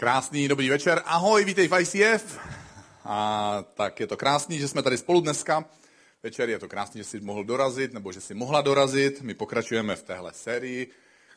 Krásný 0.00 0.48
dobrý 0.48 0.70
večer. 0.70 1.02
Ahoj, 1.04 1.44
vítej 1.44 1.68
v 1.68 1.80
ICF. 1.80 2.38
A 3.04 3.64
tak 3.74 4.00
je 4.00 4.06
to 4.06 4.16
krásný, 4.16 4.58
že 4.58 4.68
jsme 4.68 4.82
tady 4.82 4.98
spolu 4.98 5.20
dneska. 5.20 5.64
Večer 6.22 6.50
je 6.50 6.58
to 6.58 6.68
krásný, 6.68 7.00
že 7.00 7.04
jsi 7.04 7.20
mohl 7.20 7.44
dorazit, 7.44 7.92
nebo 7.92 8.12
že 8.12 8.20
jsi 8.20 8.34
mohla 8.34 8.60
dorazit. 8.60 9.22
My 9.22 9.34
pokračujeme 9.34 9.96
v 9.96 10.02
téhle 10.02 10.32
sérii, 10.32 10.90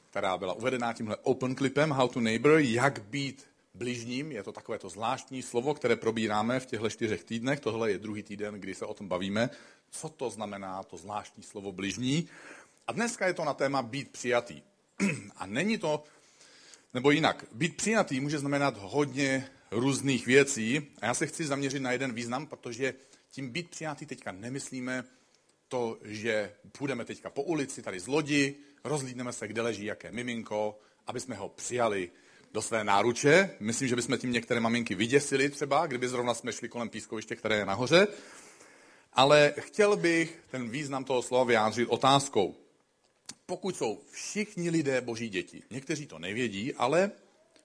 která 0.10 0.38
byla 0.38 0.54
uvedená 0.54 0.94
tímhle 0.94 1.18
open 1.24 1.55
clipem 1.55 1.89
How 1.89 2.08
to 2.08 2.20
Neighbor, 2.20 2.60
jak 2.60 3.02
být 3.02 3.47
bližním. 3.74 4.32
Je 4.32 4.43
to 4.43 4.52
takové 4.52 4.80
to 4.80 4.89
zvláštní 4.89 5.41
slovo, 5.41 5.73
které 5.73 5.96
probíráme 5.96 6.59
v 6.59 6.66
těchto 6.66 6.89
čtyřech 6.89 7.23
týdnech. 7.23 7.59
Tohle 7.59 7.91
je 7.91 7.98
druhý 7.98 8.23
týden, 8.23 8.54
kdy 8.54 8.75
se 8.75 8.86
o 8.86 8.93
tom 8.93 9.07
bavíme. 9.07 9.50
Co 9.89 10.09
to 10.09 10.30
znamená 10.30 10.84
to 10.84 10.98
zvláštní 10.98 11.43
slovo 11.43 11.71
bližní? 11.71 12.30
A 12.88 12.91
dneska 12.91 13.28
je 13.28 13.34
to 13.34 13.46
na 13.46 13.54
téma 13.54 13.82
být 13.82 14.12
přijatý. 14.12 14.62
A 15.38 15.46
není 15.46 15.78
to 15.78 16.04
nebo 16.94 17.12
jinak, 17.12 17.46
být 17.52 17.78
přijatý 17.78 18.20
může 18.20 18.39
znamenat 18.39 18.78
hodně 18.78 19.48
různých 19.71 20.25
věcí 20.25 20.88
a 21.02 21.06
já 21.06 21.14
se 21.14 21.28
chci 21.28 21.46
zaměřit 21.46 21.79
na 21.79 21.92
jeden 21.92 22.14
význam, 22.14 22.46
protože 22.46 22.93
tím 23.32 23.50
být 23.50 23.70
přijatý 23.70 24.06
teďka 24.06 24.32
nemyslíme 24.32 25.04
to, 25.68 25.98
že 26.04 26.51
půjdeme 26.78 27.06
teďka 27.06 27.29
po 27.29 27.43
ulici 27.43 27.82
tady 27.82 28.00
z 28.00 28.07
lodi, 28.07 28.56
rozlídneme 28.84 29.34
se, 29.34 29.48
kde 29.48 29.62
leží 29.62 29.86
jaké 29.86 30.12
miminko, 30.12 30.79
aby 31.07 31.20
jsme 31.20 31.36
ho 31.36 31.50
přijali 31.50 32.09
do 32.53 32.62
své 32.62 32.84
náruče. 32.84 33.50
Myslím, 33.59 33.88
že 33.88 33.95
bychom 33.95 34.17
tím 34.17 34.31
některé 34.31 34.59
maminky 34.59 34.95
vyděsili 34.95 35.50
třeba, 35.50 35.88
kdyby 35.88 36.08
zrovna 36.08 36.34
jsme 36.34 36.53
šli 36.53 36.70
kolem 36.70 36.89
pískoviště, 36.89 37.36
které 37.36 37.56
je 37.56 37.66
nahoře. 37.66 38.08
Ale 39.14 39.53
chtěl 39.59 39.95
bych 39.95 40.39
ten 40.52 40.70
význam 40.70 41.03
toho 41.03 41.22
slova 41.22 41.44
vyjádřit 41.44 41.88
otázkou 41.89 42.56
pokud 43.52 43.78
jsou 43.78 44.02
všichni 44.11 44.69
lidé 44.69 45.02
boží 45.02 45.30
děti. 45.30 45.64
Někteří 45.69 46.05
to 46.08 46.19
nevědí, 46.19 46.73
ale 46.73 47.11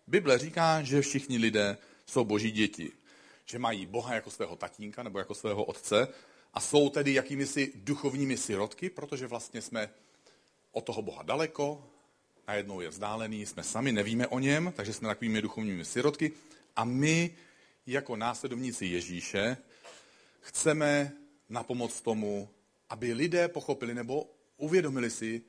Bible 0.07 0.39
říká, 0.39 0.83
že 0.83 1.01
všichni 1.01 1.39
lidé 1.39 1.79
jsou 2.07 2.25
boží 2.25 2.51
děti. 2.51 2.93
Že 3.45 3.59
mají 3.59 3.87
Boha 3.87 4.15
jako 4.15 4.31
svého 4.31 4.57
tatínka 4.57 5.03
nebo 5.03 5.19
jako 5.19 5.35
svého 5.35 5.65
otce 5.65 6.09
a 6.55 6.61
jsou 6.61 6.91
tedy 6.91 7.15
jakými 7.15 7.47
si 7.47 7.73
duchovními 7.75 8.37
sirotky, 8.37 8.91
protože 8.91 9.27
vlastně 9.27 9.63
jsme 9.63 9.91
od 10.73 10.85
toho 10.85 11.03
Boha 11.03 11.23
daleko, 11.23 11.91
najednou 12.49 12.81
je 12.81 12.89
vzdálený, 12.89 13.47
jsme 13.47 13.63
sami, 13.63 13.93
nevíme 13.93 14.27
o 14.27 14.39
něm, 14.39 14.73
takže 14.77 14.93
jsme 14.93 15.09
takovými 15.09 15.43
duchovními 15.43 15.85
sirotky 15.85 16.33
a 16.77 16.85
my 16.85 17.37
jako 17.87 18.17
následovníci 18.17 18.87
Ježíše 18.87 19.57
chceme 20.41 21.13
na 21.49 21.63
pomoc 21.63 22.01
tomu, 22.01 22.49
aby 22.91 23.13
lidé 23.13 23.49
pochopili 23.49 23.95
nebo 23.95 24.31
uvědomili 24.57 25.11
si, 25.11 25.43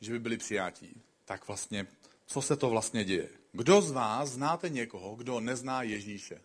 že 0.00 0.12
by 0.12 0.18
byli 0.18 0.36
přijatí, 0.36 1.02
tak 1.24 1.46
vlastně, 1.46 1.86
co 2.26 2.42
se 2.42 2.56
to 2.56 2.70
vlastně 2.70 3.04
děje? 3.04 3.28
Kdo 3.52 3.82
z 3.82 3.90
vás 3.90 4.30
znáte 4.30 4.68
někoho, 4.68 5.16
kdo 5.16 5.40
nezná 5.40 5.82
Ježíše? 5.82 6.40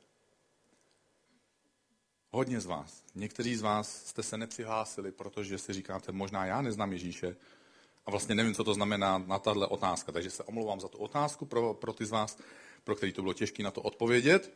Hodně 2.32 2.62
z 2.62 2.66
vás. 2.66 3.04
Někteří 3.16 3.56
z 3.56 3.62
vás 3.62 4.06
jste 4.06 4.24
se 4.24 4.38
nepřihlásili, 4.38 5.12
protože 5.12 5.58
si 5.58 5.74
říkáte, 5.74 6.12
možná 6.12 6.46
já 6.46 6.62
neznám 6.62 6.92
Ježíše 6.92 7.36
a 8.06 8.12
vlastně 8.12 8.36
nevím, 8.36 8.56
co 8.56 8.64
to 8.64 8.74
znamená 8.74 9.18
na 9.18 9.40
tahle 9.40 9.68
otázka. 9.68 10.12
Takže 10.12 10.30
se 10.30 10.44
omlouvám 10.44 10.80
za 10.80 10.88
tu 10.88 10.98
otázku 10.98 11.46
pro, 11.46 11.74
pro 11.74 11.94
ty 11.94 12.06
z 12.06 12.12
vás, 12.12 12.38
pro 12.84 12.96
který 12.96 13.14
to 13.14 13.22
bylo 13.22 13.34
těžké 13.34 13.64
na 13.64 13.72
to 13.72 13.82
odpovědět. 13.82 14.54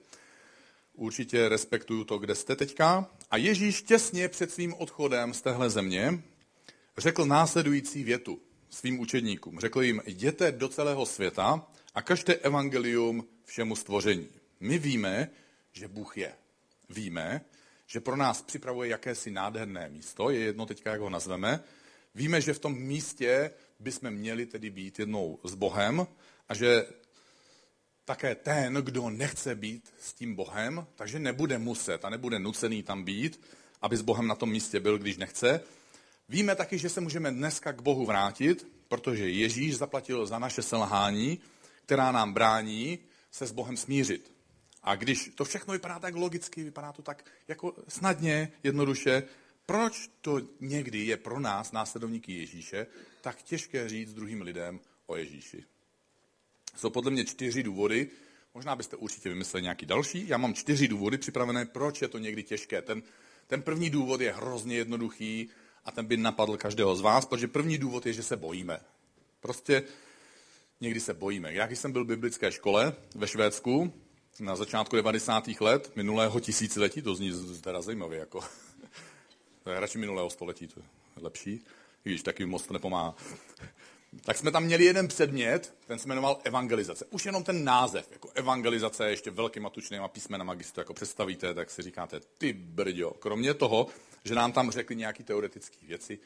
Určitě 0.93 1.49
respektuju 1.49 2.03
to, 2.03 2.17
kde 2.17 2.35
jste 2.35 2.55
teďka. 2.55 3.09
A 3.31 3.37
Ježíš 3.37 3.81
těsně 3.81 4.29
před 4.29 4.51
svým 4.51 4.73
odchodem 4.73 5.33
z 5.33 5.41
téhle 5.41 5.69
země 5.69 6.23
řekl 6.97 7.25
následující 7.25 8.03
větu 8.03 8.39
svým 8.73 8.99
učedníkům. 8.99 9.59
Řekl 9.59 9.81
jim, 9.81 10.01
jděte 10.05 10.51
do 10.51 10.69
celého 10.69 11.05
světa 11.05 11.67
a 11.95 12.01
kažte 12.01 12.35
evangelium 12.35 13.27
všemu 13.45 13.75
stvoření. 13.75 14.29
My 14.59 14.77
víme, 14.77 15.29
že 15.71 15.87
Bůh 15.87 16.17
je. 16.17 16.33
Víme, 16.89 17.41
že 17.87 17.99
pro 17.99 18.15
nás 18.15 18.41
připravuje 18.41 18.89
jakési 18.89 19.31
nádherné 19.31 19.89
místo, 19.89 20.29
je 20.29 20.39
jedno 20.39 20.65
teďka, 20.65 20.91
jak 20.91 21.01
ho 21.01 21.09
nazveme. 21.09 21.63
Víme, 22.15 22.41
že 22.41 22.53
v 22.53 22.59
tom 22.59 22.73
místě 22.73 23.51
bychom 23.79 24.11
měli 24.11 24.45
tedy 24.45 24.69
být 24.69 24.99
jednou 24.99 25.39
s 25.43 25.55
Bohem 25.55 26.07
a 26.49 26.53
že 26.53 26.85
také 28.05 28.35
ten, 28.35 28.73
kdo 28.73 29.09
nechce 29.09 29.55
být 29.55 29.93
s 29.99 30.13
tím 30.13 30.35
Bohem, 30.35 30.87
takže 30.95 31.19
nebude 31.19 31.57
muset 31.57 32.05
a 32.05 32.09
nebude 32.09 32.39
nucený 32.39 32.83
tam 32.83 33.03
být, 33.03 33.41
aby 33.81 33.97
s 33.97 34.01
Bohem 34.01 34.27
na 34.27 34.35
tom 34.35 34.49
místě 34.49 34.79
byl, 34.79 34.97
když 34.97 35.17
nechce, 35.17 35.61
Víme 36.33 36.55
taky, 36.55 36.77
že 36.77 36.89
se 36.89 37.01
můžeme 37.01 37.31
dneska 37.31 37.73
k 37.73 37.81
Bohu 37.81 38.05
vrátit, 38.05 38.67
protože 38.87 39.29
Ježíš 39.29 39.77
zaplatil 39.77 40.25
za 40.25 40.39
naše 40.39 40.61
selhání, 40.61 41.39
která 41.85 42.11
nám 42.11 42.33
brání 42.33 42.99
se 43.31 43.45
s 43.45 43.51
Bohem 43.51 43.77
smířit. 43.77 44.31
A 44.83 44.95
když 44.95 45.31
to 45.35 45.45
všechno 45.45 45.73
vypadá 45.73 45.99
tak 45.99 46.15
logicky, 46.15 46.63
vypadá 46.63 46.91
to 46.91 47.01
tak 47.01 47.25
jako 47.47 47.73
snadně, 47.87 48.51
jednoduše, 48.63 49.23
proč 49.65 50.09
to 50.21 50.41
někdy 50.59 51.05
je 51.05 51.17
pro 51.17 51.39
nás, 51.39 51.71
následovníky 51.71 52.33
Ježíše, 52.33 52.87
tak 53.21 53.41
těžké 53.41 53.89
říct 53.89 54.13
druhým 54.13 54.41
lidem 54.41 54.79
o 55.05 55.15
Ježíši? 55.15 55.63
Jsou 56.75 56.89
podle 56.89 57.11
mě 57.11 57.25
čtyři 57.25 57.63
důvody, 57.63 58.09
možná 58.53 58.75
byste 58.75 58.95
určitě 58.95 59.29
vymysleli 59.29 59.63
nějaký 59.63 59.85
další. 59.85 60.27
Já 60.27 60.37
mám 60.37 60.53
čtyři 60.53 60.87
důvody 60.87 61.17
připravené, 61.17 61.65
proč 61.65 62.01
je 62.01 62.07
to 62.07 62.17
někdy 62.17 62.43
těžké. 62.43 62.81
Ten, 62.81 63.03
ten 63.47 63.61
první 63.61 63.89
důvod 63.89 64.21
je 64.21 64.33
hrozně 64.33 64.75
jednoduchý, 64.77 65.49
a 65.85 65.91
ten 65.91 66.05
by 66.05 66.17
napadl 66.17 66.57
každého 66.57 66.95
z 66.95 67.01
vás, 67.01 67.25
protože 67.25 67.47
první 67.47 67.77
důvod 67.77 68.05
je, 68.05 68.13
že 68.13 68.23
se 68.23 68.37
bojíme. 68.37 68.79
Prostě 69.39 69.83
někdy 70.81 70.99
se 70.99 71.13
bojíme. 71.13 71.53
Já, 71.53 71.67
když 71.67 71.79
jsem 71.79 71.91
byl 71.91 72.03
v 72.03 72.07
biblické 72.07 72.51
škole 72.51 72.93
ve 73.15 73.27
Švédsku 73.27 73.93
na 74.39 74.55
začátku 74.55 74.95
90. 74.95 75.47
let 75.59 75.91
minulého 75.95 76.39
tisíciletí, 76.39 77.01
to 77.01 77.15
zní 77.15 77.31
teda 77.61 77.81
zajímavě, 77.81 78.19
jako, 78.19 78.39
to 79.63 79.69
je 79.69 79.79
radši 79.79 79.97
minulého 79.97 80.29
století, 80.29 80.67
to 80.67 80.79
je 80.79 80.85
lepší, 81.21 81.61
když 82.03 82.23
taky 82.23 82.45
moc 82.45 82.67
to 82.67 82.73
nepomáhá 82.73 83.15
tak 84.21 84.37
jsme 84.37 84.51
tam 84.51 84.63
měli 84.63 84.85
jeden 84.85 85.07
předmět, 85.07 85.75
ten 85.87 85.99
se 85.99 86.07
jmenoval 86.07 86.41
evangelizace. 86.43 87.05
Už 87.09 87.25
jenom 87.25 87.43
ten 87.43 87.63
název, 87.63 88.11
jako 88.11 88.29
evangelizace, 88.33 89.09
ještě 89.09 89.31
velkýma 89.31 89.69
tučnýma 89.69 90.07
písmenama, 90.07 90.53
když 90.53 90.71
to 90.71 90.81
jako 90.81 90.93
představíte, 90.93 91.53
tak 91.53 91.71
si 91.71 91.81
říkáte, 91.81 92.19
ty 92.37 92.53
brďo. 92.53 93.11
Kromě 93.11 93.53
toho, 93.53 93.87
že 94.23 94.35
nám 94.35 94.51
tam 94.51 94.71
řekli 94.71 94.95
nějaké 94.95 95.23
teoretické 95.23 95.77
věci, 95.87 96.19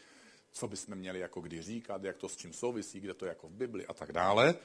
co 0.51 0.67
bychom 0.67 0.95
měli 0.95 1.19
jako 1.19 1.41
kdy 1.41 1.61
říkat, 1.61 2.03
jak 2.03 2.17
to 2.17 2.29
s 2.29 2.35
čím 2.35 2.53
souvisí, 2.53 2.99
kde 2.99 3.13
to 3.13 3.25
je 3.25 3.29
jako 3.29 3.47
v 3.47 3.51
Bibli 3.51 3.85
a 3.85 3.93
tak 3.93 4.11
dále, 4.11 4.55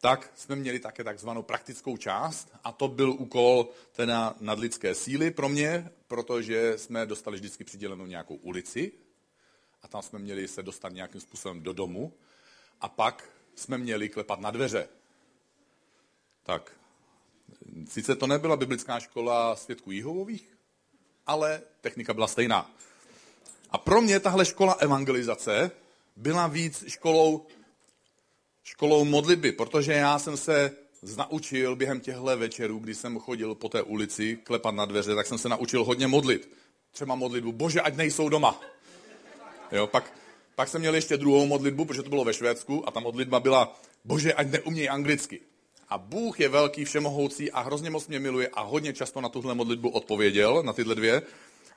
tak 0.00 0.32
jsme 0.34 0.56
měli 0.56 0.78
také 0.78 1.04
takzvanou 1.04 1.42
praktickou 1.42 1.96
část 1.96 2.52
a 2.64 2.72
to 2.72 2.88
byl 2.88 3.10
úkol 3.10 3.68
teda 3.92 4.34
nadlidské 4.40 4.94
síly 4.94 5.30
pro 5.30 5.48
mě, 5.48 5.90
protože 6.06 6.78
jsme 6.78 7.06
dostali 7.06 7.36
vždycky 7.36 7.64
přidělenou 7.64 8.06
nějakou 8.06 8.34
ulici 8.34 8.92
a 9.82 9.88
tam 9.88 10.02
jsme 10.02 10.18
měli 10.18 10.48
se 10.48 10.62
dostat 10.62 10.92
nějakým 10.92 11.20
způsobem 11.20 11.62
do 11.62 11.72
domu 11.72 12.12
a 12.82 12.88
pak 12.88 13.28
jsme 13.54 13.78
měli 13.78 14.08
klepat 14.08 14.40
na 14.40 14.50
dveře. 14.50 14.88
Tak, 16.42 16.72
sice 17.88 18.16
to 18.16 18.26
nebyla 18.26 18.56
biblická 18.56 19.00
škola 19.00 19.56
svědků 19.56 19.90
Jihovových, 19.90 20.58
ale 21.26 21.62
technika 21.80 22.14
byla 22.14 22.26
stejná. 22.26 22.70
A 23.70 23.78
pro 23.78 24.00
mě 24.00 24.20
tahle 24.20 24.44
škola 24.44 24.72
evangelizace 24.72 25.70
byla 26.16 26.46
víc 26.46 26.84
školou, 26.88 27.46
školou 28.62 29.04
modlitby, 29.04 29.52
protože 29.52 29.92
já 29.92 30.18
jsem 30.18 30.36
se 30.36 30.76
naučil 31.16 31.76
během 31.76 32.00
těchto 32.00 32.36
večerů, 32.36 32.78
kdy 32.78 32.94
jsem 32.94 33.18
chodil 33.18 33.54
po 33.54 33.68
té 33.68 33.82
ulici 33.82 34.36
klepat 34.36 34.74
na 34.74 34.84
dveře, 34.84 35.14
tak 35.14 35.26
jsem 35.26 35.38
se 35.38 35.48
naučil 35.48 35.84
hodně 35.84 36.06
modlit. 36.06 36.52
Třeba 36.92 37.14
modlitbu, 37.14 37.52
bože, 37.52 37.80
ať 37.80 37.96
nejsou 37.96 38.28
doma. 38.28 38.60
Jo, 39.72 39.86
pak, 39.86 40.12
pak 40.54 40.68
jsem 40.68 40.80
měl 40.80 40.94
ještě 40.94 41.16
druhou 41.16 41.46
modlitbu, 41.46 41.84
protože 41.84 42.02
to 42.02 42.10
bylo 42.10 42.24
ve 42.24 42.34
Švédsku 42.34 42.88
a 42.88 42.90
ta 42.90 43.00
modlitba 43.00 43.40
byla, 43.40 43.80
bože, 44.04 44.34
ať 44.34 44.46
neumějí 44.46 44.88
anglicky. 44.88 45.40
A 45.88 45.98
Bůh 45.98 46.40
je 46.40 46.48
velký, 46.48 46.84
všemohoucí 46.84 47.52
a 47.52 47.60
hrozně 47.60 47.90
moc 47.90 48.08
mě 48.08 48.20
miluje 48.20 48.48
a 48.48 48.62
hodně 48.62 48.92
často 48.92 49.20
na 49.20 49.28
tuhle 49.28 49.54
modlitbu 49.54 49.88
odpověděl, 49.88 50.62
na 50.62 50.72
tyhle 50.72 50.94
dvě. 50.94 51.22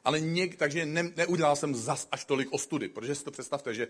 Ale 0.05 0.19
něk, 0.19 0.55
takže 0.55 0.85
ne, 0.85 1.11
neudělal 1.15 1.55
jsem 1.55 1.75
zas 1.75 2.07
až 2.11 2.25
tolik 2.25 2.47
ostudy, 2.51 2.87
protože 2.87 3.15
si 3.15 3.23
to 3.23 3.31
představte, 3.31 3.73
že 3.73 3.87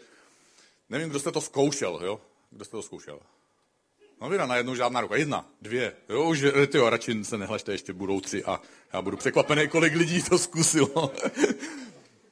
nevím, 0.89 1.09
kdo 1.09 1.19
jste 1.19 1.31
to 1.31 1.41
zkoušel, 1.41 1.99
jo? 2.03 2.21
Kdo 2.51 2.65
jste 2.65 2.71
to 2.71 2.81
zkoušel? 2.81 3.19
No 4.21 4.29
vy 4.29 4.37
najednou 4.37 4.75
žádná 4.75 5.01
ruka. 5.01 5.15
Jedna, 5.15 5.49
dvě. 5.61 5.93
Jo, 6.09 6.29
už 6.29 6.45
tyjo, 6.67 6.89
radši 6.89 7.23
se 7.23 7.37
nehlašte, 7.37 7.71
ještě 7.71 7.93
budou 7.93 8.21
tři 8.21 8.43
a 8.43 8.61
já 8.93 9.01
budu 9.01 9.17
překvapený, 9.17 9.67
kolik 9.67 9.93
lidí 9.93 10.23
to 10.23 10.37
zkusilo. 10.37 11.13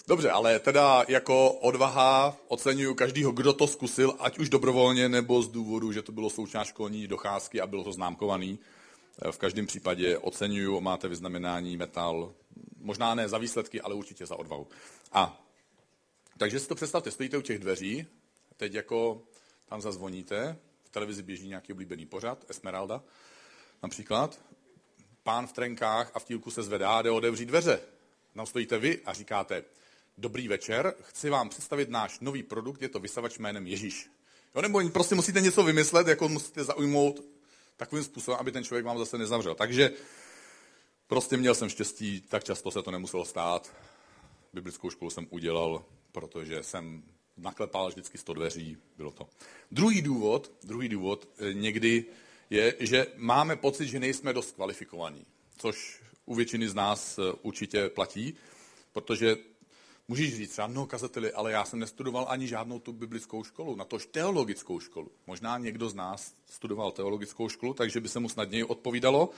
Dobře, 0.07 0.31
ale 0.31 0.59
teda 0.59 1.05
jako 1.07 1.51
odvaha 1.51 2.38
oceňuju 2.47 2.95
každýho, 2.95 3.31
kdo 3.31 3.53
to 3.53 3.67
zkusil, 3.67 4.15
ať 4.19 4.39
už 4.39 4.50
dobrovolně 4.50 5.09
nebo 5.09 5.41
z 5.41 5.47
důvodu, 5.47 5.91
že 5.91 6.01
to 6.01 6.11
bylo 6.11 6.29
součást 6.29 6.67
školní 6.67 7.07
docházky 7.07 7.61
a 7.61 7.67
bylo 7.67 7.83
to 7.83 7.94
známkovaný. 7.94 8.59
V 9.31 9.38
každém 9.38 9.65
případě 9.65 10.17
oceňuju, 10.17 10.81
máte 10.81 11.07
vyznamenání 11.07 11.77
metal, 11.77 12.33
možná 12.77 13.15
ne 13.15 13.29
za 13.29 13.38
výsledky, 13.38 13.81
ale 13.81 13.95
určitě 13.95 14.25
za 14.25 14.35
odvahu. 14.35 14.67
A 15.11 15.44
takže 16.38 16.59
si 16.59 16.67
to 16.67 16.75
představte, 16.75 17.11
stojíte 17.11 17.38
u 17.38 17.41
těch 17.41 17.59
dveří, 17.59 18.07
teď 18.57 18.73
jako 18.73 19.21
tam 19.69 19.81
zazvoníte, 19.81 20.57
v 20.83 20.89
televizi 20.89 21.23
běží 21.23 21.47
nějaký 21.47 21.73
oblíbený 21.73 22.06
pořad, 22.06 22.45
Esmeralda, 22.49 23.03
Například 23.83 24.41
pán 25.23 25.47
v 25.47 25.53
trenkách 25.53 26.11
a 26.13 26.19
v 26.19 26.25
tílku 26.25 26.51
se 26.51 26.63
zvedá 26.63 27.01
jde 27.01 27.11
otevřít 27.11 27.45
dveře. 27.45 27.81
Tam 28.35 28.45
stojíte 28.45 28.77
vy 28.77 29.01
a 29.06 29.13
říkáte, 29.13 29.63
dobrý 30.18 30.48
večer, 30.48 30.94
chci 31.01 31.30
vám 31.30 31.50
představit 31.50 31.89
náš 31.89 32.19
nový 32.19 32.44
produkt, 32.44 32.81
je 32.81 32.89
to 32.89 33.00
vysavač 33.00 33.38
jménem 33.38 33.68
Ježíš. 33.68 34.10
Jo, 34.56 34.62
nebo 34.62 34.89
prostě 34.89 35.15
musíte 35.15 35.42
něco 35.42 35.63
vymyslet, 35.63 36.07
jako 36.07 36.30
musíte 36.30 36.63
zaujmout 36.63 37.24
takovým 37.77 38.04
způsobem, 38.04 38.39
aby 38.39 38.51
ten 38.51 38.63
člověk 38.63 38.86
vám 38.86 38.98
zase 38.98 39.18
nezavřel. 39.18 39.56
Takže 39.56 39.92
prostě 41.07 41.38
měl 41.38 41.56
jsem 41.56 41.69
štěstí, 41.69 42.21
tak 42.21 42.44
často 42.44 42.71
se 42.71 42.83
to 42.83 42.92
nemuselo 42.92 43.25
stát. 43.25 43.75
Biblickou 44.54 44.89
školu 44.89 45.12
jsem 45.12 45.27
udělal, 45.30 45.86
protože 46.12 46.63
jsem 46.63 47.04
naklepal 47.38 47.88
vždycky 47.88 48.18
100 48.18 48.33
dveří, 48.33 48.77
bylo 48.98 49.12
to. 49.12 49.30
Druhý 49.71 50.01
důvod, 50.01 50.51
druhý 50.63 50.89
důvod 50.89 51.30
eh, 51.38 51.54
někdy 51.54 52.06
je, 52.50 52.75
že 52.80 53.07
máme 53.16 53.56
pocit, 53.56 53.88
že 53.88 54.00
nejsme 54.00 54.33
dost 54.33 54.51
kvalifikovaní, 54.51 55.25
což 55.57 56.01
u 56.25 56.36
většiny 56.36 56.69
z 56.69 56.74
nás 56.74 57.19
eh, 57.19 57.21
určitě 57.42 57.89
platí, 57.89 58.36
protože 58.92 59.36
můžeš 60.07 60.35
říct 60.35 60.51
třeba, 60.51 60.67
no 60.67 60.85
kazateli, 60.85 61.31
ale 61.31 61.51
já 61.51 61.65
jsem 61.65 61.79
nestudoval 61.79 62.25
ani 62.29 62.47
žádnou 62.47 62.79
tu 62.79 62.94
biblickou 62.94 63.44
školu, 63.44 63.75
na 63.75 63.85
tož 63.85 64.05
teologickou 64.05 64.79
školu. 64.79 65.11
Možná 65.27 65.57
někdo 65.57 65.89
z 65.89 65.94
nás 65.94 66.33
studoval 66.45 66.91
teologickou 66.91 67.50
školu, 67.50 67.73
takže 67.73 68.01
by 68.01 68.09
se 68.09 68.19
mu 68.19 68.29
snadněji 68.29 68.63
odpovídalo, 68.63 69.29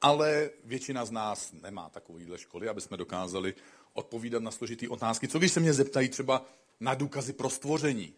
ale 0.00 0.50
většina 0.64 1.04
z 1.04 1.10
nás 1.10 1.52
nemá 1.52 1.88
takovýhle 1.88 2.38
školy, 2.38 2.68
aby 2.68 2.80
jsme 2.80 2.96
dokázali 2.96 3.54
odpovídat 3.92 4.42
na 4.42 4.50
složitý 4.50 4.88
otázky. 4.88 5.28
Co 5.28 5.38
když 5.38 5.52
se 5.52 5.60
mě 5.60 5.72
zeptají 5.72 6.08
třeba 6.08 6.46
na 6.80 6.94
důkazy 6.94 7.32
pro 7.32 7.50
stvoření? 7.50 8.14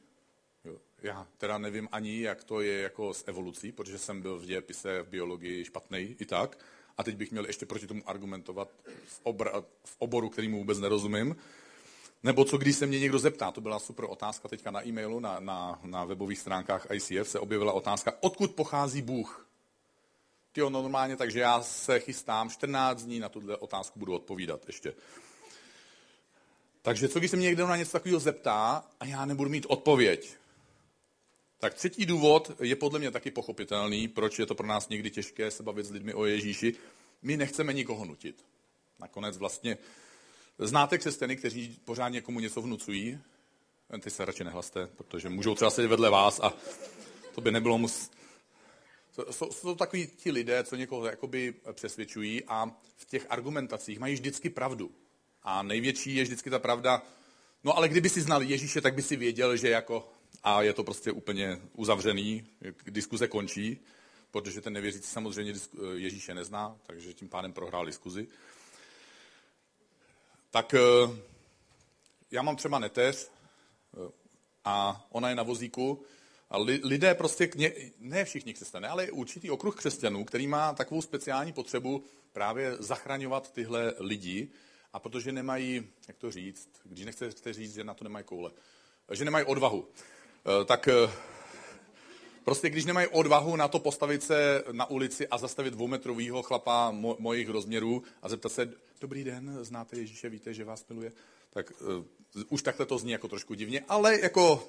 Jo, 0.65 0.77
já 1.03 1.27
teda 1.39 1.59
nevím 1.59 1.89
ani, 1.93 2.21
jak 2.21 2.45
to 2.45 2.61
je 2.61 2.83
jako 2.83 3.15
s 3.15 3.25
evolucí, 3.27 3.73
protože 3.73 3.99
jsem 3.99 4.23
byl 4.23 4.39
v 4.39 4.45
dějepise, 4.45 5.03
v 5.03 5.09
biologii 5.09 5.65
špatný 5.65 6.17
i 6.19 6.27
tak. 6.27 6.59
A 6.99 7.03
teď 7.05 7.17
bych 7.17 7.31
měl 7.31 7.47
ještě 7.47 7.67
proti 7.67 7.87
tomu 7.87 8.03
argumentovat 8.07 8.69
v, 9.07 9.25
obr- 9.25 9.65
v 9.85 9.97
oboru, 9.99 10.29
kterýmu 10.29 10.59
vůbec 10.59 10.79
nerozumím. 10.79 11.37
Nebo 12.23 12.45
co 12.45 12.59
když 12.59 12.77
se 12.77 12.87
mě 12.87 13.01
někdo 13.01 13.19
zeptá, 13.19 13.51
to 13.51 13.61
byla 13.61 13.79
super 13.79 14.05
otázka 14.09 14.49
teďka 14.49 14.71
na 14.71 14.87
e-mailu, 14.87 15.21
na, 15.21 15.41
na, 15.41 15.81
na 15.85 16.05
webových 16.05 16.39
stránkách 16.39 16.87
ICF 16.93 17.29
se 17.29 17.39
objevila 17.39 17.73
otázka, 17.73 18.13
odkud 18.21 18.51
pochází 18.51 19.03
Bůh? 19.03 19.49
Tyjo, 20.53 20.71
normálně, 20.71 21.17
takže 21.17 21.41
já 21.41 21.63
se 21.63 22.01
chystám 22.01 22.51
14 22.51 23.03
dní 23.03 23.19
na 23.19 23.29
tuhle 23.29 23.57
otázku 23.57 23.99
budu 23.99 24.15
odpovídat 24.15 24.67
ještě. 24.67 24.95
Takže 26.83 27.09
co 27.09 27.19
když 27.19 27.31
se 27.31 27.37
mě 27.37 27.47
někdo 27.47 27.67
na 27.67 27.77
něco 27.77 27.93
takového 27.93 28.21
zeptá 28.21 28.85
a 29.01 29.05
já 29.05 29.25
nebudu 29.25 29.51
mít 29.51 29.67
odpověď? 29.69 30.37
Tak 31.59 31.75
třetí 31.75 32.07
důvod 32.07 32.51
je 32.61 32.77
podle 32.77 32.99
mě 32.99 33.11
taky 33.11 33.31
pochopitelný, 33.31 34.09
proč 34.09 34.39
je 34.39 34.47
to 34.47 34.55
pro 34.55 34.67
nás 34.67 34.89
někdy 34.89 35.11
těžké 35.11 35.51
se 35.51 35.63
bavit 35.63 35.87
s 35.87 35.91
lidmi 35.91 36.15
o 36.15 36.25
Ježíši. 36.25 36.75
My 37.23 37.37
nechceme 37.37 37.73
nikoho 37.73 38.05
nutit. 38.05 38.45
Nakonec 38.99 39.37
vlastně 39.39 39.79
znáte 40.67 40.99
křesťany, 40.99 41.37
kteří 41.37 41.81
pořád 41.85 42.09
někomu 42.09 42.41
něco 42.41 42.63
vnucují. 42.63 43.19
Ty 44.01 44.11
se 44.11 44.25
radši 44.25 44.45
nehlaste, 44.45 44.87
protože 44.87 45.29
můžou 45.29 45.55
třeba 45.55 45.71
sedět 45.71 45.89
vedle 45.89 46.11
vás 46.11 46.41
a 46.41 46.53
to 47.35 47.41
by 47.41 47.51
nebylo 47.51 47.79
mus... 47.79 48.11
Jsou, 49.31 49.53
jsou 49.53 49.69
to 49.69 49.75
takový 49.75 50.07
ti 50.07 50.31
lidé, 50.31 50.65
co 50.65 50.77
někoho 50.77 51.07
jakoby 51.07 51.55
přesvědčují 51.73 52.43
a 52.45 52.71
v 52.97 53.05
těch 53.05 53.27
argumentacích 53.29 53.99
mají 53.99 54.15
vždycky 54.15 54.51
pravdu. 54.51 54.91
A 55.43 55.63
největší 55.63 56.15
je 56.15 56.23
vždycky 56.23 56.51
ta 56.51 56.59
pravda, 56.59 57.03
no 57.65 57.77
ale 57.77 57.89
kdyby 57.89 58.09
si 58.09 58.21
znal 58.21 58.43
Ježíše, 58.43 58.81
tak 58.81 58.95
by 58.95 59.03
si 59.03 59.17
věděl, 59.17 59.57
že 59.57 59.69
jako 59.69 60.13
a 60.43 60.63
je 60.63 60.73
to 60.73 60.85
prostě 60.85 61.13
úplně 61.13 61.61
uzavřený, 61.73 62.47
diskuze 62.87 63.29
končí, 63.29 63.81
protože 64.31 64.61
ten 64.61 64.73
nevěřící 64.73 65.07
samozřejmě 65.07 65.55
Ježíše 65.95 66.35
nezná, 66.35 66.77
takže 66.83 67.15
tím 67.15 67.29
pádem 67.29 67.53
prohrál 67.53 67.87
diskuzi. 67.87 68.29
Tak 70.53 70.75
eh, 70.75 70.81
já 72.31 72.43
mám 72.43 72.57
třeba 72.57 72.79
neteř 72.79 73.29
eh, 73.29 74.13
a 74.65 75.07
ona 75.11 75.29
je 75.29 75.35
na 75.35 75.43
vozíku 75.43 76.05
a 76.51 76.59
lidé 76.59 77.15
prostě, 77.15 77.51
ne 77.99 78.25
všichni 78.25 78.55
křesťané, 78.55 78.89
ale 78.89 79.11
určitý 79.11 79.51
okruh 79.51 79.77
křesťanů, 79.77 80.25
který 80.25 80.47
má 80.47 80.73
takovou 80.75 81.03
speciální 81.03 81.53
potřebu 81.53 82.05
právě 82.33 82.77
zachraňovat 82.79 83.53
tyhle 83.53 83.95
lidi 83.99 84.49
a 84.93 84.99
protože 84.99 85.33
nemají, 85.33 85.87
jak 86.09 86.17
to 86.17 86.31
říct, 86.31 86.69
když 86.85 87.05
nechcete 87.05 87.53
říct, 87.53 87.75
že 87.75 87.85
na 87.85 87.95
to 87.95 88.05
nemají 88.05 88.25
koule, 88.25 88.51
že 89.13 89.25
nemají 89.25 89.45
odvahu, 89.45 89.89
Eh, 90.45 90.65
tak 90.65 90.89
prostě 92.45 92.71
když 92.71 92.85
nemají 92.85 93.07
odvahu 93.07 93.57
na 93.57 93.69
to 93.69 93.79
postavit 93.79 94.23
se 94.23 94.65
na 94.73 94.91
ulici 94.91 95.29
a 95.29 95.39
zastavit 95.39 95.71
dvoumetrovýho 95.71 96.43
chlapa 96.43 96.93
mo- 96.93 97.17
mojich 97.19 97.49
rozměrů 97.49 98.03
a 98.23 98.29
zeptat 98.29 98.53
se, 98.53 98.73
dobrý 99.01 99.25
den, 99.25 99.59
znáte 99.61 99.97
Ježíše, 99.97 100.29
víte, 100.29 100.55
že 100.55 100.65
vás 100.65 100.87
miluje, 100.89 101.13
tak 101.51 101.73
uh, 101.81 102.45
už 102.49 102.63
takhle 102.63 102.87
to 102.87 102.99
zní 102.99 103.13
jako 103.13 103.29
trošku 103.29 103.55
divně, 103.55 103.85
ale 103.89 104.21
jako 104.21 104.69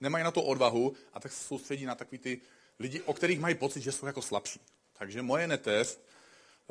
nemají 0.00 0.24
na 0.24 0.30
to 0.30 0.42
odvahu 0.42 0.92
a 1.12 1.20
tak 1.20 1.32
se 1.32 1.44
soustředí 1.44 1.84
na 1.84 1.94
takový 1.94 2.18
ty 2.18 2.40
lidi, 2.78 3.00
o 3.02 3.14
kterých 3.14 3.40
mají 3.40 3.54
pocit, 3.54 3.80
že 3.80 3.92
jsou 3.92 4.06
jako 4.06 4.22
slabší. 4.22 4.60
Takže 4.98 5.22
moje 5.22 5.46
neteř 5.46 5.98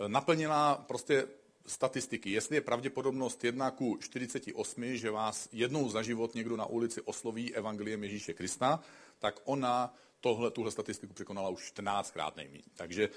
naplnila 0.08 0.76
prostě 0.76 1.28
statistiky, 1.68 2.32
jestli 2.32 2.56
je 2.56 2.62
pravděpodobnost 2.62 3.44
1 3.44 3.72
ku 3.72 3.98
48, 4.02 4.96
že 4.96 5.12
vás 5.12 5.50
jednou 5.52 5.90
za 5.90 6.02
život 6.02 6.36
někdo 6.36 6.58
na 6.58 6.66
ulici 6.66 7.02
osloví 7.02 7.56
evangeliem 7.56 8.04
Ježíše 8.04 8.34
Krista, 8.34 8.80
tak 9.20 9.40
ona 9.46 9.94
tohle, 10.22 10.52
tuhle 10.52 10.72
statistiku 10.72 11.14
překonala 11.14 11.50
už 11.50 11.74
14krát 11.74 12.32
nejméně. 12.36 12.64
Takže 12.74 13.10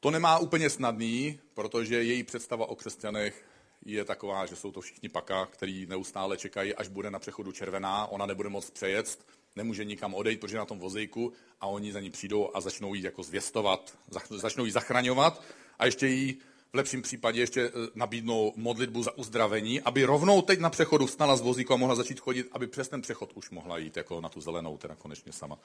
to 0.00 0.10
nemá 0.10 0.38
úplně 0.38 0.70
snadný, 0.70 1.40
protože 1.54 2.02
její 2.02 2.22
představa 2.22 2.68
o 2.68 2.76
křesťanech 2.76 3.44
je 3.84 4.04
taková, 4.04 4.46
že 4.46 4.56
jsou 4.56 4.72
to 4.72 4.80
všichni 4.80 5.08
paka, 5.08 5.46
který 5.46 5.86
neustále 5.86 6.36
čekají, 6.36 6.74
až 6.74 6.88
bude 6.88 7.10
na 7.10 7.18
přechodu 7.18 7.52
červená, 7.52 8.06
ona 8.06 8.26
nebude 8.26 8.48
moc 8.48 8.70
přejet, 8.70 9.26
nemůže 9.56 9.84
nikam 9.84 10.14
odejít, 10.14 10.40
protože 10.40 10.56
je 10.56 10.58
na 10.58 10.64
tom 10.64 10.78
vozejku 10.78 11.32
a 11.60 11.66
oni 11.66 11.92
za 11.92 12.00
ní 12.00 12.10
přijdou 12.10 12.50
a 12.54 12.60
začnou 12.60 12.94
jí 12.94 13.02
jako 13.02 13.22
zvěstovat, 13.22 13.98
začnou 14.30 14.64
jí 14.64 14.70
zachraňovat 14.70 15.42
a 15.78 15.86
ještě 15.86 16.06
jí 16.06 16.38
v 16.72 16.76
lepším 16.76 17.02
případě 17.02 17.40
ještě 17.40 17.62
eh, 17.62 17.70
nabídnou 17.94 18.52
modlitbu 18.56 19.02
za 19.02 19.18
uzdravení, 19.18 19.80
aby 19.80 20.04
rovnou 20.04 20.42
teď 20.42 20.60
na 20.60 20.70
přechodu 20.70 21.06
vstala 21.06 21.36
z 21.36 21.40
vozíku 21.40 21.72
a 21.72 21.76
mohla 21.76 21.94
začít 21.94 22.20
chodit, 22.20 22.48
aby 22.52 22.66
přes 22.66 22.88
ten 22.88 23.02
přechod 23.02 23.32
už 23.34 23.50
mohla 23.50 23.78
jít 23.78 23.96
jako 23.96 24.20
na 24.20 24.28
tu 24.28 24.40
zelenou, 24.40 24.78
teda 24.78 24.94
konečně 24.94 25.32
sama. 25.32 25.58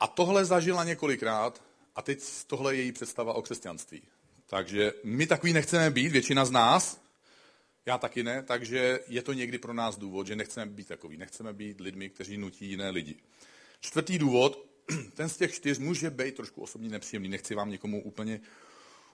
A 0.00 0.06
tohle 0.06 0.44
zažila 0.44 0.84
několikrát 0.84 1.62
a 1.96 2.02
teď 2.02 2.18
tohle 2.46 2.74
je 2.74 2.82
její 2.82 2.92
představa 2.92 3.32
o 3.32 3.42
křesťanství. 3.42 4.02
Takže 4.46 4.92
my 5.04 5.26
takový 5.26 5.52
nechceme 5.52 5.90
být, 5.90 6.12
většina 6.12 6.44
z 6.44 6.50
nás, 6.50 7.00
já 7.86 7.98
taky 7.98 8.22
ne, 8.22 8.42
takže 8.42 9.00
je 9.08 9.22
to 9.22 9.32
někdy 9.32 9.58
pro 9.58 9.72
nás 9.72 9.96
důvod, 9.96 10.26
že 10.26 10.36
nechceme 10.36 10.66
být 10.66 10.88
takový. 10.88 11.16
Nechceme 11.16 11.52
být 11.52 11.80
lidmi, 11.80 12.10
kteří 12.10 12.36
nutí 12.36 12.66
jiné 12.66 12.90
lidi. 12.90 13.16
Čtvrtý 13.80 14.18
důvod, 14.18 14.67
ten 15.14 15.28
z 15.28 15.36
těch 15.36 15.54
čtyř 15.54 15.78
může 15.78 16.10
být 16.10 16.34
trošku 16.34 16.62
osobně 16.62 16.88
nepříjemný. 16.88 17.28
Nechci 17.28 17.54
vám 17.54 17.70
někomu 17.70 18.02
úplně 18.02 18.40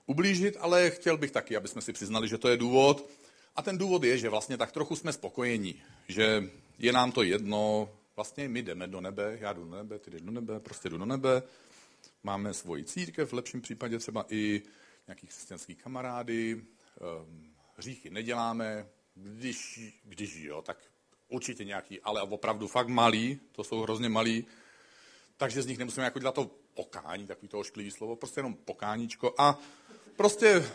ublížit, 0.06 0.56
ale 0.60 0.90
chtěl 0.90 1.16
bych 1.16 1.30
taky, 1.30 1.56
aby 1.56 1.68
jsme 1.68 1.82
si 1.82 1.92
přiznali, 1.92 2.28
že 2.28 2.38
to 2.38 2.48
je 2.48 2.56
důvod. 2.56 3.10
A 3.56 3.62
ten 3.62 3.78
důvod 3.78 4.04
je, 4.04 4.18
že 4.18 4.28
vlastně 4.28 4.56
tak 4.56 4.72
trochu 4.72 4.96
jsme 4.96 5.12
spokojení, 5.12 5.82
že 6.08 6.50
je 6.78 6.92
nám 6.92 7.12
to 7.12 7.22
jedno, 7.22 7.90
vlastně 8.16 8.48
my 8.48 8.62
jdeme 8.62 8.86
do 8.86 9.00
nebe, 9.00 9.38
já 9.40 9.52
jdu 9.52 9.64
do 9.64 9.76
nebe, 9.76 9.98
ty 9.98 10.10
jdeš 10.10 10.22
do 10.22 10.30
nebe, 10.30 10.60
prostě 10.60 10.88
jdu 10.88 10.98
do 10.98 11.06
nebe, 11.06 11.42
máme 12.22 12.54
svoji 12.54 12.84
církev, 12.84 13.30
v 13.30 13.34
lepším 13.34 13.60
případě 13.60 13.98
třeba 13.98 14.26
i 14.28 14.62
nějaký 15.06 15.26
křesťanský 15.26 15.74
kamarády, 15.74 16.52
ehm, 16.52 17.52
hříchy 17.76 18.10
neděláme, 18.10 18.88
když, 19.14 19.80
když 20.04 20.36
jo, 20.36 20.62
tak 20.62 20.78
určitě 21.28 21.64
nějaký, 21.64 22.00
ale 22.00 22.22
opravdu 22.22 22.68
fakt 22.68 22.88
malý, 22.88 23.40
to 23.52 23.64
jsou 23.64 23.80
hrozně 23.80 24.08
malý, 24.08 24.46
takže 25.44 25.62
z 25.62 25.66
nich 25.66 25.78
nemusíme 25.78 26.04
jako 26.04 26.18
dělat 26.18 26.34
to 26.34 26.50
pokání, 26.74 27.26
takový 27.26 27.48
to 27.48 27.58
ošklivý 27.58 27.90
slovo, 27.90 28.16
prostě 28.16 28.38
jenom 28.38 28.54
pokáníčko 28.54 29.34
a 29.38 29.58
prostě 30.16 30.70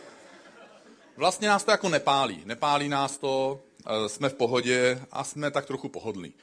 vlastně 1.16 1.48
nás 1.48 1.64
to 1.64 1.70
jako 1.70 1.88
nepálí. 1.88 2.42
Nepálí 2.44 2.88
nás 2.88 3.18
to, 3.18 3.60
eh, 3.86 4.08
jsme 4.08 4.28
v 4.28 4.34
pohodě 4.34 5.02
a 5.10 5.24
jsme 5.24 5.50
tak 5.50 5.66
trochu 5.66 5.88
pohodlní. 5.88 6.34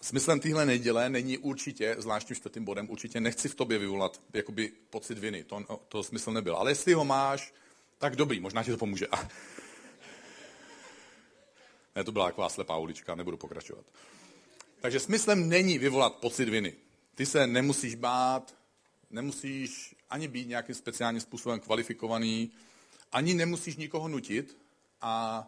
Smyslem 0.00 0.40
téhle 0.40 0.66
neděle 0.66 1.08
není 1.08 1.38
určitě, 1.38 1.96
zvláštním 1.98 2.36
čtvrtým 2.36 2.64
bodem, 2.64 2.90
určitě 2.90 3.20
nechci 3.20 3.48
v 3.48 3.54
tobě 3.54 3.78
vyvolat 3.78 4.20
jakoby 4.32 4.72
pocit 4.90 5.18
viny, 5.18 5.44
to, 5.44 5.80
to 5.88 6.02
smysl 6.02 6.32
nebyl. 6.32 6.56
Ale 6.56 6.70
jestli 6.70 6.92
ho 6.92 7.04
máš, 7.04 7.52
tak 7.98 8.16
dobrý, 8.16 8.40
možná 8.40 8.64
ti 8.64 8.70
to 8.70 8.76
pomůže. 8.76 9.06
Ne, 11.96 12.04
to 12.04 12.12
byla 12.12 12.26
taková 12.26 12.48
slepá 12.48 12.76
ulička, 12.76 13.14
nebudu 13.14 13.36
pokračovat. 13.36 13.84
Takže 14.80 15.00
smyslem 15.00 15.48
není 15.48 15.78
vyvolat 15.78 16.14
pocit 16.14 16.48
viny. 16.48 16.74
Ty 17.14 17.26
se 17.26 17.46
nemusíš 17.46 17.94
bát, 17.94 18.54
nemusíš 19.10 19.94
ani 20.10 20.28
být 20.28 20.48
nějakým 20.48 20.74
speciálním 20.74 21.20
způsobem 21.20 21.60
kvalifikovaný, 21.60 22.52
ani 23.12 23.34
nemusíš 23.34 23.76
nikoho 23.76 24.08
nutit 24.08 24.58
a 25.00 25.46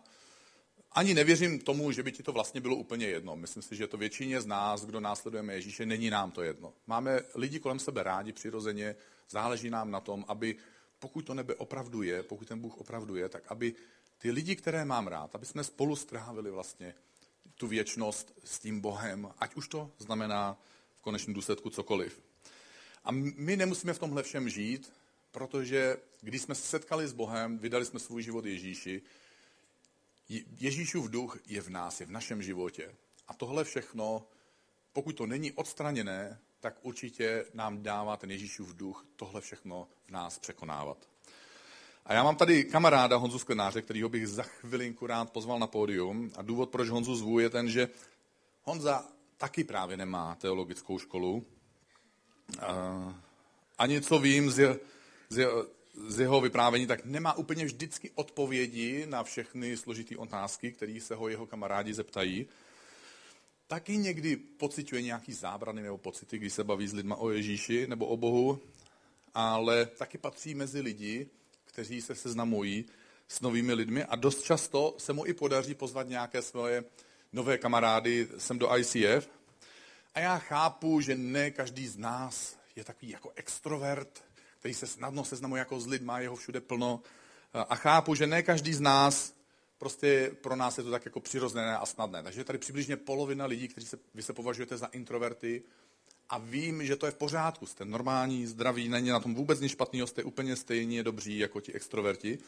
ani 0.92 1.14
nevěřím 1.14 1.58
tomu, 1.58 1.92
že 1.92 2.02
by 2.02 2.12
ti 2.12 2.22
to 2.22 2.32
vlastně 2.32 2.60
bylo 2.60 2.76
úplně 2.76 3.06
jedno. 3.06 3.36
Myslím 3.36 3.62
si, 3.62 3.76
že 3.76 3.86
to 3.86 3.96
většině 3.96 4.40
z 4.40 4.46
nás, 4.46 4.84
kdo 4.84 5.00
následujeme 5.00 5.54
Ježíše, 5.54 5.86
není 5.86 6.10
nám 6.10 6.30
to 6.30 6.42
jedno. 6.42 6.72
Máme 6.86 7.20
lidi 7.34 7.60
kolem 7.60 7.78
sebe 7.78 8.02
rádi 8.02 8.32
přirozeně, 8.32 8.96
záleží 9.30 9.70
nám 9.70 9.90
na 9.90 10.00
tom, 10.00 10.24
aby 10.28 10.56
pokud 10.98 11.22
to 11.22 11.34
nebe 11.34 11.54
opravdu 11.54 12.02
je, 12.02 12.22
pokud 12.22 12.48
ten 12.48 12.60
Bůh 12.60 12.76
opravdu 12.76 13.16
je, 13.16 13.28
tak 13.28 13.42
aby 13.48 13.74
ty 14.18 14.30
lidi, 14.30 14.56
které 14.56 14.84
mám 14.84 15.06
rád, 15.06 15.34
aby 15.34 15.46
jsme 15.46 15.64
spolu 15.64 15.96
strávili 15.96 16.50
vlastně 16.50 16.94
tu 17.54 17.66
věčnost 17.66 18.32
s 18.44 18.58
tím 18.58 18.80
Bohem, 18.80 19.30
ať 19.38 19.54
už 19.54 19.68
to 19.68 19.90
znamená 19.98 20.58
konečném 21.04 21.34
důsledku 21.34 21.70
cokoliv. 21.70 22.20
A 23.04 23.10
my 23.36 23.56
nemusíme 23.56 23.92
v 23.92 23.98
tomhle 23.98 24.22
všem 24.22 24.48
žít, 24.48 24.92
protože 25.30 25.96
když 26.20 26.42
jsme 26.42 26.54
se 26.54 26.66
setkali 26.66 27.08
s 27.08 27.12
Bohem, 27.12 27.58
vydali 27.58 27.84
jsme 27.84 28.00
svůj 28.00 28.22
život 28.22 28.44
Ježíši, 28.44 29.02
Ježíšův 30.60 31.10
duch 31.10 31.38
je 31.46 31.60
v 31.60 31.68
nás, 31.68 32.00
je 32.00 32.06
v 32.06 32.10
našem 32.10 32.42
životě. 32.42 32.94
A 33.28 33.34
tohle 33.34 33.64
všechno, 33.64 34.26
pokud 34.92 35.12
to 35.12 35.26
není 35.26 35.52
odstraněné, 35.52 36.40
tak 36.60 36.78
určitě 36.82 37.44
nám 37.54 37.82
dává 37.82 38.16
ten 38.16 38.30
Ježíšův 38.30 38.74
duch 38.74 39.06
tohle 39.16 39.40
všechno 39.40 39.88
v 40.06 40.10
nás 40.10 40.38
překonávat. 40.38 41.08
A 42.06 42.14
já 42.14 42.24
mám 42.24 42.36
tady 42.36 42.64
kamaráda 42.64 43.16
Honzu 43.16 43.38
Sklenáře, 43.38 43.82
kterýho 43.82 44.08
bych 44.08 44.28
za 44.28 44.42
chvilinku 44.42 45.06
rád 45.06 45.32
pozval 45.32 45.58
na 45.58 45.66
pódium. 45.66 46.30
A 46.36 46.42
důvod, 46.42 46.70
proč 46.70 46.88
Honzu 46.88 47.16
zvu, 47.16 47.38
je 47.38 47.50
ten, 47.50 47.70
že 47.70 47.88
Honza 48.62 49.08
taky 49.36 49.64
právě 49.64 49.96
nemá 49.96 50.34
teologickou 50.34 50.98
školu. 50.98 51.46
Ani 53.78 54.00
co 54.00 54.18
vím 54.18 54.50
z, 54.50 54.80
z, 55.28 55.46
z 56.06 56.20
jeho 56.20 56.40
vyprávění, 56.40 56.86
tak 56.86 57.04
nemá 57.04 57.32
úplně 57.32 57.64
vždycky 57.64 58.10
odpovědi 58.14 59.06
na 59.06 59.22
všechny 59.22 59.76
složité 59.76 60.16
otázky, 60.16 60.72
které 60.72 61.00
se 61.00 61.14
ho 61.14 61.28
jeho 61.28 61.46
kamarádi 61.46 61.94
zeptají. 61.94 62.46
Taky 63.66 63.96
někdy 63.96 64.36
pociťuje 64.36 65.02
nějaký 65.02 65.32
zábrany 65.32 65.82
nebo 65.82 65.98
pocity, 65.98 66.38
když 66.38 66.52
se 66.52 66.64
baví 66.64 66.88
s 66.88 66.92
lidma 66.92 67.16
o 67.16 67.30
Ježíši 67.30 67.86
nebo 67.86 68.06
o 68.06 68.16
Bohu, 68.16 68.60
ale 69.34 69.86
taky 69.86 70.18
patří 70.18 70.54
mezi 70.54 70.80
lidi, 70.80 71.28
kteří 71.64 72.02
se 72.02 72.14
seznamují 72.14 72.84
s 73.28 73.40
novými 73.40 73.74
lidmi 73.74 74.04
a 74.04 74.16
dost 74.16 74.42
často 74.42 74.94
se 74.98 75.12
mu 75.12 75.26
i 75.26 75.34
podaří 75.34 75.74
pozvat 75.74 76.08
nějaké 76.08 76.42
svoje 76.42 76.84
nové 77.34 77.58
kamarády 77.58 78.28
sem 78.38 78.58
do 78.58 78.76
ICF. 78.76 79.28
A 80.14 80.20
já 80.20 80.38
chápu, 80.38 81.00
že 81.00 81.16
ne 81.16 81.50
každý 81.50 81.86
z 81.86 81.96
nás 81.96 82.56
je 82.76 82.84
takový 82.84 83.10
jako 83.10 83.32
extrovert, 83.36 84.24
který 84.58 84.74
se 84.74 84.86
snadno 84.86 85.24
seznamuje 85.24 85.58
jako 85.58 85.80
s 85.80 85.86
lidma, 85.86 86.20
jeho 86.20 86.36
všude 86.36 86.60
plno. 86.60 87.02
A 87.68 87.76
chápu, 87.76 88.14
že 88.14 88.26
ne 88.26 88.42
každý 88.42 88.74
z 88.74 88.80
nás, 88.80 89.34
prostě 89.78 90.30
pro 90.40 90.56
nás 90.56 90.78
je 90.78 90.84
to 90.84 90.90
tak 90.90 91.04
jako 91.04 91.20
přirozené 91.20 91.76
a 91.76 91.86
snadné. 91.86 92.22
Takže 92.22 92.40
je 92.40 92.44
tady 92.44 92.58
přibližně 92.58 92.96
polovina 92.96 93.46
lidí, 93.46 93.68
kteří 93.68 93.86
se, 93.86 93.98
vy 94.14 94.22
se 94.22 94.32
považujete 94.32 94.76
za 94.76 94.86
introverty, 94.86 95.62
a 96.28 96.38
vím, 96.38 96.86
že 96.86 96.96
to 96.96 97.06
je 97.06 97.12
v 97.12 97.16
pořádku. 97.16 97.66
Jste 97.66 97.84
normální, 97.84 98.46
zdraví, 98.46 98.88
není 98.88 99.08
na 99.08 99.20
tom 99.20 99.34
vůbec 99.34 99.60
nic 99.60 99.72
špatného, 99.72 100.06
jste 100.06 100.22
úplně 100.22 100.56
stejně 100.56 101.02
dobří 101.02 101.38
jako 101.38 101.60
ti 101.60 101.72
extroverti. 101.72 102.38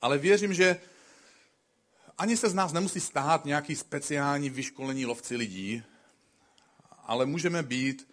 Ale 0.00 0.18
věřím, 0.18 0.54
že 0.54 0.80
ani 2.18 2.36
se 2.36 2.48
z 2.48 2.54
nás 2.54 2.72
nemusí 2.72 3.00
stát 3.00 3.44
nějaký 3.44 3.76
speciální 3.76 4.50
vyškolení 4.50 5.06
lovci 5.06 5.36
lidí, 5.36 5.82
ale 7.02 7.26
můžeme 7.26 7.62
být 7.62 8.08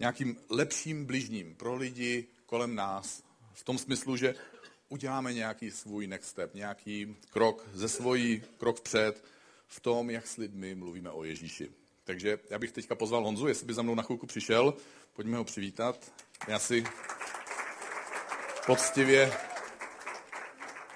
nějakým 0.00 0.36
lepším 0.50 1.06
bližním 1.06 1.54
pro 1.54 1.74
lidi 1.74 2.26
kolem 2.46 2.74
nás. 2.74 3.22
V 3.52 3.64
tom 3.64 3.78
smyslu, 3.78 4.16
že 4.16 4.34
uděláme 4.88 5.34
nějaký 5.34 5.70
svůj 5.70 6.06
next 6.06 6.30
step, 6.30 6.54
nějaký 6.54 7.16
krok 7.30 7.68
ze 7.72 7.88
svojí, 7.88 8.42
krok 8.56 8.78
vpřed 8.78 9.24
v 9.66 9.80
tom, 9.80 10.10
jak 10.10 10.26
s 10.26 10.36
lidmi 10.36 10.74
mluvíme 10.74 11.10
o 11.10 11.24
Ježíši. 11.24 11.70
Takže 12.04 12.38
já 12.50 12.58
bych 12.58 12.72
teďka 12.72 12.94
pozval 12.94 13.24
Honzu, 13.24 13.46
jestli 13.46 13.66
by 13.66 13.74
za 13.74 13.82
mnou 13.82 13.94
na 13.94 14.02
chvilku 14.02 14.26
přišel. 14.26 14.74
Pojďme 15.12 15.36
ho 15.36 15.44
přivítat. 15.44 16.12
Já 16.48 16.58
si 16.58 16.84
poctivě... 18.66 19.32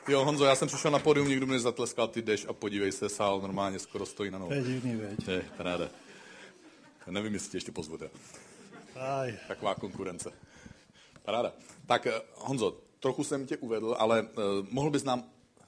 Jo, 0.08 0.24
Honzo, 0.24 0.44
já 0.44 0.54
jsem 0.54 0.68
přišel 0.68 0.90
na 0.90 0.98
podium, 0.98 1.28
někdo 1.28 1.46
mě 1.46 1.60
zatleskal, 1.60 2.08
ty 2.08 2.22
jdeš 2.22 2.46
a 2.48 2.52
podívej 2.52 2.92
se, 2.92 3.08
sál 3.08 3.40
normálně 3.40 3.78
skoro 3.78 4.06
stojí 4.06 4.30
na 4.30 4.38
nohou. 4.38 4.50
To 4.50 4.54
je 4.54 4.62
divný, 4.62 4.96
veď. 4.96 5.28
Je, 5.28 5.44
paráda. 5.56 5.88
Já 7.06 7.12
nevím, 7.12 7.34
jestli 7.34 7.50
tě 7.50 7.56
ještě 7.56 7.72
pozvu. 7.72 7.98
Aj. 8.96 9.38
Taková 9.48 9.74
konkurence. 9.74 10.32
Paráda. 11.22 11.52
Tak 11.86 12.06
eh, 12.06 12.12
Honzo, 12.34 12.80
trochu 13.00 13.24
jsem 13.24 13.46
tě 13.46 13.56
uvedl, 13.56 13.96
ale 13.98 14.22
uh, 14.22 14.28
mohl 14.70 14.90
bys 14.90 15.04
nám 15.04 15.24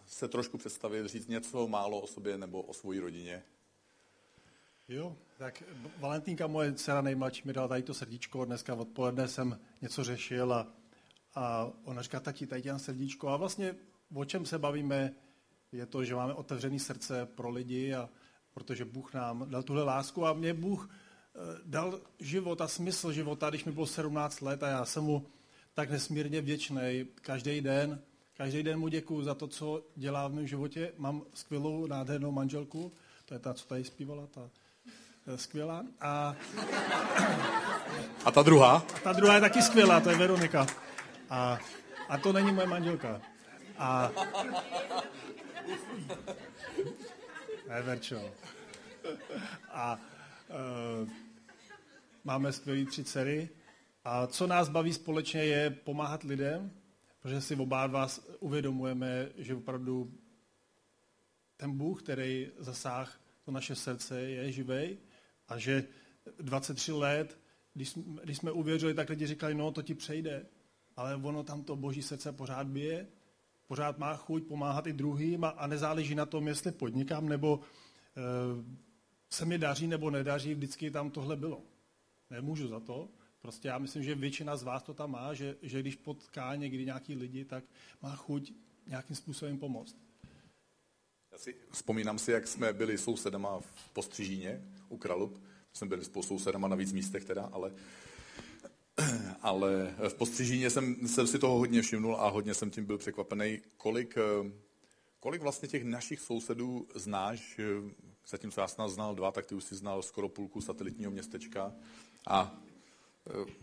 se 0.06 0.28
trošku 0.28 0.58
představit, 0.58 1.06
říct 1.06 1.28
něco 1.28 1.68
málo 1.68 2.00
o 2.00 2.06
sobě 2.06 2.38
nebo 2.38 2.62
o 2.62 2.74
své 2.74 3.00
rodině? 3.00 3.42
Jo, 4.88 5.16
tak 5.38 5.62
Valentínka, 5.98 6.46
moje 6.46 6.72
dcera 6.72 7.00
nejmladší, 7.00 7.42
mi 7.44 7.52
dala 7.52 7.68
tady 7.68 7.82
to 7.82 7.94
srdíčko. 7.94 8.44
Dneska 8.44 8.74
odpoledne 8.74 9.28
jsem 9.28 9.60
něco 9.82 10.04
řešil 10.04 10.52
a, 10.52 10.66
a 11.34 11.70
ona 11.84 12.02
říká, 12.02 12.20
tati, 12.20 12.46
tady 12.46 12.62
dělám 12.62 12.78
srdíčko. 12.78 13.28
A 13.28 13.36
vlastně 13.36 13.74
o 14.14 14.24
čem 14.24 14.46
se 14.46 14.58
bavíme, 14.58 15.14
je 15.72 15.86
to, 15.86 16.04
že 16.04 16.14
máme 16.14 16.34
otevřené 16.34 16.78
srdce 16.78 17.26
pro 17.26 17.50
lidi 17.50 17.94
a 17.94 18.08
protože 18.54 18.84
Bůh 18.84 19.14
nám 19.14 19.50
dal 19.50 19.62
tuhle 19.62 19.82
lásku 19.82 20.26
a 20.26 20.32
mě 20.32 20.54
Bůh 20.54 20.90
eh, 20.90 21.60
dal 21.64 22.00
život 22.18 22.60
a 22.60 22.68
smysl 22.68 23.12
života, 23.12 23.50
když 23.50 23.64
mi 23.64 23.72
bylo 23.72 23.86
17 23.86 24.40
let 24.40 24.62
a 24.62 24.68
já 24.68 24.84
jsem 24.84 25.04
mu 25.04 25.26
tak 25.74 25.90
nesmírně 25.90 26.40
vděčný 26.40 27.06
každý 27.14 27.60
den. 27.60 28.00
Každý 28.36 28.62
den 28.62 28.78
mu 28.78 28.88
děkuji 28.88 29.22
za 29.22 29.34
to, 29.34 29.46
co 29.46 29.84
dělá 29.96 30.28
v 30.28 30.32
mém 30.32 30.46
životě. 30.46 30.92
Mám 30.98 31.22
skvělou, 31.34 31.86
nádhernou 31.86 32.32
manželku, 32.32 32.92
to 33.24 33.34
je 33.34 33.40
ta, 33.40 33.54
co 33.54 33.66
tady 33.66 33.84
zpívala, 33.84 34.26
ta 34.26 34.50
Eh, 35.26 35.38
skvělá. 35.38 35.82
A, 36.00 36.36
a 38.24 38.30
ta 38.30 38.42
druhá? 38.42 38.84
A 38.94 38.98
ta 39.02 39.12
druhá 39.12 39.34
je 39.34 39.40
taky 39.40 39.62
skvělá, 39.62 40.00
to 40.00 40.10
je 40.10 40.16
Veronika. 40.16 40.66
A, 41.30 41.58
a 42.08 42.18
to 42.18 42.32
není 42.32 42.52
moje 42.52 42.66
manželka. 42.66 43.20
A... 43.78 44.10
Ne, 47.68 47.82
Verčo. 47.82 48.30
A 49.70 49.98
uh, 50.48 51.08
máme 52.24 52.52
skvělý 52.52 52.86
tři 52.86 53.04
dcery. 53.04 53.48
A 54.04 54.26
co 54.26 54.46
nás 54.46 54.68
baví 54.68 54.92
společně 54.92 55.44
je 55.44 55.70
pomáhat 55.70 56.22
lidem, 56.22 56.70
protože 57.20 57.40
si 57.40 57.56
oba 57.56 57.86
vás 57.86 58.26
uvědomujeme, 58.40 59.28
že 59.36 59.54
opravdu 59.54 60.12
ten 61.56 61.78
Bůh, 61.78 62.02
který 62.02 62.50
zasáh 62.58 63.20
to 63.44 63.50
naše 63.50 63.74
srdce, 63.74 64.20
je 64.20 64.52
živej 64.52 64.98
a 65.48 65.58
že 65.58 65.84
23 66.38 66.92
let, 66.92 67.38
když, 67.74 67.98
když 68.24 68.38
jsme 68.38 68.52
uvěřili, 68.52 68.94
tak 68.94 69.08
lidi 69.08 69.26
říkali, 69.26 69.54
no 69.54 69.70
to 69.70 69.82
ti 69.82 69.94
přejde. 69.94 70.46
Ale 70.96 71.16
ono 71.16 71.42
tam 71.42 71.64
to 71.64 71.76
boží 71.76 72.02
srdce 72.02 72.32
pořád 72.32 72.66
bije, 72.66 73.06
pořád 73.66 73.98
má 73.98 74.16
chuť 74.16 74.46
pomáhat 74.46 74.86
i 74.86 74.92
druhým 74.92 75.44
a, 75.44 75.48
a 75.48 75.66
nezáleží 75.66 76.14
na 76.14 76.26
tom, 76.26 76.48
jestli 76.48 76.72
podnikám 76.72 77.28
nebo 77.28 77.60
e, 78.16 78.20
se 79.30 79.44
mi 79.44 79.58
daří 79.58 79.86
nebo 79.86 80.10
nedaří, 80.10 80.54
vždycky 80.54 80.90
tam 80.90 81.10
tohle 81.10 81.36
bylo. 81.36 81.62
Nemůžu 82.30 82.68
za 82.68 82.80
to. 82.80 83.08
Prostě 83.40 83.68
já 83.68 83.78
myslím, 83.78 84.02
že 84.02 84.14
většina 84.14 84.56
z 84.56 84.62
vás 84.62 84.82
to 84.82 84.94
tam 84.94 85.10
má, 85.10 85.34
že, 85.34 85.56
že 85.62 85.80
když 85.80 85.96
potká 85.96 86.54
někdy 86.54 86.84
nějaký 86.84 87.14
lidi, 87.14 87.44
tak 87.44 87.64
má 88.02 88.16
chuť 88.16 88.52
nějakým 88.86 89.16
způsobem 89.16 89.58
pomoct. 89.58 89.96
Já 91.32 91.38
si 91.38 91.54
vzpomínám 91.70 92.18
si, 92.18 92.32
jak 92.32 92.46
jsme 92.46 92.72
byli 92.72 92.98
sousedama 92.98 93.60
v 93.60 93.90
Postřižíně 93.92 94.62
u 94.88 94.96
Kralup. 94.96 95.42
Jsme 95.72 95.88
byli 95.88 96.04
spolu 96.04 96.22
sousedama 96.22 96.68
na 96.68 96.76
víc 96.76 96.92
místech 96.92 97.24
teda, 97.24 97.50
ale, 97.52 97.72
ale 99.42 99.94
v 100.08 100.14
Postřižíně 100.14 100.70
jsem, 100.70 101.08
jsem 101.08 101.26
si 101.26 101.38
toho 101.38 101.58
hodně 101.58 101.82
všimnul 101.82 102.16
a 102.16 102.28
hodně 102.28 102.54
jsem 102.54 102.70
tím 102.70 102.84
byl 102.84 102.98
překvapený, 102.98 103.60
kolik, 103.76 104.14
kolik 105.20 105.42
vlastně 105.42 105.68
těch 105.68 105.84
našich 105.84 106.20
sousedů 106.20 106.88
znáš. 106.94 107.60
Zatímco 108.28 108.60
já 108.60 108.68
jsem 108.68 108.88
znal 108.88 109.14
dva, 109.14 109.32
tak 109.32 109.46
ty 109.46 109.54
už 109.54 109.64
si 109.64 109.74
znal 109.74 110.02
skoro 110.02 110.28
půlku 110.28 110.60
satelitního 110.60 111.10
městečka. 111.10 111.72
A, 112.26 112.60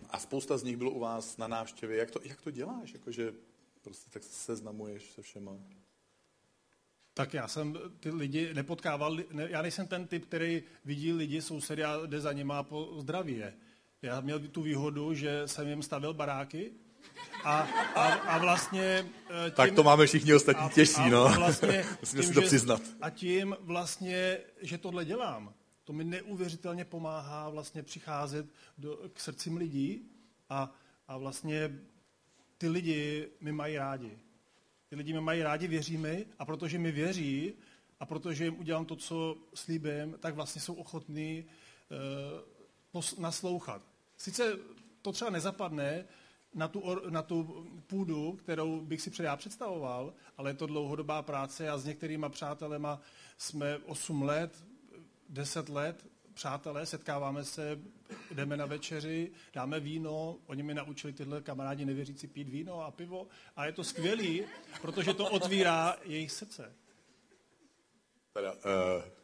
a 0.10 0.20
spousta 0.20 0.58
z 0.58 0.64
nich 0.64 0.78
bylo 0.78 0.92
u 0.92 1.00
vás 1.00 1.38
na 1.38 1.48
návštěvě. 1.48 1.98
Jak 1.98 2.12
to, 2.12 2.20
jak 2.24 2.42
to 2.42 2.52
děláš? 2.52 2.94
Jakože 2.94 3.34
prostě 3.82 4.10
tak 4.10 4.24
se 4.24 4.34
seznamuješ 4.34 5.12
se 5.12 5.22
všema? 5.22 5.58
Tak 7.14 7.34
já 7.34 7.48
jsem 7.48 7.78
ty 8.00 8.10
lidi 8.10 8.54
nepotkával, 8.54 9.18
ne, 9.32 9.48
já 9.50 9.62
nejsem 9.62 9.88
ten 9.88 10.08
typ, 10.08 10.26
který 10.26 10.64
vidí 10.86 11.14
lidi, 11.14 11.42
sousedy 11.42 11.84
a 11.84 12.06
jde 12.06 12.22
za 12.22 12.34
nima 12.34 12.64
po 12.64 12.98
zdraví 13.00 13.38
je. 13.38 13.54
Já 14.02 14.22
měl 14.22 14.40
tu 14.40 14.62
výhodu, 14.62 15.14
že 15.14 15.48
jsem 15.48 15.68
jim 15.68 15.84
stavil 15.84 16.14
baráky 16.14 16.72
a, 17.44 17.62
a, 17.96 18.14
a 18.14 18.38
vlastně... 18.38 18.84
Eh, 18.84 19.46
tím, 19.46 19.56
tak 19.56 19.72
to 19.72 19.84
máme 19.84 20.06
všichni 20.06 20.34
ostatní 20.34 20.70
těžší, 20.70 21.10
no. 21.10 21.26
A 21.26 21.36
vlastně, 21.38 21.86
Musíme 22.00 22.24
si 22.24 22.34
to 22.34 22.42
přiznat. 22.42 22.82
A 23.02 23.10
tím 23.10 23.56
vlastně, 23.60 24.38
že 24.62 24.78
tohle 24.78 25.06
dělám, 25.06 25.54
to 25.84 25.94
mi 25.94 26.04
neuvěřitelně 26.04 26.86
pomáhá 26.86 27.50
vlastně 27.50 27.84
přicházet 27.84 28.46
do, 28.78 29.00
k 29.14 29.20
srdcím 29.20 29.58
lidí 29.58 30.02
a, 30.50 30.72
a 31.08 31.18
vlastně 31.18 31.80
ty 32.58 32.70
lidi 32.70 33.28
mi 33.42 33.52
mají 33.52 33.78
rádi. 33.78 34.20
Ty 34.90 34.96
lidi 34.96 35.12
mě 35.12 35.22
mají 35.22 35.44
rádi, 35.44 35.68
věří 35.68 35.98
mi 35.98 36.26
a 36.40 36.46
protože 36.46 36.80
mi 36.80 36.92
věří 36.92 37.54
a 38.00 38.06
protože 38.06 38.44
jim 38.44 38.60
udělám 38.60 38.86
to, 38.86 38.96
co 38.96 39.38
slíbím, 39.54 40.16
tak 40.20 40.36
vlastně 40.36 40.62
jsou 40.62 40.74
ochotní 40.74 41.46
uh, 42.94 43.02
naslouchat. 43.20 43.91
Sice 44.22 44.60
to 45.02 45.12
třeba 45.12 45.32
nezapadne 45.32 46.06
na 46.54 46.68
tu, 46.68 47.10
na 47.10 47.22
tu 47.22 47.68
půdu, 47.88 48.34
kterou 48.34 48.82
bych 48.82 49.02
si 49.02 49.10
předá 49.10 49.36
představoval, 49.36 50.14
ale 50.38 50.50
je 50.50 50.54
to 50.54 50.68
dlouhodobá 50.68 51.22
práce 51.22 51.70
a 51.70 51.78
s 51.78 51.86
některýma 51.86 52.30
přátelema 52.30 53.02
jsme 53.38 53.78
8 53.78 54.22
let, 54.22 54.64
10 55.30 55.70
let 55.70 56.06
přátelé, 56.34 56.86
setkáváme 56.86 57.44
se, 57.44 57.80
jdeme 58.32 58.58
na 58.58 58.66
večeři, 58.66 59.32
dáme 59.54 59.80
víno, 59.80 60.38
oni 60.46 60.64
mi 60.64 60.74
naučili 60.74 61.14
tyhle 61.14 61.42
kamarádi 61.42 61.86
nevěřící 61.86 62.28
pít 62.28 62.50
víno 62.50 62.82
a 62.82 62.92
pivo 62.92 63.28
a 63.56 63.66
je 63.66 63.72
to 63.72 63.84
skvělý, 63.84 64.44
protože 64.82 65.14
to 65.14 65.30
otvírá 65.30 65.98
jejich 66.04 66.32
srdce. 66.32 66.74
Teda, 68.34 68.54
uh, 68.54 69.21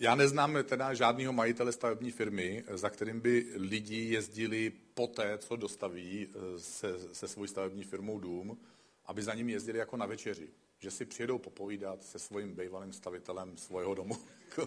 já 0.00 0.14
neznám 0.14 0.56
teda 0.64 0.94
žádného 0.94 1.32
majitele 1.32 1.72
stavební 1.72 2.10
firmy, 2.10 2.64
za 2.70 2.90
kterým 2.90 3.20
by 3.20 3.46
lidi 3.54 3.96
jezdili 3.96 4.72
po 4.94 5.06
té, 5.06 5.38
co 5.38 5.56
dostaví 5.56 6.28
eh, 6.30 6.58
se, 6.58 7.14
se 7.14 7.28
svou 7.28 7.46
stavební 7.46 7.84
firmou 7.84 8.18
dům, 8.18 8.58
aby 9.06 9.22
za 9.22 9.34
ním 9.34 9.48
jezdili 9.48 9.78
jako 9.78 9.96
na 9.96 10.06
večeři. 10.06 10.48
Že 10.78 10.90
si 10.90 11.04
přijedou 11.04 11.38
popovídat 11.38 12.02
se 12.02 12.18
svým 12.18 12.54
bývalým 12.54 12.92
stavitelem 12.92 13.56
svého 13.56 13.94
domu. 13.94 14.16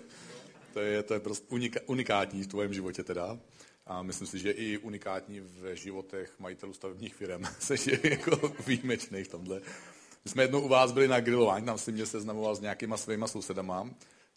to, 0.74 0.80
je, 0.80 1.04
to 1.04 1.14
je 1.14 1.20
prostě 1.20 1.48
unikátní 1.86 2.44
v 2.44 2.48
tvém 2.48 2.74
životě 2.74 3.04
teda. 3.04 3.40
A 3.86 4.02
myslím 4.02 4.28
si, 4.28 4.40
že 4.40 4.52
i 4.52 4.78
unikátní 4.78 5.40
v 5.40 5.76
životech 5.76 6.40
majitelů 6.40 6.74
stavebních 6.74 7.16
firm, 7.16 7.44
což 7.60 7.88
je 7.88 8.00
jako 8.04 8.54
výjimečný 8.68 9.24
v 9.24 9.28
tomhle. 9.28 9.62
My 10.26 10.32
jsme 10.32 10.44
jednou 10.44 10.62
u 10.62 10.68
vás 10.68 10.92
byli 10.92 11.08
na 11.08 11.20
grilování, 11.20 11.66
tam 11.66 11.78
si 11.78 11.92
mě 11.92 12.06
seznamoval 12.06 12.56
s 12.56 12.60
nějakýma 12.60 12.98
svýma 12.98 13.28
sousedama. 13.28 13.90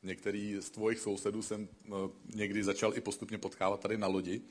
Některý 0.04 0.56
z 0.60 0.70
tvojich 0.70 0.98
sousedů 0.98 1.42
jsem 1.42 1.68
eh, 1.86 1.90
někdy 2.34 2.64
začal 2.64 2.96
i 2.96 3.00
postupně 3.00 3.38
potkávat 3.38 3.80
tady 3.80 3.98
na 3.98 4.06
lodi. 4.06 4.42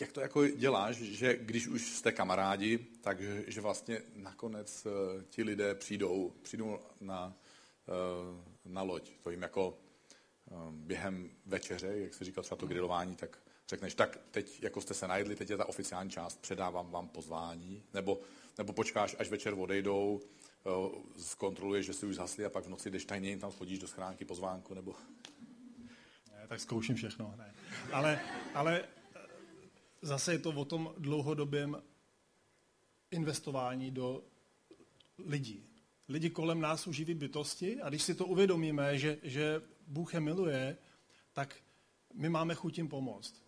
Jak 0.00 0.12
to 0.12 0.20
jako 0.20 0.46
děláš, 0.46 0.96
že 0.96 1.36
když 1.36 1.66
už 1.66 1.82
jste 1.82 2.12
kamarádi, 2.12 2.78
tak 3.00 3.20
že 3.46 3.60
vlastně 3.60 4.02
nakonec 4.14 4.86
eh, 4.86 5.24
ti 5.30 5.42
lidé 5.42 5.74
přijdou, 5.74 6.32
přijdou 6.42 6.78
na, 7.00 7.36
eh, 7.88 8.42
na 8.64 8.82
loď. 8.82 9.12
To 9.22 9.30
jim 9.30 9.42
jako 9.42 9.78
během 10.70 11.30
večeře, 11.46 11.86
jak 11.86 12.14
se 12.14 12.24
říkal 12.24 12.44
třeba 12.44 12.56
to 12.56 12.66
grilování, 12.66 13.16
tak 13.16 13.38
řekneš, 13.68 13.94
tak 13.94 14.18
teď 14.30 14.62
jako 14.62 14.80
jste 14.80 14.94
se 14.94 15.08
najedli, 15.08 15.36
teď 15.36 15.50
je 15.50 15.56
ta 15.56 15.68
oficiální 15.68 16.10
část, 16.10 16.40
předávám 16.40 16.90
vám 16.90 17.08
pozvání, 17.08 17.82
nebo, 17.94 18.20
nebo 18.58 18.72
počkáš, 18.72 19.16
až 19.18 19.30
večer 19.30 19.54
odejdou, 19.58 20.20
zkontroluješ, 21.18 21.86
že 21.86 21.92
si 21.92 22.06
už 22.06 22.14
zhasli 22.14 22.44
a 22.44 22.50
pak 22.50 22.64
v 22.64 22.68
noci 22.68 22.90
jdeš 22.90 23.04
tajně 23.04 23.38
tam 23.38 23.52
schodíš 23.52 23.78
do 23.78 23.88
schránky 23.88 24.24
pozvánku, 24.24 24.74
nebo... 24.74 24.94
Ne, 26.32 26.46
tak 26.48 26.60
zkouším 26.60 26.94
všechno, 26.94 27.34
ne. 27.38 27.54
Ale, 27.92 28.20
ale 28.54 28.80
eh, 28.80 29.20
zase 30.02 30.32
je 30.32 30.38
to 30.38 30.50
o 30.50 30.64
tom 30.64 30.94
dlouhodobém 30.98 31.82
investování 33.10 33.90
do 33.90 34.24
lidí. 35.18 35.64
Lidi 36.08 36.30
kolem 36.30 36.60
nás 36.60 36.82
jsou 36.82 36.92
živí 36.92 37.14
bytosti 37.14 37.80
a 37.80 37.88
když 37.88 38.02
si 38.02 38.14
to 38.14 38.26
uvědomíme, 38.26 38.98
že, 38.98 39.18
že 39.22 39.62
Bůh 39.86 40.14
je 40.14 40.20
miluje, 40.20 40.76
tak 41.32 41.56
my 42.14 42.28
máme 42.28 42.54
chuť 42.54 42.78
jim 42.78 42.88
pomoct. 42.88 43.42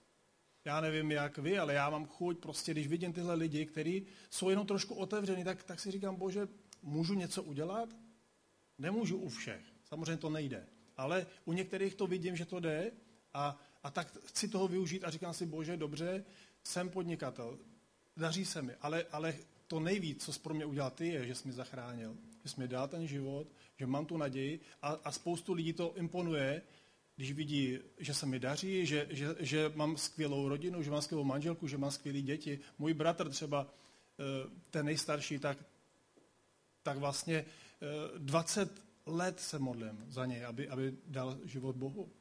Já 0.64 0.80
nevím, 0.80 1.10
jak 1.10 1.38
vy, 1.38 1.58
ale 1.58 1.74
já 1.74 1.90
mám 1.90 2.06
chuť, 2.06 2.38
prostě 2.38 2.72
když 2.72 2.86
vidím 2.86 3.12
tyhle 3.12 3.34
lidi, 3.34 3.66
kteří 3.66 4.06
jsou 4.30 4.50
jenom 4.50 4.66
trošku 4.66 4.94
otevření, 4.94 5.44
tak, 5.44 5.62
tak 5.62 5.80
si 5.80 5.90
říkám, 5.90 6.16
bože, 6.16 6.48
můžu 6.84 7.14
něco 7.14 7.42
udělat? 7.42 7.88
Nemůžu 8.78 9.16
u 9.16 9.28
všech. 9.28 9.64
Samozřejmě 9.84 10.16
to 10.16 10.30
nejde. 10.30 10.66
Ale 10.96 11.26
u 11.44 11.52
některých 11.52 11.94
to 11.94 12.06
vidím, 12.06 12.36
že 12.36 12.44
to 12.44 12.60
jde 12.60 12.92
a, 13.34 13.60
a 13.82 13.90
tak 13.90 14.18
chci 14.24 14.48
toho 14.48 14.68
využít 14.68 15.04
a 15.04 15.10
říkám 15.10 15.34
si, 15.34 15.46
bože, 15.46 15.76
dobře, 15.76 16.24
jsem 16.64 16.88
podnikatel, 16.90 17.58
daří 18.16 18.44
se 18.44 18.62
mi, 18.62 18.74
ale, 18.80 19.04
ale 19.12 19.34
to 19.66 19.80
nejvíc, 19.80 20.24
co 20.24 20.32
jsi 20.32 20.40
pro 20.40 20.54
mě 20.54 20.64
udělal 20.64 20.90
ty, 20.90 21.08
je, 21.08 21.26
že 21.26 21.34
jsi 21.34 21.48
mi 21.48 21.54
zachránil, 21.54 22.16
že 22.42 22.50
jsi 22.50 22.60
mi 22.60 22.68
dal 22.68 22.88
ten 22.88 23.06
život, 23.06 23.46
že 23.76 23.86
mám 23.86 24.06
tu 24.06 24.16
naději 24.16 24.60
a, 24.82 24.88
a 24.88 25.12
spoustu 25.12 25.52
lidí 25.52 25.72
to 25.72 25.94
imponuje, 25.96 26.62
když 27.16 27.32
vidí, 27.32 27.78
že 27.98 28.14
se 28.14 28.26
mi 28.26 28.38
daří, 28.38 28.86
že, 28.86 29.06
že, 29.10 29.36
že 29.38 29.72
mám 29.74 29.96
skvělou 29.96 30.48
rodinu, 30.48 30.82
že 30.82 30.90
mám 30.90 31.02
skvělou 31.02 31.24
manželku, 31.24 31.68
že 31.68 31.78
mám 31.78 31.90
skvělé 31.90 32.20
děti. 32.20 32.58
Můj 32.78 32.94
bratr 32.94 33.30
třeba, 33.30 33.66
eh, 34.18 34.50
ten 34.70 34.86
nejstarší, 34.86 35.38
tak 35.38 35.58
tak 36.84 36.98
vlastně 36.98 37.44
20 38.18 38.72
eh, 38.72 38.82
let 39.06 39.40
se 39.40 39.58
modlím 39.58 40.04
za 40.08 40.26
něj, 40.26 40.44
aby, 40.44 40.68
aby 40.68 40.96
dal 41.06 41.38
život 41.44 41.76
Bohu. 41.76 42.12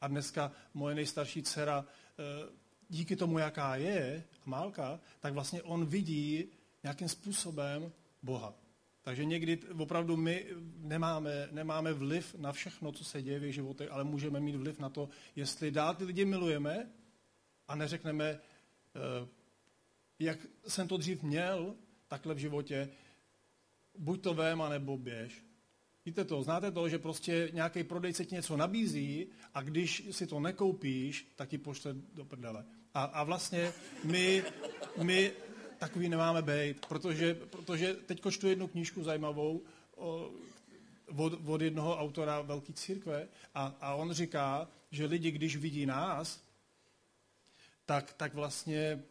A 0.00 0.08
dneska 0.08 0.52
moje 0.74 0.94
nejstarší 0.94 1.42
dcera, 1.42 1.84
eh, 1.84 2.52
díky 2.88 3.16
tomu, 3.16 3.38
jaká 3.38 3.76
je, 3.76 4.24
Málka, 4.46 5.00
tak 5.20 5.32
vlastně 5.32 5.62
on 5.62 5.86
vidí 5.86 6.44
nějakým 6.82 7.08
způsobem 7.08 7.92
Boha. 8.22 8.54
Takže 9.02 9.24
někdy 9.24 9.58
opravdu 9.78 10.16
my 10.16 10.46
nemáme, 10.76 11.48
nemáme 11.50 11.92
vliv 11.92 12.34
na 12.34 12.52
všechno, 12.52 12.92
co 12.92 13.04
se 13.04 13.22
děje 13.22 13.38
v 13.38 13.42
jejich 13.42 13.54
životech, 13.54 13.90
ale 13.90 14.04
můžeme 14.04 14.40
mít 14.40 14.56
vliv 14.56 14.78
na 14.78 14.88
to, 14.88 15.08
jestli 15.36 15.70
dál 15.70 15.94
ty 15.94 16.04
lidi 16.04 16.24
milujeme 16.24 16.90
a 17.68 17.74
neřekneme, 17.74 18.24
eh, 18.26 19.28
jak 20.18 20.38
jsem 20.68 20.88
to 20.88 20.96
dřív 20.96 21.22
měl, 21.22 21.76
takhle 22.08 22.34
v 22.34 22.38
životě, 22.38 22.88
buď 23.98 24.22
to 24.22 24.34
vem, 24.34 24.62
nebo 24.68 24.96
běž. 24.96 25.44
Víte 26.06 26.24
to, 26.24 26.42
znáte 26.42 26.70
to, 26.70 26.88
že 26.88 26.98
prostě 26.98 27.50
nějaký 27.52 27.84
prodejce 27.84 28.24
ti 28.24 28.34
něco 28.34 28.56
nabízí 28.56 29.26
a 29.54 29.62
když 29.62 30.02
si 30.10 30.26
to 30.26 30.40
nekoupíš, 30.40 31.32
tak 31.36 31.48
ti 31.48 31.58
pošle 31.58 31.94
do 32.14 32.24
prdele. 32.24 32.64
A, 32.94 33.04
a 33.04 33.24
vlastně 33.24 33.72
my, 34.04 34.44
my 35.02 35.32
takový 35.78 36.08
nemáme 36.08 36.42
být, 36.42 36.86
protože, 36.86 37.34
protože 37.34 37.94
teď 37.94 38.22
čtu 38.30 38.48
jednu 38.48 38.68
knížku 38.68 39.02
zajímavou 39.02 39.62
o, 39.96 40.30
od, 41.16 41.32
od 41.46 41.60
jednoho 41.60 41.98
autora 41.98 42.40
Velké 42.40 42.72
církve 42.72 43.28
a, 43.54 43.76
a 43.80 43.94
on 43.94 44.12
říká, 44.12 44.68
že 44.90 45.06
lidi, 45.06 45.30
když 45.30 45.56
vidí 45.56 45.86
nás, 45.86 46.40
tak, 47.86 48.12
tak 48.12 48.34
vlastně 48.34 49.02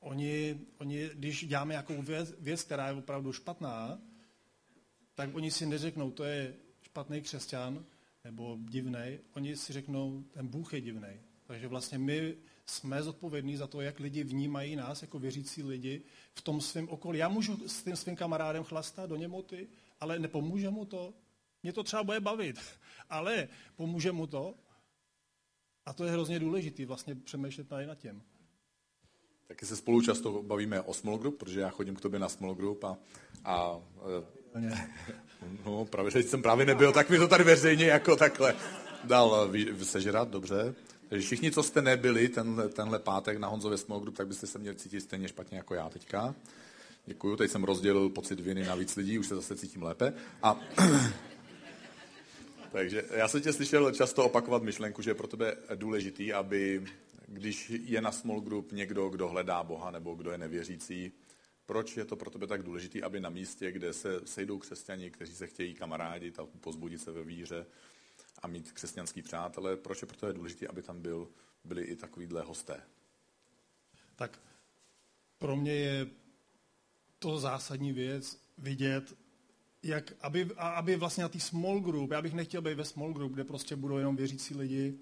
oni, 0.00 0.60
oni, 0.78 1.10
když 1.14 1.46
děláme 1.46 1.72
nějakou 1.72 2.02
věc, 2.02 2.34
věc, 2.38 2.62
která 2.62 2.88
je 2.88 2.94
opravdu 2.94 3.32
špatná, 3.32 4.00
tak 5.14 5.34
oni 5.34 5.50
si 5.50 5.66
neřeknou, 5.66 6.10
to 6.10 6.24
je 6.24 6.54
špatný 6.82 7.20
křesťan 7.20 7.84
nebo 8.24 8.58
divný, 8.60 9.18
oni 9.34 9.56
si 9.56 9.72
řeknou, 9.72 10.24
ten 10.30 10.46
Bůh 10.46 10.74
je 10.74 10.80
divný. 10.80 11.20
Takže 11.46 11.68
vlastně 11.68 11.98
my 11.98 12.36
jsme 12.66 13.02
zodpovědní 13.02 13.56
za 13.56 13.66
to, 13.66 13.80
jak 13.80 14.00
lidi 14.00 14.24
vnímají 14.24 14.76
nás 14.76 15.02
jako 15.02 15.18
věřící 15.18 15.62
lidi 15.62 16.02
v 16.34 16.42
tom 16.42 16.60
svém 16.60 16.88
okolí. 16.88 17.18
Já 17.18 17.28
můžu 17.28 17.68
s 17.68 17.82
tím 17.82 17.96
svým 17.96 18.16
kamarádem 18.16 18.64
chlastat 18.64 19.10
do 19.10 19.16
němoty, 19.16 19.68
ale 20.00 20.18
nepomůže 20.18 20.70
mu 20.70 20.84
to. 20.84 21.14
Mě 21.62 21.72
to 21.72 21.82
třeba 21.82 22.02
bude 22.04 22.20
bavit, 22.20 22.58
ale 23.10 23.48
pomůže 23.76 24.12
mu 24.12 24.26
to. 24.26 24.54
A 25.86 25.92
to 25.92 26.04
je 26.04 26.12
hrozně 26.12 26.38
důležité 26.38 26.86
vlastně 26.86 27.14
přemýšlet 27.14 27.68
tady 27.68 27.86
nad 27.86 27.98
tím. 27.98 28.22
Taky 29.48 29.66
se 29.66 29.76
spolu 29.76 30.02
často 30.02 30.42
bavíme 30.42 30.80
o 30.80 30.94
small 30.94 31.18
group, 31.18 31.38
protože 31.38 31.60
já 31.60 31.70
chodím 31.70 31.94
k 31.96 32.00
tobě 32.00 32.20
na 32.20 32.28
small 32.28 32.54
group 32.54 32.84
a, 32.84 32.96
a 33.44 33.80
no, 35.66 35.84
právě 35.84 36.12
teď 36.12 36.26
jsem 36.26 36.42
právě 36.42 36.66
nebyl, 36.66 36.92
tak 36.92 37.10
mi 37.10 37.18
to 37.18 37.28
tady 37.28 37.44
veřejně 37.44 37.86
jako 37.86 38.16
takhle 38.16 38.54
dal 39.04 39.50
sežrat, 39.82 40.28
dobře. 40.28 40.74
Takže 41.08 41.26
všichni, 41.26 41.50
co 41.50 41.62
jste 41.62 41.82
nebyli 41.82 42.28
tenhle, 42.28 42.68
tenhle 42.68 42.98
pátek 42.98 43.38
na 43.38 43.48
Honzově 43.48 43.78
small 43.78 44.00
group, 44.00 44.16
tak 44.16 44.26
byste 44.26 44.46
se 44.46 44.58
měli 44.58 44.76
cítit 44.76 45.00
stejně 45.00 45.28
špatně 45.28 45.56
jako 45.56 45.74
já 45.74 45.88
teďka. 45.88 46.34
Děkuju, 47.06 47.36
teď 47.36 47.50
jsem 47.50 47.64
rozdělil 47.64 48.08
pocit 48.08 48.40
viny 48.40 48.64
na 48.64 48.74
víc 48.74 48.96
lidí, 48.96 49.18
už 49.18 49.26
se 49.26 49.34
zase 49.34 49.56
cítím 49.56 49.82
lépe. 49.82 50.14
A 50.42 50.60
takže 52.72 53.04
já 53.10 53.28
jsem 53.28 53.40
tě 53.40 53.52
slyšel 53.52 53.92
často 53.92 54.24
opakovat 54.24 54.62
myšlenku, 54.62 55.02
že 55.02 55.10
je 55.10 55.14
pro 55.14 55.26
tebe 55.26 55.56
důležitý, 55.74 56.32
aby 56.32 56.84
když 57.28 57.70
je 57.70 58.00
na 58.00 58.12
small 58.12 58.40
group 58.40 58.72
někdo, 58.72 59.08
kdo 59.08 59.28
hledá 59.28 59.62
Boha 59.62 59.90
nebo 59.90 60.14
kdo 60.14 60.30
je 60.30 60.38
nevěřící, 60.38 61.12
proč 61.66 61.96
je 61.96 62.04
to 62.04 62.16
pro 62.16 62.30
tebe 62.30 62.46
tak 62.46 62.62
důležité, 62.62 63.02
aby 63.02 63.20
na 63.20 63.30
místě, 63.30 63.72
kde 63.72 63.92
se 63.92 64.20
sejdou 64.24 64.58
křesťani, 64.58 65.10
kteří 65.10 65.34
se 65.34 65.46
chtějí 65.46 65.74
kamarádit 65.74 66.38
a 66.38 66.46
pozbudit 66.60 67.00
se 67.00 67.12
ve 67.12 67.24
víře 67.24 67.66
a 68.42 68.46
mít 68.46 68.72
křesťanský 68.72 69.22
přátelé, 69.22 69.76
proč 69.76 70.02
je 70.02 70.08
pro 70.08 70.16
tebe 70.16 70.32
důležité, 70.32 70.66
aby 70.66 70.82
tam 70.82 71.02
byl, 71.02 71.28
byli 71.64 71.82
i 71.82 71.96
takovýhle 71.96 72.42
hosté? 72.42 72.82
Tak 74.16 74.40
pro 75.38 75.56
mě 75.56 75.72
je 75.72 76.06
to 77.18 77.38
zásadní 77.38 77.92
věc 77.92 78.40
vidět, 78.58 79.16
jak, 79.82 80.12
aby, 80.20 80.48
aby 80.56 80.96
vlastně 80.96 81.22
na 81.22 81.28
té 81.28 81.40
small 81.40 81.80
group, 81.80 82.10
já 82.10 82.22
bych 82.22 82.34
nechtěl 82.34 82.62
být 82.62 82.74
ve 82.74 82.84
small 82.84 83.12
group, 83.12 83.32
kde 83.32 83.44
prostě 83.44 83.76
budou 83.76 83.98
jenom 83.98 84.16
věřící 84.16 84.54
lidi, 84.54 84.98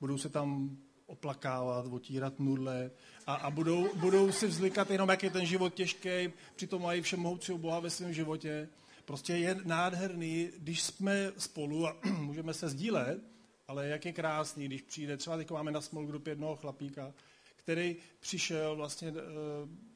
budou 0.00 0.18
se 0.18 0.28
tam 0.28 0.78
oplakávat, 1.10 1.86
otírat 1.90 2.38
nudle 2.38 2.90
a, 3.26 3.34
a 3.34 3.50
budou, 3.50 3.88
budou 3.94 4.32
si 4.32 4.46
vzlikat 4.46 4.90
jenom, 4.90 5.08
jak 5.08 5.22
je 5.22 5.30
ten 5.30 5.46
život 5.46 5.74
těžký, 5.74 6.32
přitom 6.56 6.82
mají 6.82 7.02
všemohoucího 7.02 7.58
Boha 7.58 7.80
ve 7.80 7.90
svém 7.90 8.12
životě. 8.12 8.68
Prostě 9.04 9.32
je 9.32 9.56
nádherný, 9.64 10.50
když 10.58 10.82
jsme 10.82 11.32
spolu 11.38 11.86
a 11.86 11.96
můžeme 12.18 12.54
se 12.54 12.68
sdílet, 12.68 13.20
ale 13.68 13.88
jak 13.88 14.04
je 14.04 14.12
krásný, 14.12 14.66
když 14.66 14.82
přijde, 14.82 15.16
třeba 15.16 15.36
teď 15.36 15.50
máme 15.50 15.70
na 15.70 15.80
small 15.80 16.06
group 16.06 16.26
jednoho 16.26 16.56
chlapíka, 16.56 17.12
který 17.56 17.96
přišel 18.20 18.76
vlastně 18.76 19.08
eh, 19.08 19.90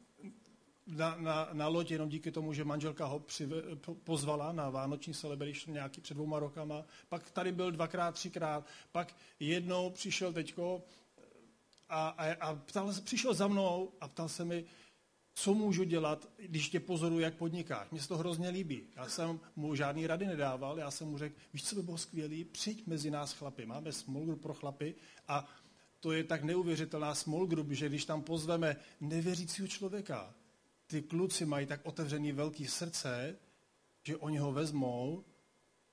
na, 0.86 1.16
na, 1.18 1.48
na 1.52 1.68
loď 1.68 1.90
jenom 1.90 2.08
díky 2.08 2.30
tomu, 2.30 2.52
že 2.52 2.64
manželka 2.64 3.06
ho 3.06 3.18
přive, 3.18 3.56
pozvala 4.04 4.52
na 4.52 4.70
vánoční 4.70 5.14
celebration 5.14 5.74
nějaký 5.74 6.00
před 6.00 6.14
dvouma 6.14 6.38
rokama, 6.38 6.84
pak 7.08 7.30
tady 7.30 7.52
byl 7.52 7.72
dvakrát, 7.72 8.14
třikrát, 8.14 8.66
pak 8.92 9.16
jednou 9.40 9.90
přišel 9.90 10.32
teďko 10.32 10.82
a, 11.88 12.08
a, 12.08 12.32
a 12.32 12.54
ptal, 12.54 12.92
přišel 13.04 13.34
za 13.34 13.48
mnou 13.48 13.92
a 14.00 14.08
ptal 14.08 14.28
se 14.28 14.44
mi, 14.44 14.64
co 15.34 15.54
můžu 15.54 15.84
dělat, 15.84 16.28
když 16.36 16.68
tě 16.68 16.80
pozoruju, 16.80 17.20
jak 17.20 17.34
podnikáš. 17.34 17.90
Mně 17.90 18.00
se 18.00 18.08
to 18.08 18.18
hrozně 18.18 18.48
líbí. 18.48 18.82
Já 18.96 19.08
jsem 19.08 19.40
mu 19.56 19.74
žádný 19.74 20.06
rady 20.06 20.26
nedával, 20.26 20.78
já 20.78 20.90
jsem 20.90 21.08
mu 21.08 21.18
řekl, 21.18 21.36
víš, 21.52 21.64
co 21.64 21.76
by 21.76 21.82
bylo 21.82 21.98
skvělé, 21.98 22.44
přijď 22.52 22.86
mezi 22.86 23.10
nás 23.10 23.32
chlapy. 23.32 23.66
Máme 23.66 23.92
small 23.92 24.24
group 24.24 24.42
pro 24.42 24.54
chlapy 24.54 24.94
a 25.28 25.48
to 26.00 26.12
je 26.12 26.24
tak 26.24 26.44
neuvěřitelná 26.44 27.14
small 27.14 27.46
group, 27.46 27.70
že 27.70 27.88
když 27.88 28.04
tam 28.04 28.22
pozveme 28.22 28.76
nevěřícího 29.00 29.68
člověka, 29.68 30.34
ty 30.86 31.02
kluci 31.02 31.46
mají 31.46 31.66
tak 31.66 31.80
otevřený 31.82 32.32
velký 32.32 32.66
srdce, 32.66 33.36
že 34.02 34.16
oni 34.16 34.38
ho 34.38 34.52
vezmou, 34.52 35.24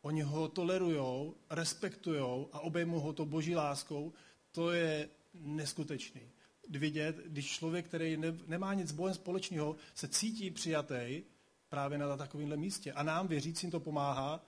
oni 0.01 0.21
ho 0.21 0.47
tolerujou, 0.47 1.35
respektujou 1.49 2.49
a 2.51 2.59
obejmou 2.59 2.99
ho 2.99 3.13
to 3.13 3.25
boží 3.25 3.55
láskou, 3.55 4.13
to 4.51 4.71
je 4.71 5.09
neskutečný. 5.33 6.21
Vidět, 6.69 7.15
když 7.25 7.51
člověk, 7.51 7.85
který 7.85 8.17
ne, 8.17 8.37
nemá 8.47 8.73
nic 8.73 8.87
s 8.87 8.91
Bohem 8.91 9.13
společného, 9.13 9.75
se 9.95 10.07
cítí 10.07 10.51
přijatý 10.51 11.23
právě 11.69 11.97
na 11.97 12.17
takovémhle 12.17 12.57
místě. 12.57 12.93
A 12.93 13.03
nám, 13.03 13.27
věřícím, 13.27 13.71
to 13.71 13.79
pomáhá 13.79 14.45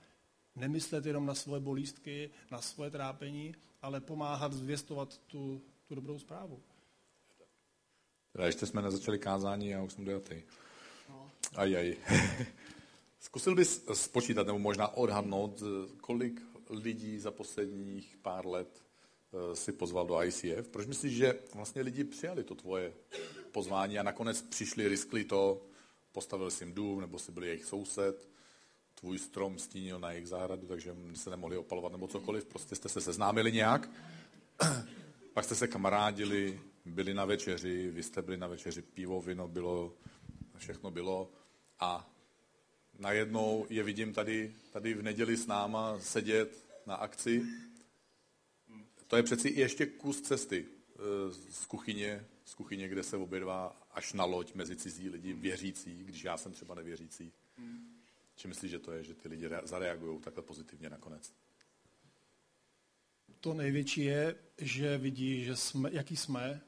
nemyslet 0.56 1.06
jenom 1.06 1.26
na 1.26 1.34
svoje 1.34 1.60
bolístky, 1.60 2.30
na 2.50 2.60
svoje 2.60 2.90
trápení, 2.90 3.54
ale 3.82 4.00
pomáhat 4.00 4.52
zvěstovat 4.52 5.18
tu, 5.18 5.62
tu 5.88 5.94
dobrou 5.94 6.18
zprávu. 6.18 6.62
Teda 8.32 8.46
ještě 8.46 8.66
jsme 8.66 8.82
nezačali 8.82 9.18
kázání 9.18 9.74
a 9.74 9.82
už 9.82 9.92
jsem 9.92 10.04
dojatý. 10.04 10.42
No. 11.08 11.30
Aj, 11.54 11.76
aj. 11.76 11.96
Zkusil 13.20 13.54
bys 13.54 13.84
spočítat, 13.92 14.46
nebo 14.46 14.58
možná 14.58 14.88
odhadnout, 14.88 15.62
kolik 16.00 16.42
lidí 16.70 17.18
za 17.18 17.30
posledních 17.30 18.16
pár 18.22 18.46
let 18.46 18.83
si 19.54 19.72
pozval 19.72 20.06
do 20.06 20.22
ICF. 20.22 20.68
Proč 20.70 20.86
myslíš, 20.86 21.16
že 21.16 21.38
vlastně 21.54 21.82
lidi 21.82 22.04
přijali 22.04 22.44
to 22.44 22.54
tvoje 22.54 22.92
pozvání 23.52 23.98
a 23.98 24.02
nakonec 24.02 24.42
přišli, 24.42 24.88
riskli 24.88 25.24
to, 25.24 25.62
postavili 26.12 26.50
si 26.50 26.64
jim 26.64 26.74
dům, 26.74 27.00
nebo 27.00 27.18
si 27.18 27.32
byli 27.32 27.46
jejich 27.46 27.64
soused, 27.64 28.28
tvůj 28.94 29.18
strom 29.18 29.58
stínil 29.58 29.98
na 29.98 30.12
jejich 30.12 30.28
zahradu, 30.28 30.66
takže 30.66 30.96
se 31.14 31.30
nemohli 31.30 31.56
opalovat 31.56 31.92
nebo 31.92 32.08
cokoliv, 32.08 32.44
prostě 32.44 32.74
jste 32.74 32.88
se 32.88 33.00
seznámili 33.00 33.52
nějak, 33.52 33.90
pak 35.32 35.44
jste 35.44 35.54
se 35.54 35.68
kamarádili, 35.68 36.60
byli 36.84 37.14
na 37.14 37.24
večeři, 37.24 37.90
vy 37.90 38.02
jste 38.02 38.22
byli 38.22 38.36
na 38.36 38.46
večeři, 38.46 38.82
pivo, 38.82 39.20
vino 39.20 39.48
bylo, 39.48 39.92
všechno 40.56 40.90
bylo 40.90 41.30
a 41.80 42.10
najednou 42.98 43.66
je 43.70 43.82
vidím 43.82 44.12
tady, 44.12 44.54
tady 44.70 44.94
v 44.94 45.02
neděli 45.02 45.36
s 45.36 45.46
náma 45.46 45.98
sedět 46.00 46.64
na 46.86 46.94
akci. 46.94 47.42
To 49.14 49.18
je 49.18 49.22
přeci 49.22 49.52
ještě 49.56 49.86
kus 49.86 50.20
cesty 50.20 50.66
eh, 50.66 51.32
z 51.50 51.66
kuchyně, 51.66 52.26
z 52.44 52.54
kuchyně, 52.54 52.88
kde 52.88 53.02
se 53.02 53.16
obědvá 53.16 53.86
až 53.90 54.12
na 54.12 54.24
loď 54.24 54.54
mezi 54.54 54.76
cizí 54.76 55.08
lidi, 55.08 55.32
věřící, 55.32 56.04
když 56.04 56.24
já 56.24 56.36
jsem 56.36 56.52
třeba 56.52 56.74
nevěřící. 56.74 57.32
Či 58.36 58.48
myslíš, 58.48 58.70
že 58.70 58.78
to 58.78 58.92
je, 58.92 59.04
že 59.04 59.14
ty 59.14 59.28
lidi 59.28 59.48
zareagují 59.62 60.20
takhle 60.20 60.42
pozitivně 60.42 60.90
nakonec? 60.90 61.32
To 63.40 63.54
největší 63.54 64.04
je, 64.04 64.36
že 64.58 64.98
vidí, 64.98 65.44
že 65.44 65.56
jsme, 65.56 65.90
jaký 65.92 66.16
jsme. 66.16 66.60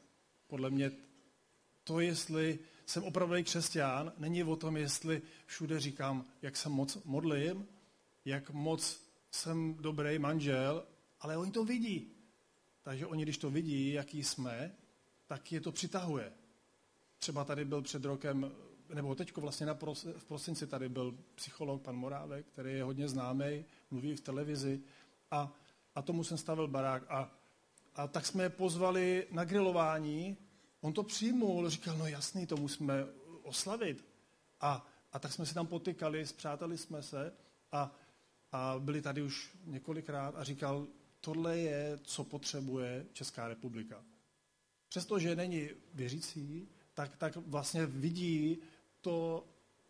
Podle 0.47 0.71
mě 0.71 0.93
to, 1.85 2.01
jestli 2.01 2.59
jsem 2.87 3.05
opravdu 3.05 3.45
křesťan, 3.45 4.13
není 4.19 4.45
o 4.45 4.57
tom, 4.57 4.77
jestli 4.77 5.23
všude 5.47 5.81
říkám, 5.81 6.25
jak 6.43 6.57
se 6.57 6.69
moc 6.69 6.99
modlím, 7.05 7.67
jak 8.25 8.51
moc 8.51 9.01
jsem 9.31 9.75
dobrý 9.75 10.19
manžel, 10.19 10.87
ale 11.21 11.37
oni 11.37 11.53
to 11.53 11.65
vidí. 11.65 12.16
Takže 12.87 13.07
oni, 13.07 13.23
když 13.23 13.39
to 13.39 13.51
vidí, 13.51 13.93
jaký 13.93 14.25
jsme, 14.25 14.73
tak 15.27 15.53
je 15.53 15.61
to 15.61 15.73
přitahuje. 15.73 16.33
Třeba 17.19 17.45
tady 17.45 17.65
byl 17.65 17.83
před 17.83 18.05
rokem 18.05 18.53
nebo 18.95 19.15
teďko 19.15 19.41
vlastně 19.41 19.67
na 19.67 19.75
pros, 19.75 20.07
v 20.19 20.25
prosinci 20.25 20.67
tady 20.67 20.89
byl 20.89 21.19
psycholog, 21.35 21.83
pan 21.83 21.97
Morávek, 21.97 22.47
který 22.47 22.73
je 22.73 22.83
hodně 22.83 23.09
známý, 23.09 23.65
mluví 23.91 24.17
v 24.17 24.21
televizi 24.21 24.81
a, 25.31 25.53
a 25.95 26.03
tomu 26.03 26.25
jsem 26.25 26.39
stavil 26.39 26.69
barák 26.69 27.03
a, 27.09 27.31
a 27.95 28.09
tak 28.09 28.27
jsme 28.27 28.43
je 28.43 28.51
pozvali 28.51 29.27
na 29.31 29.45
grilování, 29.45 30.37
on 30.81 30.93
to 30.93 31.03
přijmul, 31.03 31.71
říkal, 31.71 31.99
no 31.99 32.07
jasný, 32.07 32.47
to 32.47 32.57
musíme 32.57 33.07
oslavit. 33.43 34.05
A, 34.61 34.87
a 35.13 35.19
tak 35.19 35.33
jsme 35.33 35.47
se 35.47 35.55
tam 35.55 35.67
potykali, 35.67 36.27
zpřáteli 36.27 36.79
jsme 36.79 37.03
se 37.03 37.33
a, 37.73 37.95
a 38.53 38.75
byli 38.79 39.03
tady 39.03 39.23
už 39.23 39.57
několikrát 39.65 40.35
a 40.37 40.45
říkal, 40.45 40.87
tohle 41.27 41.59
je, 41.59 41.99
co 42.03 42.25
potřebuje 42.25 43.07
Česká 43.13 43.49
republika. 43.49 44.05
Přestože 44.89 45.37
není 45.37 45.69
věřící, 45.95 46.69
tak, 46.95 47.17
tak 47.17 47.37
vlastně 47.37 47.87
vidí, 47.87 48.59
to, 49.01 49.49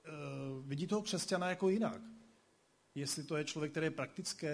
uh, 0.09 0.66
vidí 0.66 0.87
toho 0.87 1.03
křesťana 1.03 1.49
jako 1.49 1.68
jinak. 1.68 2.01
Jestli 2.94 3.25
to 3.25 3.37
je 3.37 3.44
člověk, 3.44 3.70
který 3.70 3.87
je 3.87 3.90
praktický, 3.90 4.46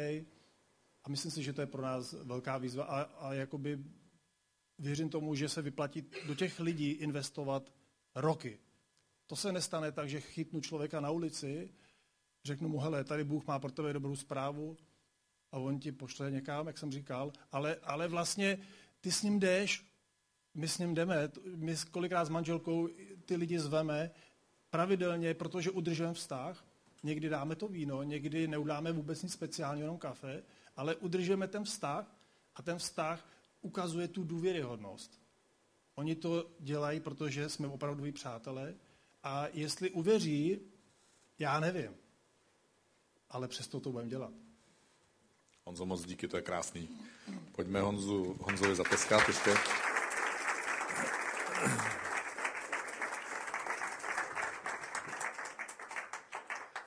a 1.04 1.08
myslím 1.08 1.30
si, 1.30 1.42
že 1.42 1.52
to 1.52 1.60
je 1.60 1.66
pro 1.66 1.82
nás 1.82 2.12
velká 2.12 2.58
výzva 2.58 2.84
a, 2.84 3.00
a 3.02 3.32
jakoby 3.32 3.78
věřím 4.78 5.08
tomu, 5.08 5.34
že 5.34 5.48
se 5.48 5.62
vyplatí 5.62 6.04
do 6.26 6.34
těch 6.34 6.60
lidí 6.60 6.90
investovat 6.90 7.72
roky. 8.14 8.58
To 9.26 9.36
se 9.36 9.52
nestane 9.52 9.92
tak, 9.92 10.08
že 10.08 10.20
chytnu 10.20 10.60
člověka 10.60 11.00
na 11.00 11.10
ulici, 11.10 11.74
řeknu 12.44 12.68
mu, 12.68 12.78
hele, 12.78 13.04
tady 13.04 13.24
Bůh 13.24 13.46
má 13.46 13.58
pro 13.58 13.70
tebe 13.70 13.92
dobrou 13.92 14.16
zprávu 14.16 14.76
a 15.52 15.58
on 15.58 15.78
ti 15.78 15.92
pošle 15.92 16.30
někam, 16.30 16.66
jak 16.66 16.78
jsem 16.78 16.92
říkal, 16.92 17.32
ale, 17.52 17.76
ale 17.82 18.08
vlastně 18.08 18.58
ty 19.00 19.12
s 19.12 19.22
ním 19.22 19.40
jdeš, 19.40 19.86
my 20.54 20.68
s 20.68 20.78
ním 20.78 20.94
jdeme, 20.94 21.30
my 21.56 21.76
kolikrát 21.90 22.24
s 22.24 22.28
manželkou 22.28 22.88
ty 23.24 23.36
lidi 23.36 23.58
zveme, 23.58 24.10
pravidelně, 24.70 25.34
protože 25.34 25.70
udržujeme 25.70 26.14
vztah. 26.14 26.64
Někdy 27.02 27.28
dáme 27.28 27.56
to 27.56 27.68
víno, 27.68 28.02
někdy 28.02 28.48
neudáme 28.48 28.92
vůbec 28.92 29.22
nic 29.22 29.32
speciálního, 29.32 29.84
jenom 29.84 29.98
kafe, 29.98 30.42
ale 30.76 30.96
udržujeme 30.96 31.48
ten 31.48 31.64
vztah 31.64 32.16
a 32.54 32.62
ten 32.62 32.78
vztah 32.78 33.28
ukazuje 33.62 34.08
tu 34.08 34.24
důvěryhodnost. 34.24 35.20
Oni 35.94 36.14
to 36.14 36.50
dělají, 36.60 37.00
protože 37.00 37.48
jsme 37.48 37.66
opravdu 37.66 38.12
přátelé 38.12 38.74
a 39.22 39.46
jestli 39.52 39.90
uvěří, 39.90 40.60
já 41.38 41.60
nevím. 41.60 41.90
Ale 43.30 43.48
přesto 43.48 43.80
to 43.80 43.92
budeme 43.92 44.10
dělat. 44.10 44.32
Honzo, 45.64 45.86
moc 45.86 46.04
díky, 46.04 46.28
to 46.28 46.36
je 46.36 46.42
krásný. 46.42 46.88
Pojďme 47.52 47.80
Honzu, 47.80 48.36
Honzovi 48.40 48.74
zateskat 48.74 49.28
ještě. 49.28 49.54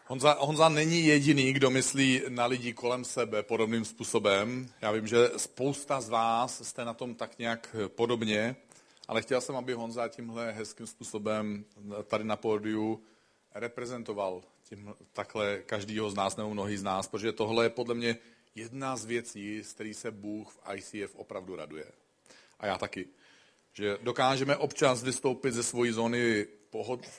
Honza, 0.08 0.38
Honza 0.40 0.70
není 0.70 1.06
jediný, 1.06 1.54
kdo 1.54 1.70
myslí 1.70 2.22
na 2.30 2.46
lidi 2.46 2.74
kolem 2.74 3.06
sebe 3.06 3.44
podobným 3.44 3.86
způsobem. 3.86 4.70
Já 4.82 4.92
vím, 4.92 5.08
že 5.08 5.30
spousta 5.38 6.02
z 6.02 6.10
vás 6.10 6.68
jste 6.68 6.86
na 6.86 6.94
tom 6.94 7.16
tak 7.16 7.40
nějak 7.40 7.76
podobně, 7.88 8.56
ale 9.08 9.22
chtěl 9.22 9.42
jsem, 9.42 9.56
aby 9.56 9.74
Honza 9.74 10.08
tímhle 10.08 10.52
hezkým 10.52 10.88
způsobem 10.88 11.66
tady 12.04 12.24
na 12.24 12.36
pódiu 12.36 13.04
reprezentoval 13.56 14.42
tím, 14.70 14.94
takhle 15.14 15.62
každýho 15.66 16.10
z 16.10 16.16
nás 16.16 16.36
nebo 16.36 16.50
mnohý 16.50 16.78
z 16.78 16.84
nás, 16.84 17.08
protože 17.08 17.32
tohle 17.32 17.66
je 17.66 17.70
podle 17.70 17.96
mě 17.96 18.18
jedna 18.56 18.98
z 18.98 19.06
věcí, 19.06 19.64
z 19.64 19.74
který 19.74 19.94
se 19.94 20.12
Bůh 20.12 20.54
v 20.54 20.60
ICF 20.76 21.16
opravdu 21.16 21.56
raduje. 21.56 21.86
A 22.60 22.68
já 22.68 22.78
taky. 22.78 23.08
Že 23.74 23.98
dokážeme 24.02 24.58
občas 24.58 25.04
vystoupit 25.04 25.52
ze 25.52 25.64
svojí 25.64 25.92
zóny 25.92 26.48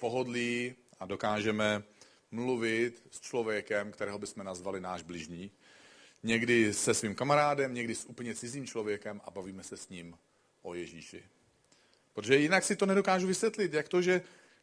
pohodlí 0.01 0.75
a 1.01 1.07
dokážeme 1.07 1.83
mluvit 2.31 3.03
s 3.11 3.21
člověkem, 3.21 3.93
kterého 3.93 4.19
bychom 4.19 4.45
nazvali 4.45 4.81
náš 4.81 5.03
bližní. 5.03 5.51
Někdy 6.23 6.75
se 6.75 6.95
svým 6.95 7.15
kamarádem, 7.15 7.75
někdy 7.75 7.95
s 7.95 8.05
úplně 8.05 8.35
cizím 8.35 8.67
člověkem 8.67 9.21
a 9.25 9.31
bavíme 9.31 9.63
se 9.63 9.77
s 9.77 9.89
ním 9.89 10.17
o 10.63 10.75
Ježíši. 10.75 11.25
Protože 12.13 12.37
jinak 12.37 12.65
si 12.65 12.77
to 12.77 12.87
nedokážu 12.87 13.27
vysvětlit, 13.27 13.73
jak 13.73 13.89
to, 13.89 14.03
že 14.03 14.23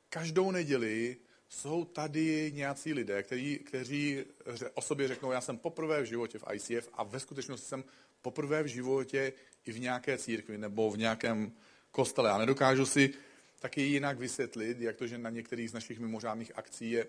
každou 0.10 0.52
neděli 0.52 1.18
jsou 1.54 1.86
tady 1.86 2.52
nějací 2.56 2.94
lidé, 2.94 3.24
kteří, 3.24 3.60
kteří 3.60 4.26
o 4.74 4.82
sobě 4.82 5.08
řeknou, 5.08 5.32
já 5.32 5.42
jsem 5.42 5.58
poprvé 5.58 6.02
v 6.02 6.06
životě 6.06 6.40
v 6.40 6.44
ICF 6.54 6.90
a 6.94 7.04
ve 7.04 7.20
skutečnosti 7.20 7.68
jsem 7.68 7.84
poprvé 8.22 8.64
v 8.64 8.68
životě 8.68 9.34
i 9.66 9.72
v 9.72 9.80
nějaké 9.80 10.18
církvi 10.18 10.58
nebo 10.58 10.92
v 10.92 10.98
nějakém 10.98 11.52
kostele. 11.92 12.30
Já 12.30 12.38
nedokážu 12.38 12.86
si 12.86 13.14
taky 13.60 13.82
jinak 13.82 14.18
vysvětlit, 14.18 14.82
jak 14.82 14.96
to, 14.96 15.08
že 15.08 15.18
na 15.18 15.30
některých 15.30 15.70
z 15.70 15.74
našich 15.74 16.00
mimořádných 16.00 16.52
akcí 16.56 16.92
je 16.92 17.08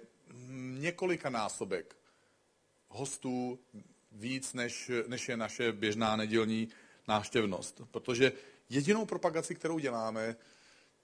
několika 0.79 1.31
násobek 1.31 1.97
hostů 2.89 3.59
víc, 4.13 4.53
než, 4.53 4.91
než 5.07 5.29
je 5.29 5.37
naše 5.37 5.73
běžná 5.73 6.17
nedělní 6.17 6.69
návštěvnost. 7.09 7.81
Protože 7.91 8.33
jedinou 8.71 9.07
propagaci, 9.07 9.55
kterou 9.55 9.79
děláme, 9.79 10.37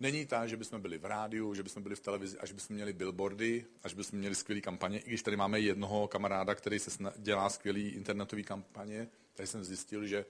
není 0.00 0.26
ta, 0.26 0.46
že 0.46 0.56
bychom 0.56 0.80
byli 0.80 0.98
v 0.98 1.04
rádiu, 1.04 1.54
že 1.54 1.62
bychom 1.62 1.82
byli 1.82 1.96
v 1.96 2.00
televizi, 2.00 2.38
až 2.38 2.52
bychom 2.52 2.76
měli 2.76 2.92
billboardy, 2.92 3.66
až 3.82 3.94
bychom 3.94 4.18
měli 4.18 4.34
skvělé 4.34 4.60
kampaně. 4.60 4.98
I 4.98 5.08
když 5.08 5.22
tady 5.22 5.36
máme 5.36 5.60
jednoho 5.60 6.08
kamaráda, 6.08 6.54
který 6.54 6.78
se 6.78 6.90
dělá 7.16 7.50
skvělý 7.50 7.88
internetový 7.88 8.44
kampaně, 8.44 9.08
tady 9.34 9.46
jsem 9.46 9.64
zjistil, 9.64 10.06
že 10.06 10.24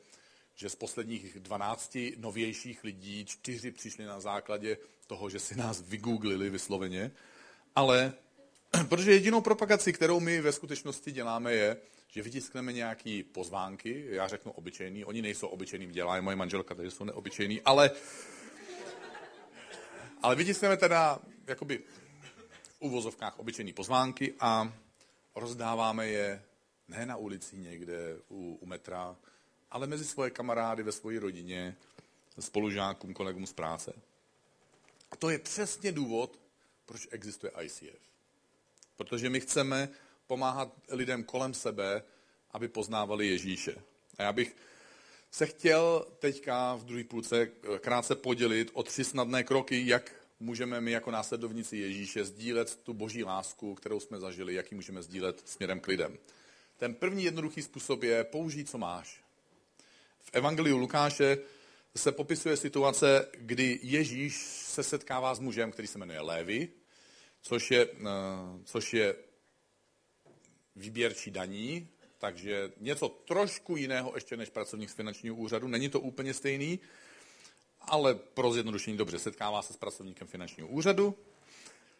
že 0.54 0.68
z 0.68 0.74
posledních 0.74 1.40
12 1.40 1.98
novějších 2.16 2.84
lidí 2.84 3.24
čtyři 3.24 3.70
přišli 3.70 4.04
na 4.04 4.20
základě 4.20 4.76
toho, 5.06 5.30
že 5.30 5.38
si 5.38 5.56
nás 5.56 5.80
vygooglili 5.80 6.50
vysloveně, 6.50 7.10
ale 7.74 8.12
protože 8.88 9.12
jedinou 9.12 9.40
propagaci, 9.40 9.92
kterou 9.92 10.20
my 10.20 10.40
ve 10.40 10.52
skutečnosti 10.52 11.12
děláme, 11.12 11.52
je, 11.52 11.76
že 12.08 12.22
vytiskneme 12.22 12.72
nějaký 12.72 13.22
pozvánky, 13.22 14.06
já 14.08 14.28
řeknu 14.28 14.52
obyčejný, 14.52 15.04
oni 15.04 15.22
nejsou 15.22 15.46
obyčejný, 15.46 15.86
dělá 15.86 16.16
je 16.16 16.22
moje 16.22 16.36
manželka, 16.36 16.74
takže 16.74 16.90
jsou 16.90 17.04
neobyčejný, 17.04 17.60
ale, 17.60 17.90
ale 20.22 20.36
vytiskneme 20.36 20.76
teda 20.76 21.18
jakoby 21.46 21.78
v 22.62 22.76
uvozovkách 22.78 23.38
obyčejný 23.38 23.72
pozvánky 23.72 24.34
a 24.40 24.72
rozdáváme 25.34 26.08
je 26.08 26.42
ne 26.88 27.06
na 27.06 27.16
ulici 27.16 27.58
někde 27.58 28.16
u, 28.28 28.58
u 28.60 28.66
metra, 28.66 29.16
ale 29.70 29.86
mezi 29.86 30.04
svoje 30.04 30.30
kamarády 30.30 30.82
ve 30.82 30.92
své 30.92 31.18
rodině, 31.18 31.76
spolužákům, 32.38 33.14
kolegům 33.14 33.46
z 33.46 33.52
práce. 33.52 33.92
A 35.10 35.16
to 35.16 35.30
je 35.30 35.38
přesně 35.38 35.92
důvod, 35.92 36.38
proč 36.86 37.08
existuje 37.10 37.52
ICF. 37.62 38.10
Protože 38.96 39.30
my 39.30 39.40
chceme 39.40 39.88
pomáhat 40.26 40.72
lidem 40.88 41.24
kolem 41.24 41.54
sebe, 41.54 42.02
aby 42.50 42.68
poznávali 42.68 43.26
Ježíše. 43.26 43.74
A 44.18 44.22
já 44.22 44.32
bych 44.32 44.56
se 45.30 45.46
chtěl 45.46 46.06
teďka 46.18 46.74
v 46.74 46.84
druhé 46.84 47.04
půlce 47.04 47.46
krátce 47.80 48.14
podělit 48.14 48.70
o 48.72 48.82
tři 48.82 49.04
snadné 49.04 49.44
kroky, 49.44 49.82
jak 49.86 50.12
můžeme 50.40 50.80
my 50.80 50.90
jako 50.90 51.10
následovníci 51.10 51.76
Ježíše 51.76 52.24
sdílet 52.24 52.76
tu 52.76 52.94
boží 52.94 53.24
lásku, 53.24 53.74
kterou 53.74 54.00
jsme 54.00 54.20
zažili, 54.20 54.54
jak 54.54 54.72
ji 54.72 54.76
můžeme 54.76 55.02
sdílet 55.02 55.42
směrem 55.44 55.80
k 55.80 55.86
lidem. 55.86 56.18
Ten 56.76 56.94
první 56.94 57.24
jednoduchý 57.24 57.62
způsob 57.62 58.02
je 58.02 58.24
použít, 58.24 58.70
co 58.70 58.78
máš. 58.78 59.22
V 60.20 60.30
Evangeliu 60.32 60.76
Lukáše 60.76 61.38
se 61.96 62.12
popisuje 62.12 62.56
situace, 62.56 63.28
kdy 63.38 63.80
Ježíš 63.82 64.36
se 64.46 64.82
setkává 64.82 65.34
s 65.34 65.40
mužem, 65.40 65.72
který 65.72 65.88
se 65.88 65.98
jmenuje 65.98 66.20
Lévy, 66.20 66.68
což 67.42 67.70
je, 67.70 67.86
eh, 67.86 68.06
což 68.64 68.94
je 68.94 69.14
výběrčí 70.76 71.30
daní, 71.30 71.88
takže 72.20 72.72
něco 72.80 73.08
trošku 73.08 73.76
jiného 73.76 74.12
ještě 74.14 74.36
než 74.36 74.50
pracovník 74.50 74.90
z 74.90 74.94
finančního 74.94 75.36
úřadu. 75.36 75.68
Není 75.68 75.88
to 75.88 76.00
úplně 76.00 76.34
stejný, 76.34 76.80
ale 77.80 78.14
pro 78.14 78.52
zjednodušení 78.52 78.96
dobře, 78.96 79.18
setkává 79.18 79.62
se 79.62 79.72
s 79.72 79.76
pracovníkem 79.76 80.28
finančního 80.28 80.68
úřadu. 80.68 81.14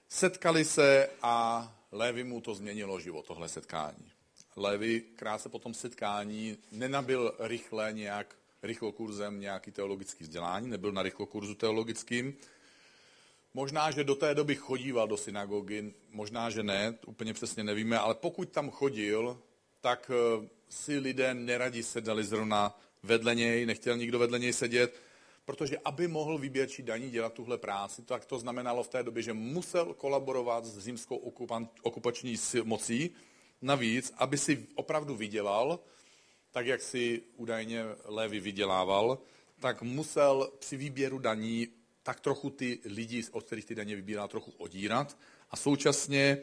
Setkali 0.09 0.65
se 0.65 1.11
a 1.23 1.67
Lévy 1.93 2.25
mu 2.25 2.41
to 2.41 2.55
změnilo 2.55 3.01
život, 3.01 3.27
tohle 3.27 3.49
setkání. 3.49 4.13
Levi 4.57 5.01
krátce 5.01 5.49
po 5.49 5.59
tom 5.59 5.75
setkání 5.75 6.57
nenabil 6.73 7.35
rychle 7.39 7.93
nějak 7.93 8.37
rychlokurzem 8.63 9.41
nějaký 9.41 9.71
teologický 9.71 10.25
vzdělání, 10.25 10.69
nebyl 10.69 10.93
na 10.93 11.03
rychlokurzu 11.03 11.55
teologickým. 11.55 12.37
Možná, 13.55 13.91
že 13.91 14.05
do 14.05 14.15
té 14.15 14.35
doby 14.35 14.55
chodíval 14.55 15.09
do 15.09 15.17
synagogy, 15.17 15.95
možná, 16.11 16.51
že 16.51 16.63
ne, 16.63 16.99
úplně 17.07 17.35
přesně 17.35 17.65
nevíme, 17.65 17.99
ale 17.99 18.15
pokud 18.15 18.51
tam 18.51 18.71
chodil, 18.71 19.43
tak 19.81 20.11
eh, 20.15 20.49
si 20.69 20.99
lidé 20.99 21.35
neradi 21.35 21.83
sedali 21.83 22.25
zrovna 22.25 22.81
vedle 23.03 23.35
něj, 23.35 23.67
nechtěl 23.67 23.97
nikdo 23.97 24.19
vedle 24.19 24.39
něj 24.39 24.53
sedět, 24.53 25.03
protože 25.45 25.79
aby 25.85 26.09
mohl 26.09 26.39
výběrčí 26.39 26.83
daní 26.83 27.11
dělat 27.11 27.33
tuhle 27.33 27.59
práci, 27.59 28.03
tak 28.03 28.25
to 28.25 28.39
znamenalo 28.39 28.83
v 28.83 28.89
té 28.89 29.03
době, 29.03 29.23
že 29.23 29.33
musel 29.33 29.95
kolaborovat 29.95 30.65
s 30.65 30.79
římskou 30.79 31.17
okupační 31.83 32.37
mocí, 32.63 33.11
Navíc, 33.63 34.13
aby 34.17 34.39
si 34.39 34.67
opravdu 34.75 35.17
vydělal, 35.17 35.81
tak 36.51 36.67
jak 36.67 36.83
si 36.83 37.23
údajně 37.37 37.85
Lévy 38.05 38.41
vydělával, 38.41 39.19
tak 39.61 39.83
musel 39.83 40.53
při 40.59 40.77
výběru 40.77 41.19
daní 41.19 41.69
tak 42.03 42.21
trochu 42.21 42.51
ty 42.51 42.79
lidi, 42.85 43.25
od 43.33 43.45
kterých 43.45 43.65
ty 43.65 43.75
daně 43.75 43.97
vybíral, 43.97 44.29
trochu 44.29 44.51
odírat. 44.51 45.19
A 45.51 45.57
současně, 45.57 46.39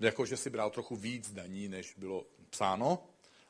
jakože 0.00 0.36
si 0.36 0.50
bral 0.50 0.70
trochu 0.70 0.96
víc 0.96 1.32
daní, 1.32 1.68
než 1.68 1.94
bylo 1.96 2.26
psáno, 2.54 3.02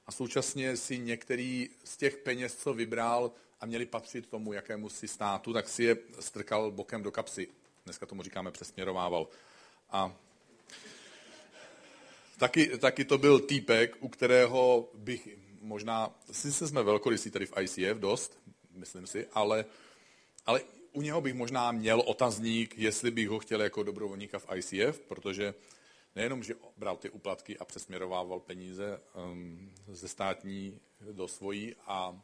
a 0.07 0.13
současně 0.13 0.77
si 0.77 0.99
některý 0.99 1.69
z 1.85 1.97
těch 1.97 2.17
peněz, 2.17 2.57
co 2.57 2.75
vybral 2.75 3.33
a 3.61 3.67
měli 3.67 3.87
patřit 3.87 4.27
tomu 4.27 4.53
jakému 4.53 4.89
si 4.89 5.09
státu, 5.09 5.53
tak 5.53 5.69
si 5.69 5.85
je 5.85 5.97
strkal 6.21 6.71
bokem 6.71 7.03
do 7.03 7.11
kapsy. 7.11 7.49
Dneska 7.85 8.07
tomu 8.07 8.23
říkáme 8.23 8.51
přesměrovával. 8.51 9.29
A 9.91 10.17
Taky, 12.39 12.79
taky 12.79 13.05
to 13.05 13.19
byl 13.19 13.41
týpek, 13.41 13.97
u 14.01 14.09
kterého 14.09 14.89
bych 14.95 15.29
možná, 15.61 16.11
sice 16.33 16.69
jsme 16.69 16.83
velkorysí 16.83 17.31
tady 17.31 17.47
v 17.47 17.53
ICF 17.61 17.99
dost, 17.99 18.39
myslím 18.75 19.07
si, 19.07 19.27
ale, 19.33 19.65
ale 20.47 20.61
u 20.93 21.03
něho 21.03 21.21
bych 21.21 21.35
možná 21.35 21.73
měl 21.73 22.01
otazník, 22.01 22.79
jestli 22.79 23.11
bych 23.11 23.29
ho 23.29 23.39
chtěl 23.39 23.63
jako 23.63 23.83
dobrovolníka 23.83 24.39
v 24.39 24.47
ICF, 24.57 25.01
protože 25.01 25.55
nejenom, 26.17 26.43
že 26.43 26.55
bral 26.77 26.97
ty 26.97 27.11
uplatky 27.11 27.59
a 27.59 27.65
přesměrovával 27.65 28.41
peníze 28.41 29.01
um, 29.15 29.73
ze 29.89 30.09
státní 30.09 30.81
do 31.13 31.29
svojí, 31.29 31.75
a 31.87 32.23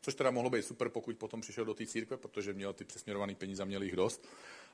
což 0.00 0.14
teda 0.14 0.30
mohlo 0.30 0.50
být 0.50 0.64
super, 0.64 0.88
pokud 0.88 1.16
potom 1.16 1.40
přišel 1.40 1.64
do 1.64 1.74
té 1.74 1.86
církve, 1.86 2.16
protože 2.16 2.52
měl 2.52 2.72
ty 2.72 2.84
přesměrované 2.84 3.34
peníze 3.34 3.62
a 3.62 3.66
měl 3.66 3.82
jich 3.82 3.96
dost, 3.96 4.28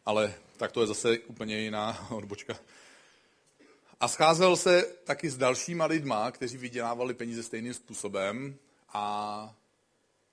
ale 0.05 0.35
tak 0.57 0.73
to 0.73 0.81
je 0.81 0.87
zase 0.87 1.19
úplně 1.19 1.59
jiná 1.61 2.11
odbočka. 2.11 2.59
A 4.01 4.09
scházel 4.09 4.57
se 4.57 4.83
taky 5.05 5.31
s 5.31 5.37
dalšíma 5.37 5.87
lidma, 5.87 6.31
kteří 6.31 6.57
vydělávali 6.57 7.15
peníze 7.15 7.43
stejným 7.43 7.75
způsobem 7.75 8.57
a 8.89 9.57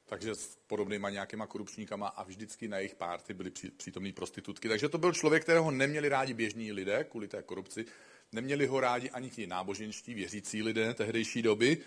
takže 0.06 0.36
s 0.36 0.58
podobnýma 0.68 1.10
nějakýma 1.10 1.48
korupčníkama 1.48 2.08
a 2.08 2.24
vždycky 2.24 2.68
na 2.68 2.78
jejich 2.78 2.96
párty 2.96 3.34
byly 3.34 3.52
přítomní 3.78 4.12
prostitutky. 4.12 4.70
Takže 4.70 4.90
to 4.90 4.98
byl 4.98 5.14
člověk, 5.14 5.44
kterého 5.44 5.72
neměli 5.72 6.10
rádi 6.10 6.34
běžní 6.34 6.72
lidé 6.72 7.04
kvůli 7.04 7.28
té 7.28 7.44
korupci, 7.44 7.86
neměli 8.32 8.66
ho 8.66 8.80
rádi 8.80 9.10
ani 9.10 9.30
ti 9.30 9.48
náboženští, 9.48 10.14
věřící 10.14 10.64
lidé 10.64 10.94
tehdejší 10.94 11.42
doby. 11.42 11.78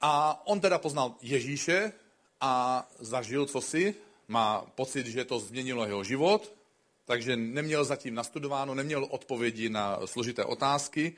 A 0.00 0.42
on 0.46 0.60
teda 0.60 0.78
poznal 0.78 1.14
Ježíše 1.22 1.92
a 2.40 2.88
zažil 2.98 3.46
cosi, 3.46 3.94
má 4.28 4.60
pocit, 4.60 5.06
že 5.06 5.24
to 5.24 5.38
změnilo 5.38 5.84
jeho 5.84 6.04
život, 6.04 6.56
takže 7.04 7.36
neměl 7.36 7.84
zatím 7.84 8.14
nastudováno, 8.14 8.74
neměl 8.74 9.06
odpovědi 9.10 9.68
na 9.68 10.06
složité 10.06 10.44
otázky. 10.44 11.16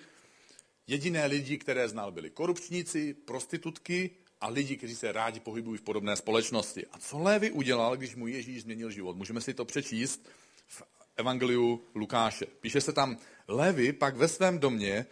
Jediné 0.87 1.27
lidi, 1.27 1.59
které 1.59 1.89
znal, 1.89 2.13
byli 2.13 2.31
korupčníci, 2.31 3.15
prostitutky 3.15 4.11
a 4.41 4.49
lidi, 4.49 4.77
kteří 4.77 4.97
se 4.97 5.13
rádi 5.13 5.41
pohybují 5.41 5.79
v 5.79 5.83
podobné 5.83 6.17
společnosti. 6.17 6.87
A 6.87 6.99
co 6.99 7.19
Lévy 7.19 7.51
udělal, 7.51 7.97
když 7.97 8.17
mu 8.17 8.27
Ježíš 8.27 8.63
změnil 8.63 8.91
život? 8.91 9.17
Můžeme 9.17 9.41
si 9.41 9.55
to 9.55 9.65
přečíst 9.65 10.29
v 10.67 10.83
Evangeliu 11.17 11.85
Lukáše. 11.95 12.47
Píše 12.47 12.81
se 12.81 12.93
tam, 12.93 13.19
Lévy 13.49 13.93
pak 13.93 14.17
ve 14.17 14.29
svém 14.29 14.59
domě 14.59 15.07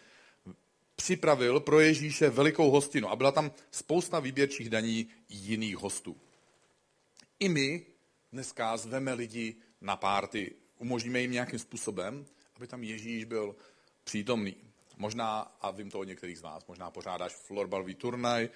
připravil 0.96 1.60
pro 1.60 1.80
Ježíše 1.80 2.30
velikou 2.30 2.70
hostinu 2.70 3.10
a 3.10 3.16
byla 3.16 3.32
tam 3.32 3.52
spousta 3.70 4.20
výběrčích 4.20 4.70
daní 4.70 5.08
jiných 5.28 5.76
hostů. 5.76 6.16
I 7.38 7.48
my 7.48 7.86
dneska 8.32 8.76
zveme 8.76 9.12
lidi 9.12 9.56
na 9.80 9.96
párty 9.96 10.54
umožníme 10.78 11.20
jim 11.20 11.32
nějakým 11.32 11.58
způsobem, 11.58 12.26
aby 12.56 12.66
tam 12.66 12.84
Ježíš 12.84 13.24
byl 13.24 13.56
přítomný. 14.04 14.56
Možná, 14.96 15.40
a 15.60 15.70
vím 15.70 15.90
to 15.90 15.98
od 15.98 16.04
některých 16.04 16.38
z 16.38 16.42
vás, 16.42 16.66
možná 16.66 16.90
pořádáš 16.90 17.32
florbalový 17.32 17.94
turnaj, 17.94 18.48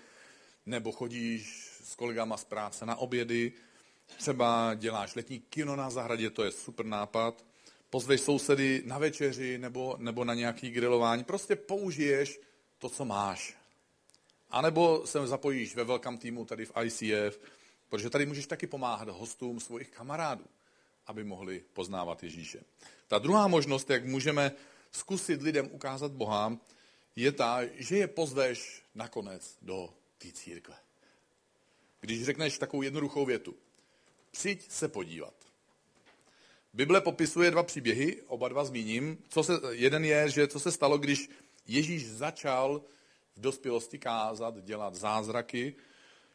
nebo 0.66 0.92
chodíš 0.92 1.70
s 1.84 1.94
kolegama 1.94 2.37
z 2.37 2.44
práce 2.44 2.87
na 2.87 2.96
obědy, 2.96 3.52
třeba 4.16 4.74
děláš 4.74 5.14
letní 5.14 5.40
kino 5.40 5.76
na 5.76 5.90
zahradě, 5.90 6.30
to 6.30 6.44
je 6.44 6.52
super 6.52 6.87
nápad, 6.87 7.44
pozveš 7.94 8.20
sousedy 8.20 8.83
na 8.85 8.98
večeři 8.98 9.59
nebo, 9.59 9.96
nebo 9.98 10.24
na 10.24 10.35
nějaký 10.35 10.70
grilování, 10.70 11.24
prostě 11.24 11.57
použiješ 11.57 12.40
to, 12.78 12.88
co 12.88 13.04
máš. 13.04 13.57
A 14.50 14.62
nebo 14.62 15.07
se 15.07 15.26
zapojíš 15.26 15.76
ve 15.76 15.85
velkém 15.85 16.18
týmu 16.18 16.44
tady 16.44 16.66
v 16.66 16.72
ICF, 16.85 17.40
protože 17.88 18.11
tady 18.11 18.26
můžeš 18.26 18.46
taky 18.46 18.66
pomáhat 18.66 19.09
hostům 19.09 19.61
svých 19.61 19.90
kamarádů 19.90 20.44
aby 21.07 21.24
mohli 21.24 21.62
poznávat 21.72 22.22
Ježíše. 22.22 22.64
Ta 23.09 23.18
druhá 23.18 23.48
možnost, 23.48 23.90
jak 23.90 24.04
můžeme 24.04 24.52
zkusit 24.90 25.42
lidem 25.42 25.68
ukázat 25.72 26.12
Boha, 26.12 26.59
je 27.16 27.33
ta, 27.33 27.61
že 27.74 27.96
je 27.96 28.09
pozveš 28.09 28.83
nakonec 28.94 29.57
do 29.62 29.94
té 30.18 30.33
církve. 30.33 30.76
Když 32.00 32.24
řekneš 32.24 32.59
takovou 32.59 32.83
jednoduchou 32.83 33.24
větu, 33.24 33.54
přijď 34.30 34.70
se 34.70 34.88
podívat. 34.88 35.35
Bible 36.74 37.00
popisuje 37.00 37.50
dva 37.50 37.62
příběhy, 37.62 38.22
oba 38.26 38.48
dva 38.48 38.64
zmíním. 38.64 39.18
Co 39.28 39.42
se, 39.42 39.52
jeden 39.70 40.04
je, 40.04 40.30
že 40.30 40.48
co 40.48 40.60
se 40.60 40.72
stalo, 40.72 40.98
když 40.98 41.30
Ježíš 41.66 42.10
začal 42.10 42.82
v 43.37 43.40
dospělosti 43.40 43.98
kázat, 43.98 44.64
dělat 44.64 44.94
zázraky. 44.94 45.74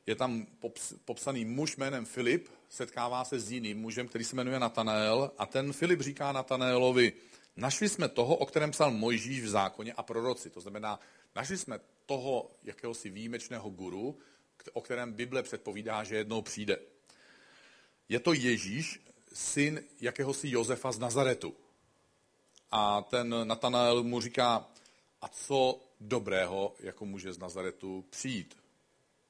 Je 0.06 0.16
tam 0.16 0.46
pops, 0.60 0.94
popsaný 1.06 1.46
muž 1.46 1.78
jménem 1.78 2.06
Filip, 2.06 2.48
setkává 2.70 3.26
se 3.26 3.40
s 3.40 3.52
jiným 3.52 3.80
mužem, 3.80 4.08
který 4.08 4.24
se 4.24 4.36
jmenuje 4.36 4.60
Natanael 4.60 5.32
a 5.38 5.46
ten 5.46 5.74
Filip 5.74 6.02
říká 6.02 6.32
Natanaelovi, 6.32 7.14
našli 7.56 7.90
jsme 7.90 8.10
toho, 8.10 8.36
o 8.36 8.46
kterém 8.46 8.72
psal 8.72 8.92
Mojžíš 8.92 9.42
v 9.42 9.48
zákoně 9.48 9.94
a 9.94 10.04
proroci. 10.04 10.50
To 10.50 10.62
znamená, 10.62 11.00
našli 11.36 11.58
jsme 11.58 11.80
toho 12.06 12.52
jakéhosi 12.64 13.10
výjimečného 13.10 13.70
guru, 13.70 14.18
o 14.74 14.82
kterém 14.82 15.14
Bible 15.14 15.44
předpovídá, 15.44 16.04
že 16.04 16.16
jednou 16.16 16.42
přijde. 16.42 16.80
Je 18.10 18.20
to 18.20 18.34
Ježíš, 18.34 19.00
syn 19.34 19.84
jakéhosi 20.02 20.50
Josefa 20.50 20.92
z 20.92 21.00
Nazaretu. 21.00 21.56
A 22.72 23.02
ten 23.02 23.48
Natanael 23.48 24.04
mu 24.04 24.22
říká, 24.22 24.68
a 25.22 25.28
co 25.28 25.82
dobrého, 26.00 26.76
jako 26.80 27.06
může 27.06 27.34
z 27.34 27.38
Nazaretu 27.38 28.06
přijít? 28.10 28.58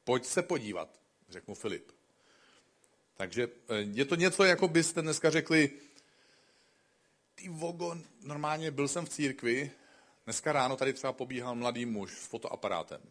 Pojď 0.03 0.25
se 0.25 0.41
podívat, 0.41 0.89
řekl 1.29 1.45
mu 1.47 1.55
Filip. 1.55 1.91
Takže 3.17 3.47
eh, 3.69 3.75
je 3.75 4.05
to 4.05 4.15
něco, 4.15 4.43
jako 4.43 4.67
byste 4.67 5.01
dneska 5.01 5.29
řekli, 5.29 5.71
ty 7.35 7.49
vogo, 7.49 7.97
normálně 8.23 8.71
byl 8.71 8.87
jsem 8.87 9.05
v 9.05 9.09
církvi, 9.09 9.71
dneska 10.25 10.51
ráno 10.51 10.77
tady 10.77 10.93
třeba 10.93 11.13
pobíhal 11.13 11.55
mladý 11.55 11.85
muž 11.85 12.11
s 12.11 12.27
fotoaparátem. 12.27 13.01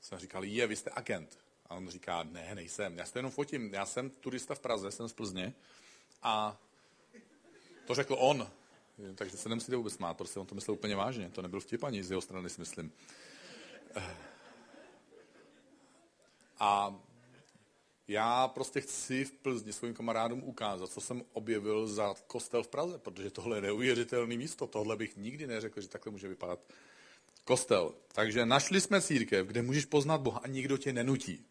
Jsem 0.00 0.18
říkal, 0.18 0.44
je, 0.44 0.66
vy 0.66 0.76
jste 0.76 0.90
agent. 0.94 1.38
A 1.66 1.74
on 1.74 1.88
říká, 1.88 2.22
ne, 2.22 2.54
nejsem, 2.54 2.98
já 2.98 3.06
se 3.06 3.18
jenom 3.18 3.30
fotím, 3.30 3.74
já 3.74 3.86
jsem 3.86 4.10
turista 4.10 4.54
v 4.54 4.60
Praze, 4.60 4.90
jsem 4.90 5.08
z 5.08 5.12
Plzně. 5.12 5.54
A 6.22 6.60
to 7.86 7.94
řekl 7.94 8.16
on, 8.18 8.50
takže 9.14 9.36
se 9.36 9.48
nemusíte 9.48 9.76
vůbec 9.76 9.94
smát, 9.94 10.16
prostě 10.16 10.40
on 10.40 10.46
to 10.46 10.54
myslel 10.54 10.74
úplně 10.74 10.96
vážně, 10.96 11.30
to 11.30 11.42
nebyl 11.42 11.60
vtip 11.60 11.84
ani 11.84 12.04
z 12.04 12.10
jeho 12.10 12.20
strany, 12.20 12.50
si 12.50 12.60
myslím. 12.60 12.92
A 16.58 17.00
já 18.08 18.48
prostě 18.48 18.80
chci 18.80 19.24
v 19.24 19.32
Plzni 19.32 19.72
svým 19.72 19.94
kamarádům 19.94 20.42
ukázat, 20.44 20.90
co 20.90 21.00
jsem 21.00 21.24
objevil 21.32 21.86
za 21.86 22.14
kostel 22.26 22.62
v 22.62 22.68
Praze, 22.68 22.98
protože 22.98 23.30
tohle 23.30 23.56
je 23.56 23.62
neuvěřitelné 23.62 24.36
místo, 24.36 24.66
tohle 24.66 24.96
bych 24.96 25.16
nikdy 25.16 25.46
neřekl, 25.46 25.80
že 25.80 25.88
takhle 25.88 26.12
může 26.12 26.28
vypadat 26.28 26.58
kostel. 27.44 27.94
Takže 28.12 28.46
našli 28.46 28.80
jsme 28.80 29.02
církev, 29.02 29.46
kde 29.46 29.62
můžeš 29.62 29.84
poznat 29.84 30.20
Boha 30.20 30.40
a 30.44 30.46
nikdo 30.46 30.78
tě 30.78 30.92
nenutí. 30.92 31.46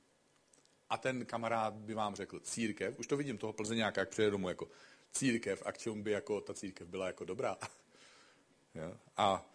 A 0.93 0.97
ten 0.97 1.25
kamarád 1.25 1.73
by 1.73 1.93
vám 1.93 2.15
řekl, 2.15 2.39
církev, 2.39 2.99
už 2.99 3.08
to 3.08 3.17
vidím 3.17 3.38
toho 3.38 3.53
Plzeňáka, 3.53 4.01
jak 4.01 4.10
přijde 4.10 4.32
domů, 4.32 4.49
jako 4.49 4.67
církev 5.12 5.63
a 5.65 5.71
k 5.71 5.77
čemu 5.77 6.03
by 6.03 6.12
jako 6.12 6.41
ta 6.41 6.53
církev 6.53 6.88
byla 6.88 7.08
jako 7.08 7.25
dobrá. 7.25 7.58
ja? 8.75 8.97
A 9.17 9.45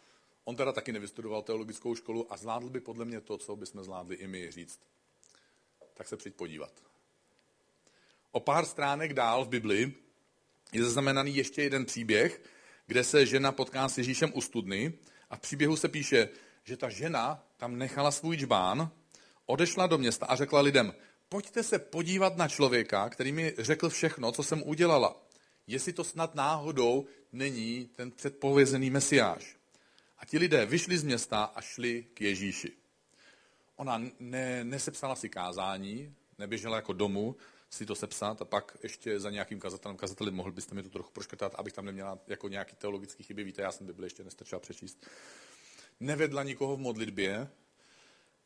on 0.45 0.57
teda 0.57 0.73
taky 0.73 0.93
nevystudoval 0.93 1.43
teologickou 1.43 1.95
školu 1.95 2.33
a 2.33 2.37
zvládl 2.37 2.69
by 2.69 2.81
podle 2.81 3.05
mě 3.05 3.21
to, 3.21 3.39
co 3.39 3.57
bychom 3.57 3.85
zvládli 3.85 4.17
i 4.17 4.27
my 4.27 4.51
říct. 4.51 4.81
Tak 5.95 6.09
se 6.09 6.17
přijď 6.17 6.35
podívat. 6.35 6.73
O 8.31 8.41
pár 8.41 8.65
stránek 8.65 9.13
dál 9.13 9.45
v 9.45 9.49
Biblii 9.49 9.95
je 10.73 10.85
zaznamenaný 10.85 11.37
ještě 11.37 11.63
jeden 11.63 11.85
příběh, 11.85 12.43
kde 12.87 13.05
se 13.05 13.27
žena 13.27 13.53
potká 13.53 13.89
s 13.89 13.99
Ježíšem 13.99 14.33
u 14.35 14.41
studny 14.41 14.93
a 15.31 15.37
v 15.37 15.41
příběhu 15.41 15.77
se 15.77 15.89
píše, 15.89 16.29
že 16.65 16.77
ta 16.77 16.89
žena 16.89 17.45
tam 17.57 17.79
nechala 17.79 18.11
svůj 18.11 18.37
džbán, 18.37 18.91
odešla 19.47 19.87
do 19.87 19.99
města 19.99 20.27
a 20.27 20.37
řekla 20.37 20.61
lidem, 20.61 20.95
pojďte 21.29 21.63
se 21.63 21.79
podívat 21.79 22.37
na 22.37 22.49
člověka, 22.49 23.09
který 23.09 23.33
mi 23.33 23.55
řekl 23.59 23.89
všechno, 23.89 24.33
co 24.33 24.43
jsem 24.43 24.63
udělala. 24.63 25.23
Jestli 25.67 25.93
to 25.93 26.05
snad 26.05 26.35
náhodou 26.35 27.07
není 27.33 27.91
ten 27.97 28.11
předpovězený 28.11 28.91
mesiáš. 28.91 29.57
A 30.19 30.27
ti 30.27 30.39
lidé 30.39 30.67
vyšli 30.67 30.99
z 30.99 31.05
města 31.05 31.45
a 31.45 31.61
šli 31.61 32.07
k 32.15 32.21
Ježíši. 32.21 32.73
Ona 33.77 34.03
ne, 34.21 34.65
nesepsala 34.65 35.15
si 35.15 35.29
kázání, 35.29 36.15
neběžela 36.39 36.77
jako 36.77 36.93
domů 36.93 37.37
si 37.71 37.87
to 37.87 37.95
sepsat 37.95 38.43
a 38.43 38.45
pak 38.45 38.77
ještě 38.83 39.21
za 39.21 39.31
nějakým 39.31 39.61
kazatelem, 39.61 39.97
kazateli, 39.97 40.31
mohl 40.31 40.53
byste 40.53 40.75
mi 40.75 40.83
to 40.83 40.89
trochu 40.89 41.11
proškrtat, 41.13 41.55
abych 41.55 41.73
tam 41.73 41.85
neměla 41.85 42.19
jako 42.27 42.49
nějaký 42.49 42.77
teologický 42.77 43.23
chyby. 43.23 43.45
Víte, 43.45 43.63
já 43.63 43.73
jsem 43.73 43.87
Bibli 43.87 44.07
ještě 44.07 44.25
nestačila 44.25 44.61
přečíst. 44.61 45.07
Nevedla 46.01 46.43
nikoho 46.43 46.77
v 46.77 46.81
modlitbě, 46.81 47.49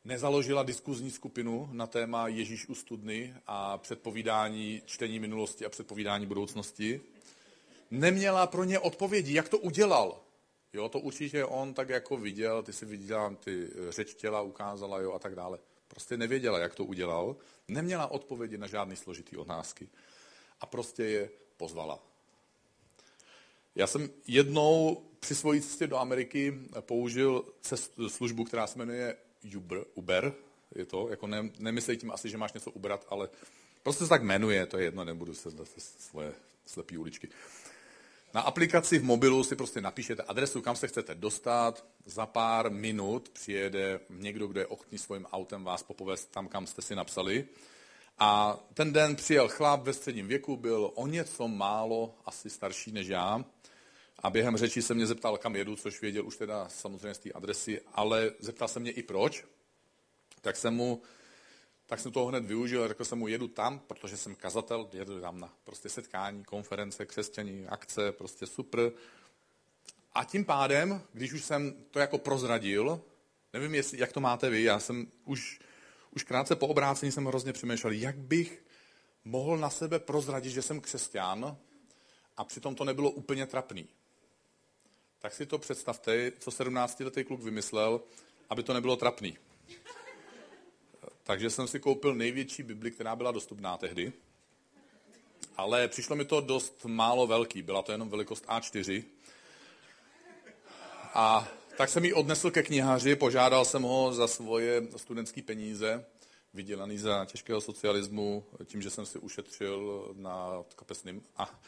nezaložila 0.05 0.63
diskuzní 0.63 1.11
skupinu 1.11 1.69
na 1.71 1.87
téma 1.87 2.27
Ježíš 2.27 2.67
u 2.69 2.75
studny 2.75 3.35
a 3.47 3.77
předpovídání 3.77 4.81
čtení 4.85 5.19
minulosti 5.19 5.65
a 5.65 5.69
předpovídání 5.69 6.25
budoucnosti. 6.25 7.01
Neměla 7.91 8.47
pro 8.47 8.63
ně 8.63 8.79
odpovědi, 8.79 9.33
jak 9.33 9.49
to 9.49 9.57
udělal. 9.57 10.23
Jo, 10.73 10.89
to 10.89 10.99
určitě 10.99 11.45
on 11.45 11.73
tak 11.73 11.89
jako 11.89 12.17
viděl, 12.17 12.63
ty 12.63 12.73
si 12.73 12.85
viděla 12.85 13.35
ty 13.35 13.69
řeč 13.89 14.13
těla, 14.13 14.41
ukázala 14.41 14.99
jo 14.99 15.13
a 15.13 15.19
tak 15.19 15.35
dále. 15.35 15.59
Prostě 15.87 16.17
nevěděla, 16.17 16.59
jak 16.59 16.75
to 16.75 16.85
udělal, 16.85 17.35
neměla 17.67 18.07
odpovědi 18.07 18.57
na 18.57 18.67
žádné 18.67 18.95
složitý 18.95 19.37
otázky 19.37 19.89
a 20.61 20.65
prostě 20.65 21.03
je 21.03 21.29
pozvala. 21.57 22.03
Já 23.75 23.87
jsem 23.87 24.09
jednou 24.27 25.03
při 25.19 25.35
svojí 25.35 25.61
cestě 25.61 25.87
do 25.87 25.97
Ameriky 25.97 26.59
použil 26.79 27.45
cest, 27.61 27.93
službu, 28.07 28.43
která 28.43 28.67
se 28.67 28.79
jmenuje 28.79 29.17
Uber, 29.55 29.83
Uber 29.93 30.33
je 30.75 30.85
to, 30.85 31.09
jako 31.09 31.27
ne, 31.27 31.49
nemyslej 31.59 31.97
tím 31.97 32.11
asi, 32.11 32.29
že 32.29 32.37
máš 32.37 32.53
něco 32.53 32.71
ubrat, 32.71 33.05
ale 33.09 33.29
prostě 33.83 34.03
se 34.03 34.09
tak 34.09 34.23
jmenuje, 34.23 34.65
to 34.65 34.77
je 34.77 34.83
jedno, 34.83 35.03
nebudu 35.03 35.33
se 35.33 35.49
zase 35.49 35.79
svoje 35.79 36.33
slepý 36.65 36.97
uličky. 36.97 37.29
Na 38.33 38.41
aplikaci 38.41 38.99
v 38.99 39.03
mobilu 39.03 39.43
si 39.43 39.55
prostě 39.55 39.81
napíšete 39.81 40.23
adresu, 40.23 40.61
kam 40.61 40.75
se 40.75 40.87
chcete 40.87 41.15
dostat, 41.15 41.85
za 42.05 42.25
pár 42.25 42.71
minut 42.71 43.29
přijede 43.29 43.99
někdo, 44.09 44.47
kdo 44.47 44.59
je 44.59 44.67
ochotný 44.67 44.97
svým 44.97 45.25
autem 45.25 45.63
vás 45.63 45.83
popovést 45.83 46.31
tam, 46.31 46.47
kam 46.47 46.67
jste 46.67 46.81
si 46.81 46.95
napsali. 46.95 47.45
A 48.19 48.59
ten 48.73 48.93
den 48.93 49.15
přijel 49.15 49.47
chlap 49.47 49.83
ve 49.83 49.93
středním 49.93 50.27
věku, 50.27 50.57
byl 50.57 50.91
o 50.95 51.07
něco 51.07 51.47
málo 51.47 52.15
asi 52.25 52.49
starší 52.49 52.91
než 52.91 53.07
já, 53.07 53.45
a 54.23 54.29
během 54.29 54.57
řeči 54.57 54.81
se 54.81 54.93
mě 54.93 55.05
zeptal, 55.05 55.37
kam 55.37 55.55
jedu, 55.55 55.75
což 55.75 56.01
věděl 56.01 56.25
už 56.25 56.37
teda 56.37 56.69
samozřejmě 56.69 57.13
z 57.13 57.19
té 57.19 57.31
adresy, 57.31 57.81
ale 57.93 58.31
zeptal 58.39 58.67
se 58.67 58.79
mě 58.79 58.91
i 58.91 59.03
proč. 59.03 59.45
Tak 60.41 60.55
jsem 60.55 60.73
mu 60.73 61.01
tak 61.87 61.99
jsem 61.99 62.11
toho 62.11 62.25
hned 62.25 62.45
využil 62.45 62.83
a 62.83 62.87
řekl 62.87 63.05
jsem 63.05 63.19
mu, 63.19 63.27
jedu 63.27 63.47
tam, 63.47 63.79
protože 63.79 64.17
jsem 64.17 64.35
kazatel, 64.35 64.89
jedu 64.93 65.21
tam 65.21 65.39
na 65.39 65.53
prostě 65.63 65.89
setkání, 65.89 66.43
konference, 66.43 67.05
křesťaní, 67.05 67.67
akce, 67.67 68.11
prostě 68.11 68.45
super. 68.45 68.91
A 70.13 70.23
tím 70.23 70.45
pádem, 70.45 71.01
když 71.13 71.33
už 71.33 71.43
jsem 71.43 71.75
to 71.91 71.99
jako 71.99 72.17
prozradil, 72.17 73.01
nevím, 73.53 73.75
jestli, 73.75 73.99
jak 73.99 74.11
to 74.11 74.19
máte 74.19 74.49
vy, 74.49 74.63
já 74.63 74.79
jsem 74.79 75.07
už, 75.25 75.59
už 76.11 76.23
krátce 76.23 76.55
po 76.55 76.67
obrácení 76.67 77.11
jsem 77.11 77.25
hrozně 77.25 77.53
přemýšlel, 77.53 77.93
jak 77.93 78.17
bych 78.17 78.65
mohl 79.25 79.57
na 79.57 79.69
sebe 79.69 79.99
prozradit, 79.99 80.51
že 80.51 80.61
jsem 80.61 80.81
křesťan 80.81 81.57
a 82.37 82.43
přitom 82.43 82.75
to 82.75 82.83
nebylo 82.83 83.11
úplně 83.11 83.45
trapný 83.45 83.87
tak 85.23 85.33
si 85.33 85.45
to 85.45 85.57
představte, 85.57 86.31
co 86.39 86.51
17-letý 86.51 87.23
kluk 87.23 87.41
vymyslel, 87.41 88.01
aby 88.49 88.63
to 88.63 88.73
nebylo 88.73 88.95
trapný. 88.95 89.37
Takže 91.23 91.49
jsem 91.49 91.67
si 91.67 91.79
koupil 91.79 92.15
největší 92.15 92.63
Bibli, 92.63 92.91
která 92.91 93.15
byla 93.15 93.31
dostupná 93.31 93.77
tehdy. 93.77 94.13
Ale 95.57 95.87
přišlo 95.87 96.15
mi 96.15 96.25
to 96.25 96.41
dost 96.41 96.85
málo 96.85 97.27
velký, 97.27 97.61
byla 97.61 97.81
to 97.81 97.91
jenom 97.91 98.09
velikost 98.09 98.45
A4. 98.45 99.03
A 101.13 101.47
tak 101.77 101.89
jsem 101.89 102.05
ji 102.05 102.13
odnesl 102.13 102.51
ke 102.51 102.63
knihaři, 102.63 103.15
požádal 103.15 103.65
jsem 103.65 103.81
ho 103.81 104.13
za 104.13 104.27
svoje 104.27 104.87
studentské 104.97 105.41
peníze, 105.41 106.05
vydělaný 106.53 106.97
za 106.97 107.25
těžkého 107.25 107.61
socialismu, 107.61 108.45
tím, 108.65 108.81
že 108.81 108.89
jsem 108.89 109.05
si 109.05 109.19
ušetřil 109.19 110.11
na 110.17 110.63
kapesným. 110.75 111.23
A 111.37 111.59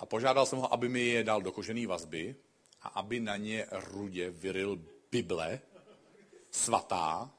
A 0.00 0.06
požádal 0.06 0.46
jsem 0.46 0.58
ho, 0.58 0.72
aby 0.72 0.88
mi 0.88 1.00
je 1.00 1.24
dal 1.24 1.42
do 1.42 1.52
kožené 1.52 1.86
vazby 1.86 2.36
a 2.82 2.88
aby 2.88 3.20
na 3.20 3.36
ně 3.36 3.66
rudě 3.70 4.30
vyril 4.30 4.80
Bible 5.10 5.60
svatá 6.50 7.30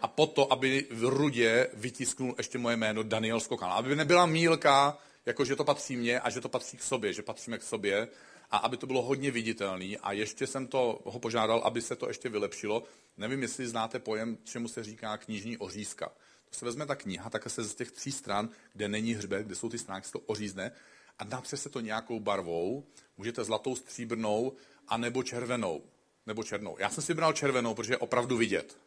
a 0.00 0.08
potom, 0.08 0.46
aby 0.50 0.86
v 0.90 1.04
rudě 1.04 1.70
vytisknul 1.74 2.34
ještě 2.38 2.58
moje 2.58 2.76
jméno 2.76 3.02
Daniel 3.02 3.40
Skokan. 3.40 3.72
Aby 3.72 3.96
nebyla 3.96 4.26
mílka, 4.26 4.98
jako 5.26 5.44
že 5.44 5.56
to 5.56 5.64
patří 5.64 5.96
mně 5.96 6.20
a 6.20 6.30
že 6.30 6.40
to 6.40 6.48
patří 6.48 6.76
k 6.76 6.82
sobě, 6.82 7.12
že 7.12 7.22
patříme 7.22 7.58
k 7.58 7.62
sobě 7.62 8.08
a 8.50 8.56
aby 8.56 8.76
to 8.76 8.86
bylo 8.86 9.02
hodně 9.02 9.30
viditelný 9.30 9.98
a 9.98 10.12
ještě 10.12 10.46
jsem 10.46 10.66
to 10.66 11.00
ho 11.04 11.18
požádal, 11.18 11.58
aby 11.64 11.80
se 11.80 11.96
to 11.96 12.08
ještě 12.08 12.28
vylepšilo. 12.28 12.84
Nevím, 13.16 13.42
jestli 13.42 13.68
znáte 13.68 13.98
pojem, 13.98 14.38
čemu 14.44 14.68
se 14.68 14.84
říká 14.84 15.16
knižní 15.16 15.58
ořízka. 15.58 16.12
To 16.50 16.58
se 16.58 16.64
vezme 16.64 16.86
ta 16.86 16.94
kniha, 16.94 17.30
tak 17.30 17.50
se 17.50 17.62
z 17.62 17.74
těch 17.74 17.90
tří 17.90 18.12
stran, 18.12 18.48
kde 18.72 18.88
není 18.88 19.14
hřbet, 19.14 19.46
kde 19.46 19.54
jsou 19.54 19.68
ty 19.68 19.78
stránky, 19.78 20.06
se 20.06 20.12
to 20.12 20.20
ořízne 20.20 20.72
a 21.18 21.24
natře 21.24 21.56
se 21.56 21.68
to 21.68 21.80
nějakou 21.80 22.20
barvou, 22.20 22.84
můžete 23.16 23.44
zlatou, 23.44 23.76
stříbrnou, 23.76 24.52
a 24.88 24.96
nebo 24.96 25.22
červenou, 25.22 25.82
nebo 26.26 26.44
černou. 26.44 26.76
Já 26.78 26.90
jsem 26.90 27.02
si 27.02 27.14
bral 27.14 27.32
červenou, 27.32 27.74
protože 27.74 27.92
je 27.92 27.98
opravdu 27.98 28.36
vidět. 28.36 28.78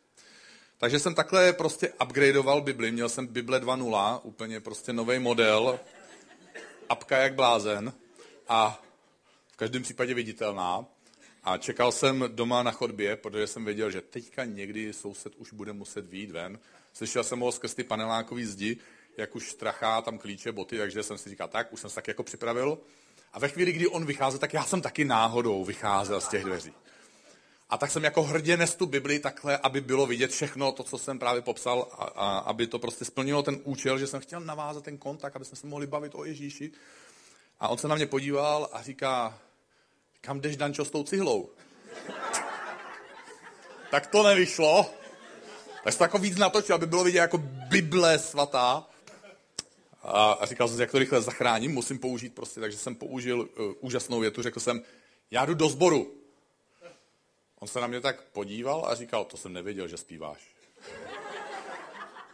Takže 0.78 1.00
jsem 1.00 1.16
takhle 1.16 1.54
prostě 1.54 1.94
upgradeoval 2.04 2.62
Bibli, 2.62 2.92
měl 2.92 3.10
jsem 3.10 3.28
Bible 3.28 3.60
2.0, 3.60 4.20
úplně 4.24 4.60
prostě 4.60 4.94
nový 4.94 5.20
model, 5.20 5.80
apka 6.90 7.18
jak 7.18 7.36
blázen 7.36 7.94
a 8.48 8.84
v 9.54 9.58
každém 9.58 9.84
případě 9.84 10.14
viditelná. 10.14 10.86
A 11.44 11.58
čekal 11.58 11.92
jsem 11.92 12.24
doma 12.28 12.64
na 12.64 12.72
chodbě, 12.72 13.16
protože 13.16 13.48
jsem 13.48 13.66
věděl, 13.66 13.92
že 13.92 14.02
teďka 14.02 14.46
někdy 14.46 14.94
soused 14.94 15.36
už 15.36 15.54
bude 15.54 15.74
muset 15.74 16.06
výjít 16.10 16.32
ven. 16.32 16.60
Slyšel 16.94 17.24
jsem 17.24 17.40
ho 17.40 17.52
skrz 17.52 17.74
ty 17.74 17.84
panelákový 17.84 18.46
zdi, 18.46 18.78
jak 19.18 19.36
už 19.36 19.52
strachá 19.52 20.02
tam 20.02 20.18
klíče, 20.18 20.52
boty, 20.52 20.78
takže 20.78 21.04
jsem 21.04 21.18
si 21.18 21.30
říkal, 21.30 21.48
tak, 21.48 21.74
už 21.74 21.80
jsem 21.80 21.90
se 21.90 21.96
tak 21.96 22.08
jako 22.08 22.24
připravil. 22.24 22.78
A 23.34 23.40
ve 23.40 23.50
chvíli, 23.50 23.72
kdy 23.72 23.88
on 23.88 24.06
vycházel, 24.06 24.40
tak 24.40 24.54
já 24.54 24.64
jsem 24.64 24.82
taky 24.82 25.06
náhodou 25.06 25.66
vycházel 25.66 26.22
z 26.22 26.28
těch 26.28 26.44
dveří. 26.44 26.74
A 27.70 27.78
tak 27.78 27.92
jsem 27.92 28.04
jako 28.04 28.24
hrdě 28.24 28.58
nestu 28.58 28.86
Bibli 28.86 29.20
takhle, 29.20 29.58
aby 29.58 29.82
bylo 29.82 30.06
vidět 30.06 30.32
všechno 30.32 30.72
to, 30.72 30.84
co 30.84 30.98
jsem 30.98 31.20
právě 31.20 31.42
popsal, 31.42 31.88
a, 31.92 32.04
a 32.04 32.38
aby 32.38 32.68
to 32.68 32.80
prostě 32.80 33.06
splnilo 33.06 33.44
ten 33.44 33.60
účel, 33.64 34.00
že 34.00 34.08
jsem 34.08 34.20
chtěl 34.20 34.40
navázat 34.40 34.84
ten 34.84 34.98
kontakt, 34.98 35.36
aby 35.36 35.46
jsme 35.46 35.58
se 35.58 35.68
mohli 35.68 35.88
bavit 35.88 36.16
o 36.16 36.26
Ježíši. 36.26 36.72
A 37.60 37.68
on 37.68 37.78
se 37.78 37.88
na 37.88 37.96
mě 37.96 38.06
podíval 38.06 38.70
a 38.74 38.82
říká, 38.82 39.40
kam 40.22 40.42
jdeš, 40.42 40.58
Dančo, 40.58 40.86
s 40.86 40.92
tou 40.92 41.04
cihlou? 41.04 41.50
tak 43.92 44.08
to 44.08 44.24
nevyšlo. 44.24 44.90
Tak 45.84 45.94
se 45.94 45.98
to 45.98 46.04
jako 46.04 46.18
víc 46.18 46.38
natočil, 46.38 46.76
aby 46.76 46.86
bylo 46.86 47.04
vidět 47.04 47.20
jako 47.20 47.38
Bible 47.38 48.20
svatá. 48.20 48.88
A, 50.08 50.46
říkal 50.46 50.68
jsem 50.68 50.78
si, 50.78 50.82
jak 50.82 50.92
to 50.92 51.00
rychle 51.00 51.22
zachráním, 51.22 51.72
musím 51.72 52.00
použít 52.00 52.36
prostě, 52.36 52.60
takže 52.60 52.78
jsem 52.78 52.96
použil 52.96 53.40
uh, 53.40 53.74
úžasnou 53.80 54.20
větu, 54.20 54.42
řekl 54.42 54.60
jsem, 54.60 54.82
já 55.32 55.46
jdu 55.46 55.54
do 55.54 55.70
sboru. 55.70 56.14
On 57.60 57.68
se 57.68 57.82
na 57.82 57.88
mě 57.88 58.02
tak 58.02 58.24
podíval 58.24 58.86
a 58.88 58.96
říkal, 58.96 59.26
to 59.26 59.38
jsem 59.38 59.54
nevěděl, 59.54 59.88
že 59.88 59.98
zpíváš. 59.98 60.48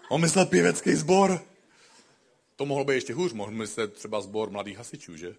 On 0.09 0.21
myslel 0.21 0.45
pěvecký 0.45 0.95
sbor. 0.95 1.41
To 2.55 2.65
mohlo 2.65 2.85
být 2.85 2.93
ještě 2.93 3.13
hůř, 3.13 3.33
mohl 3.33 3.51
myslet 3.51 3.93
třeba 3.93 4.21
sbor 4.21 4.49
mladých 4.49 4.77
hasičů, 4.77 5.17
že? 5.17 5.35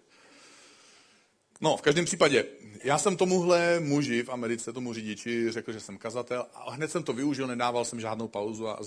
No, 1.61 1.77
v 1.77 1.81
každém 1.81 2.05
případě, 2.05 2.45
já 2.83 2.97
jsem 2.97 3.17
tomuhle 3.17 3.79
muži 3.79 4.23
v 4.23 4.29
Americe, 4.29 4.73
tomu 4.73 4.93
řidiči, 4.93 5.51
řekl, 5.51 5.71
že 5.71 5.79
jsem 5.79 5.97
kazatel 5.97 6.45
a 6.53 6.71
hned 6.71 6.91
jsem 6.91 7.03
to 7.03 7.13
využil, 7.13 7.47
nedával 7.47 7.85
jsem 7.85 7.99
žádnou 7.99 8.27
pauzu 8.27 8.67
a 8.67 8.79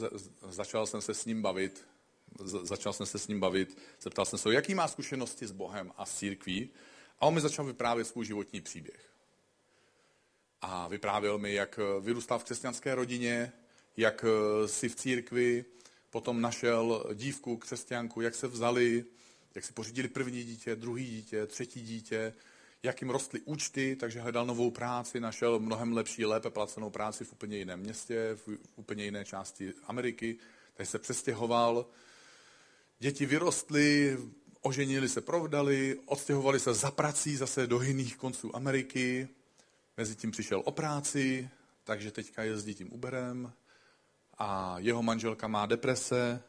začal 0.49 0.87
jsem 0.87 1.01
se 1.01 1.15
s 1.15 1.25
ním 1.25 1.43
bavit. 1.43 1.85
Začal 2.45 2.93
jsem 2.93 3.07
se 3.07 3.19
s 3.19 3.29
ním 3.29 3.41
bavit, 3.41 3.79
zeptal 4.01 4.25
jsem 4.25 4.39
se, 4.39 4.55
jaký 4.55 4.75
má 4.75 4.89
zkušenosti 4.89 5.47
s 5.47 5.53
Bohem 5.53 5.93
a 5.97 6.07
s 6.07 6.19
církví 6.19 6.71
a 7.19 7.27
on 7.27 7.35
mi 7.35 7.41
začal 7.41 7.65
vyprávět 7.65 8.07
svůj 8.07 8.27
životní 8.27 8.61
příběh. 8.61 9.13
A 10.61 10.89
vyprávěl 10.89 11.39
mi, 11.39 11.55
jak 11.55 11.81
vyrůstal 12.01 12.39
v 12.39 12.45
křesťanské 12.45 12.95
rodině, 12.95 13.53
jak 13.97 14.25
si 14.67 14.89
v 14.89 14.97
církvi 14.97 15.65
potom 16.11 16.41
našel 16.41 17.05
dívku, 17.15 17.57
křesťanku, 17.57 18.21
jak 18.21 18.35
se 18.35 18.49
vzali, 18.49 19.05
jak 19.55 19.65
si 19.65 19.73
pořídili 19.73 20.09
první 20.09 20.45
dítě, 20.45 20.77
druhý 20.77 21.07
dítě, 21.07 21.47
třetí 21.47 21.81
dítě, 21.81 22.35
jak 22.83 23.03
jim 23.03 23.11
rostly 23.11 23.41
účty, 23.41 23.97
takže 23.97 24.21
hledal 24.21 24.47
novou 24.47 24.71
práci, 24.71 25.21
našel 25.21 25.59
mnohem 25.59 25.93
lepší, 25.93 26.25
lépe 26.25 26.51
placenou 26.51 26.91
práci 26.91 27.25
v 27.25 27.33
úplně 27.33 27.57
jiném 27.57 27.81
městě, 27.81 28.37
v 28.47 28.59
úplně 28.77 29.05
jiné 29.05 29.25
části 29.25 29.73
Ameriky, 29.87 30.39
takže 30.75 30.91
se 30.91 30.99
přestěhoval. 30.99 31.87
Děti 33.01 33.27
vyrostly, 33.27 34.19
oženili 34.61 35.09
se, 35.09 35.21
provdali, 35.21 36.01
odstěhovali 36.07 36.61
se 36.61 36.75
za 36.75 36.91
prací 36.91 37.37
zase 37.37 37.67
do 37.67 37.83
jiných 37.83 38.17
konců 38.17 38.57
Ameriky, 38.57 39.29
mezi 39.97 40.17
tím 40.17 40.31
přišel 40.31 40.63
o 40.65 40.73
práci, 40.73 41.51
takže 41.85 42.11
teďka 42.11 42.43
jezdí 42.43 42.75
tím 42.75 42.93
Uberem 42.93 43.53
a 44.39 44.79
jeho 44.79 45.03
manželka 45.03 45.49
má 45.49 45.67
deprese, 45.67 46.43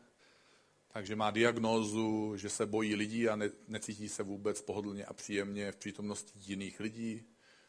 takže 0.93 1.15
má 1.15 1.31
diagnózu, 1.31 2.37
že 2.37 2.49
se 2.49 2.65
bojí 2.65 2.95
lidí 2.95 3.29
a 3.29 3.35
ne, 3.35 3.49
necítí 3.67 4.09
se 4.09 4.23
vůbec 4.23 4.61
pohodlně 4.61 5.05
a 5.05 5.13
příjemně 5.13 5.71
v 5.71 5.75
přítomnosti 5.75 6.31
jiných 6.35 6.79
lidí, 6.79 7.23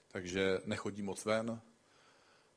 takže 0.08 0.58
nechodí 0.64 1.02
moc 1.02 1.24
ven. 1.24 1.60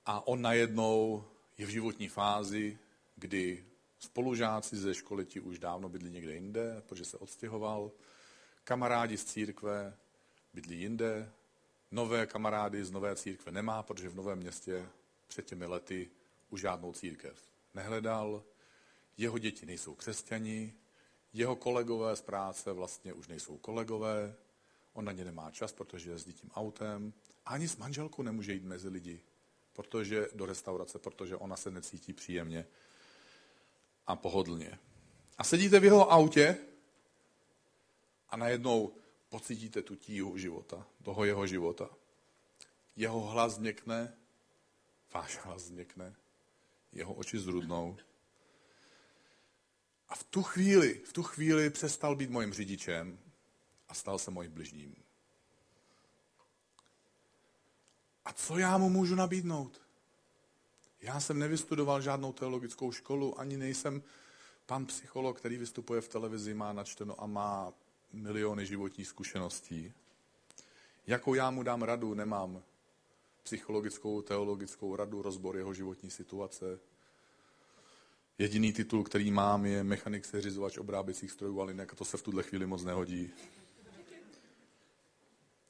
A 0.05 0.28
on 0.28 0.41
najednou 0.41 1.24
je 1.57 1.65
v 1.65 1.69
životní 1.69 2.07
fázi, 2.07 2.78
kdy 3.15 3.65
spolužáci 4.03 4.77
ze 4.77 4.93
školy 4.93 5.25
ti 5.25 5.39
už 5.39 5.59
dávno 5.59 5.89
bydlí 5.89 6.11
někde 6.11 6.33
jinde, 6.33 6.81
protože 6.87 7.05
se 7.05 7.17
odstěhoval. 7.17 7.91
Kamarádi 8.63 9.17
z 9.17 9.25
církve 9.25 9.97
bydlí 10.53 10.79
jinde. 10.79 11.31
Nové 11.91 12.25
kamarády 12.25 12.85
z 12.85 12.91
nové 12.91 13.15
církve 13.15 13.51
nemá, 13.51 13.83
protože 13.83 14.09
v 14.09 14.15
novém 14.15 14.39
městě 14.39 14.89
před 15.27 15.45
těmi 15.45 15.65
lety 15.65 16.09
už 16.49 16.61
žádnou 16.61 16.93
církev 16.93 17.53
nehledal 17.73 18.43
jeho 19.17 19.37
děti 19.37 19.65
nejsou 19.65 19.95
křesťani, 19.95 20.73
jeho 21.33 21.55
kolegové 21.55 22.15
z 22.15 22.21
práce 22.21 22.73
vlastně 22.73 23.13
už 23.13 23.27
nejsou 23.27 23.57
kolegové, 23.57 24.35
on 24.93 25.05
na 25.05 25.11
ně 25.11 25.25
nemá 25.25 25.51
čas, 25.51 25.73
protože 25.73 26.11
jezdí 26.11 26.33
tím 26.33 26.51
autem, 26.51 27.13
ani 27.45 27.67
s 27.67 27.77
manželkou 27.77 28.21
nemůže 28.21 28.53
jít 28.53 28.63
mezi 28.63 28.89
lidi, 28.89 29.21
protože 29.73 30.27
do 30.33 30.45
restaurace, 30.45 30.99
protože 30.99 31.35
ona 31.35 31.55
se 31.55 31.71
necítí 31.71 32.13
příjemně 32.13 32.65
a 34.07 34.15
pohodlně. 34.15 34.79
A 35.37 35.43
sedíte 35.43 35.79
v 35.79 35.83
jeho 35.83 36.11
autě 36.11 36.57
a 38.29 38.37
najednou 38.37 38.95
pocítíte 39.29 39.81
tu 39.81 39.95
tíhu 39.95 40.37
života, 40.37 40.87
toho 41.03 41.25
jeho 41.25 41.47
života. 41.47 41.89
Jeho 42.95 43.19
hlas 43.19 43.53
změkne, 43.53 44.17
váš 45.13 45.37
hlas 45.37 45.61
změkne, 45.61 46.15
jeho 46.91 47.13
oči 47.13 47.39
zrudnou 47.39 47.97
a 50.13 50.15
v 50.15 50.23
tu 50.23 50.43
chvíli, 50.43 51.01
v 51.05 51.13
tu 51.13 51.23
chvíli 51.23 51.69
přestal 51.69 52.15
být 52.15 52.29
mojím 52.29 52.53
řidičem 52.53 53.19
a 53.89 53.93
stal 53.93 54.19
se 54.19 54.31
mojím 54.31 54.51
bližním. 54.51 54.95
A 58.25 58.33
co 58.33 58.57
já 58.57 58.77
mu 58.77 58.89
můžu 58.89 59.15
nabídnout? 59.15 59.81
Já 61.03 61.19
jsem 61.19 61.39
nevystudoval 61.39 62.01
žádnou 62.01 62.33
teologickou 62.33 62.91
školu, 62.91 63.39
ani 63.39 63.57
nejsem 63.57 64.03
pan 64.65 64.85
psycholog, 64.85 65.37
který 65.37 65.57
vystupuje 65.57 66.01
v 66.01 66.07
televizi, 66.07 66.53
má 66.53 66.73
načteno 66.73 67.23
a 67.23 67.25
má 67.25 67.73
miliony 68.13 68.65
životních 68.65 69.07
zkušeností. 69.07 69.93
Jakou 71.07 71.33
já 71.33 71.51
mu 71.51 71.63
dám 71.63 71.81
radu, 71.81 72.13
nemám 72.13 72.63
psychologickou, 73.43 74.21
teologickou 74.21 74.95
radu, 74.95 75.21
rozbor 75.21 75.57
jeho 75.57 75.73
životní 75.73 76.09
situace, 76.09 76.79
Jediný 78.37 78.73
titul, 78.73 79.03
který 79.03 79.31
mám, 79.31 79.65
je 79.65 79.83
mechanik 79.83 80.25
seřizovač 80.25 80.77
obráběcích 80.77 81.31
strojů, 81.31 81.61
ale 81.61 81.71
jinak 81.71 81.95
to 81.95 82.05
se 82.05 82.17
v 82.17 82.21
tuhle 82.21 82.43
chvíli 82.43 82.65
moc 82.65 82.83
nehodí. 82.83 83.31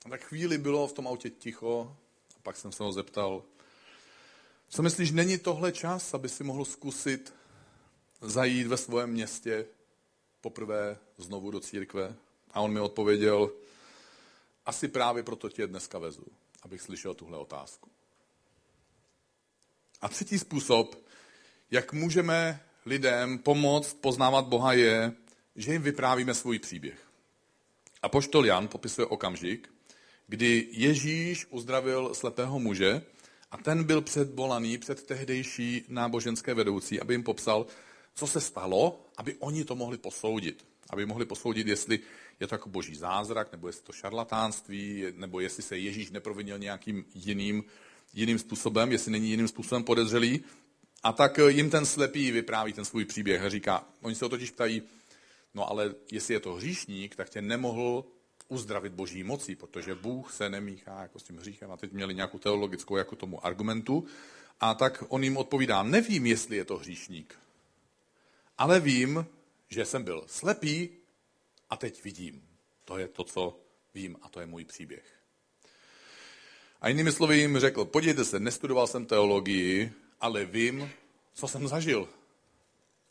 A 0.05 0.09
tak 0.09 0.23
chvíli 0.23 0.57
bylo 0.57 0.87
v 0.87 0.93
tom 0.93 1.07
autě 1.07 1.29
ticho 1.29 1.97
a 2.37 2.39
pak 2.43 2.57
jsem 2.57 2.71
se 2.71 2.83
ho 2.83 2.91
zeptal, 2.91 3.43
co 4.73 4.81
myslíš, 4.81 5.11
není 5.11 5.37
tohle 5.37 5.71
čas, 5.71 6.13
aby 6.13 6.29
si 6.29 6.43
mohl 6.43 6.65
zkusit 6.65 7.33
zajít 8.21 8.67
ve 8.67 8.77
svém 8.77 9.09
městě 9.09 9.65
poprvé 10.41 10.97
znovu 11.17 11.51
do 11.51 11.59
církve? 11.59 12.15
A 12.51 12.61
on 12.61 12.73
mi 12.73 12.79
odpověděl, 12.79 13.51
asi 14.65 14.87
právě 14.87 15.23
proto 15.23 15.49
tě 15.49 15.67
dneska 15.67 15.99
vezu, 15.99 16.25
abych 16.61 16.81
slyšel 16.81 17.13
tuhle 17.13 17.37
otázku. 17.37 17.89
A 20.01 20.09
třetí 20.09 20.39
způsob, 20.39 21.05
jak 21.71 21.93
můžeme 21.93 22.63
lidem 22.85 23.37
pomoct 23.37 23.93
poznávat 23.93 24.45
Boha 24.45 24.73
je, 24.73 25.13
že 25.55 25.71
jim 25.71 25.81
vyprávíme 25.81 26.33
svůj 26.33 26.59
příběh. 26.59 27.07
A 28.01 28.09
poštol 28.09 28.45
Jan 28.45 28.67
popisuje 28.67 29.05
okamžik, 29.05 29.73
kdy 30.27 30.67
Ježíš 30.71 31.47
uzdravil 31.49 32.13
slepého 32.13 32.59
muže 32.59 33.01
a 33.53 33.57
ten 33.57 33.83
byl 33.83 34.01
předvolaný 34.01 34.77
před 34.77 35.03
tehdejší 35.03 35.85
náboženské 35.87 36.53
vedoucí, 36.53 36.99
aby 36.99 37.13
jim 37.13 37.23
popsal, 37.23 37.65
co 38.15 38.27
se 38.27 38.41
stalo, 38.41 39.05
aby 39.17 39.35
oni 39.39 39.65
to 39.65 39.75
mohli 39.75 39.97
posoudit. 39.97 40.65
Aby 40.89 41.05
mohli 41.05 41.25
posoudit, 41.25 41.67
jestli 41.67 41.99
je 42.39 42.47
to 42.47 42.55
jako 42.55 42.69
boží 42.69 42.95
zázrak, 42.95 43.51
nebo 43.51 43.67
jestli 43.67 43.83
to 43.83 43.91
šarlatánství, 43.91 45.05
nebo 45.15 45.39
jestli 45.39 45.63
se 45.63 45.77
Ježíš 45.77 46.11
neprovinil 46.11 46.59
nějakým 46.59 47.05
jiným, 47.15 47.63
jiným 48.13 48.39
způsobem, 48.39 48.91
jestli 48.91 49.11
není 49.11 49.29
jiným 49.29 49.47
způsobem 49.47 49.83
podezřelý. 49.83 50.43
A 51.03 51.11
tak 51.11 51.39
jim 51.47 51.69
ten 51.69 51.85
slepý 51.85 52.31
vypráví 52.31 52.73
ten 52.73 52.85
svůj 52.85 53.05
příběh 53.05 53.43
a 53.43 53.49
říká, 53.49 53.87
oni 54.01 54.15
se 54.15 54.25
ho 54.25 54.29
totiž 54.29 54.51
ptají, 54.51 54.81
no 55.53 55.69
ale 55.69 55.95
jestli 56.11 56.33
je 56.33 56.39
to 56.39 56.53
hříšník, 56.53 57.15
tak 57.15 57.29
tě 57.29 57.41
nemohl 57.41 58.05
uzdravit 58.47 58.93
boží 58.93 59.23
mocí, 59.23 59.55
protože 59.55 59.95
Bůh 59.95 60.33
se 60.33 60.49
nemíchá 60.49 61.01
jako 61.01 61.19
s 61.19 61.23
tím 61.23 61.37
hříchem. 61.37 61.71
A 61.71 61.77
teď 61.77 61.91
měli 61.91 62.15
nějakou 62.15 62.39
teologickou 62.39 62.97
jako 62.97 63.15
tomu 63.15 63.45
argumentu. 63.45 64.05
A 64.59 64.73
tak 64.73 65.03
on 65.07 65.23
jim 65.23 65.37
odpovídá, 65.37 65.83
nevím, 65.83 66.25
jestli 66.25 66.57
je 66.57 66.65
to 66.65 66.77
hříšník, 66.77 67.39
ale 68.57 68.79
vím, 68.79 69.25
že 69.69 69.85
jsem 69.85 70.03
byl 70.03 70.23
slepý 70.27 70.89
a 71.69 71.77
teď 71.77 72.03
vidím. 72.03 72.47
To 72.85 72.97
je 72.97 73.07
to, 73.07 73.23
co 73.23 73.59
vím 73.93 74.17
a 74.21 74.29
to 74.29 74.39
je 74.39 74.45
můj 74.45 74.65
příběh. 74.65 75.05
A 76.81 76.87
jinými 76.87 77.11
slovy 77.11 77.37
jim 77.37 77.59
řekl, 77.59 77.85
podívejte 77.85 78.25
se, 78.25 78.39
nestudoval 78.39 78.87
jsem 78.87 79.05
teologii, 79.05 79.93
ale 80.21 80.45
vím, 80.45 80.91
co 81.33 81.47
jsem 81.47 81.67
zažil. 81.67 82.09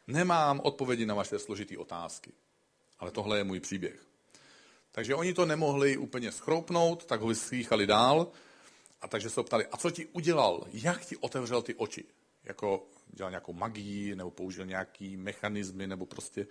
Nemám 0.07 0.61
odpovědi 0.65 1.07
na 1.07 1.15
vaše 1.15 1.39
složité 1.39 1.79
otázky, 1.79 2.33
ale 2.99 3.11
tohle 3.11 3.39
je 3.39 3.45
můj 3.45 3.61
příběh. 3.61 4.12
Takže 4.93 5.15
oni 5.15 5.35
to 5.35 5.47
nemohli 5.47 5.97
úplně 5.97 6.33
schroupnout, 6.33 7.05
tak 7.05 7.21
ho 7.21 7.29
vyslýchali 7.29 7.87
dál 7.87 8.27
a 9.01 9.09
takže 9.09 9.31
se 9.31 9.43
ptali, 9.43 9.67
a 9.67 9.77
co 9.77 9.91
ti 9.91 10.07
udělal? 10.07 10.67
Jak 10.73 11.05
ti 11.05 11.17
otevřel 11.17 11.63
ty 11.63 11.75
oči? 11.75 12.05
Jako 12.45 12.87
dělal 13.07 13.31
nějakou 13.31 13.53
magii, 13.53 14.15
nebo 14.15 14.31
použil 14.31 14.67
nějaký 14.67 15.17
mechanismy, 15.17 15.87
nebo 15.87 16.07
prostě 16.07 16.47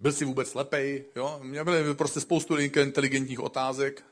byl 0.00 0.12
jsi 0.12 0.24
vůbec 0.24 0.50
slepej? 0.50 1.04
Jo? 1.16 1.40
Mě 1.42 1.64
byly 1.64 1.94
prostě 1.94 2.20
spoustu 2.20 2.56
inteligentních 2.56 3.40
otázek. 3.40 4.04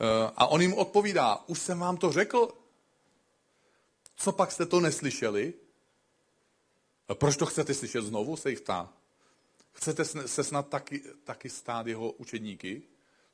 Eh, 0.00 0.30
a 0.36 0.46
on 0.46 0.62
jim 0.62 0.74
odpovídá, 0.74 1.44
už 1.46 1.60
jsem 1.60 1.78
vám 1.78 1.96
to 1.96 2.12
řekl, 2.12 2.48
co 4.16 4.32
pak 4.32 4.52
jste 4.52 4.66
to 4.66 4.80
neslyšeli? 4.80 5.54
Proč 7.14 7.36
to 7.36 7.46
chcete 7.46 7.74
slyšet 7.74 8.02
znovu, 8.02 8.36
se 8.36 8.50
jich 8.50 8.60
ptá. 8.60 8.92
Chcete 9.76 10.04
se 10.04 10.44
snad 10.44 10.68
taky, 10.68 11.02
taky 11.24 11.50
stát 11.50 11.86
jeho 11.86 12.12
učedníky? 12.12 12.82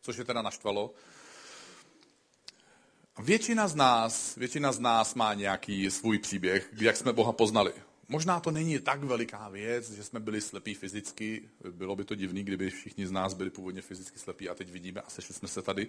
Což 0.00 0.16
je 0.16 0.24
teda 0.24 0.42
naštvalo. 0.42 0.94
Většina 3.18 3.68
z 3.68 3.74
nás, 3.74 4.36
většina 4.36 4.72
z 4.72 4.78
nás 4.78 5.14
má 5.14 5.34
nějaký 5.34 5.90
svůj 5.90 6.18
příběh, 6.18 6.68
jak 6.72 6.96
jsme 6.96 7.12
Boha 7.12 7.32
poznali. 7.32 7.72
Možná 8.08 8.40
to 8.40 8.50
není 8.50 8.78
tak 8.78 9.04
veliká 9.04 9.48
věc, 9.48 9.90
že 9.90 10.04
jsme 10.04 10.20
byli 10.20 10.40
slepí 10.40 10.74
fyzicky. 10.74 11.50
Bylo 11.70 11.96
by 11.96 12.04
to 12.04 12.14
divný, 12.14 12.44
kdyby 12.44 12.70
všichni 12.70 13.06
z 13.06 13.10
nás 13.10 13.34
byli 13.34 13.50
původně 13.50 13.82
fyzicky 13.82 14.18
slepí 14.18 14.48
a 14.48 14.54
teď 14.54 14.70
vidíme 14.70 15.00
a 15.00 15.10
sešli 15.10 15.34
jsme 15.34 15.48
se 15.48 15.62
tady. 15.62 15.88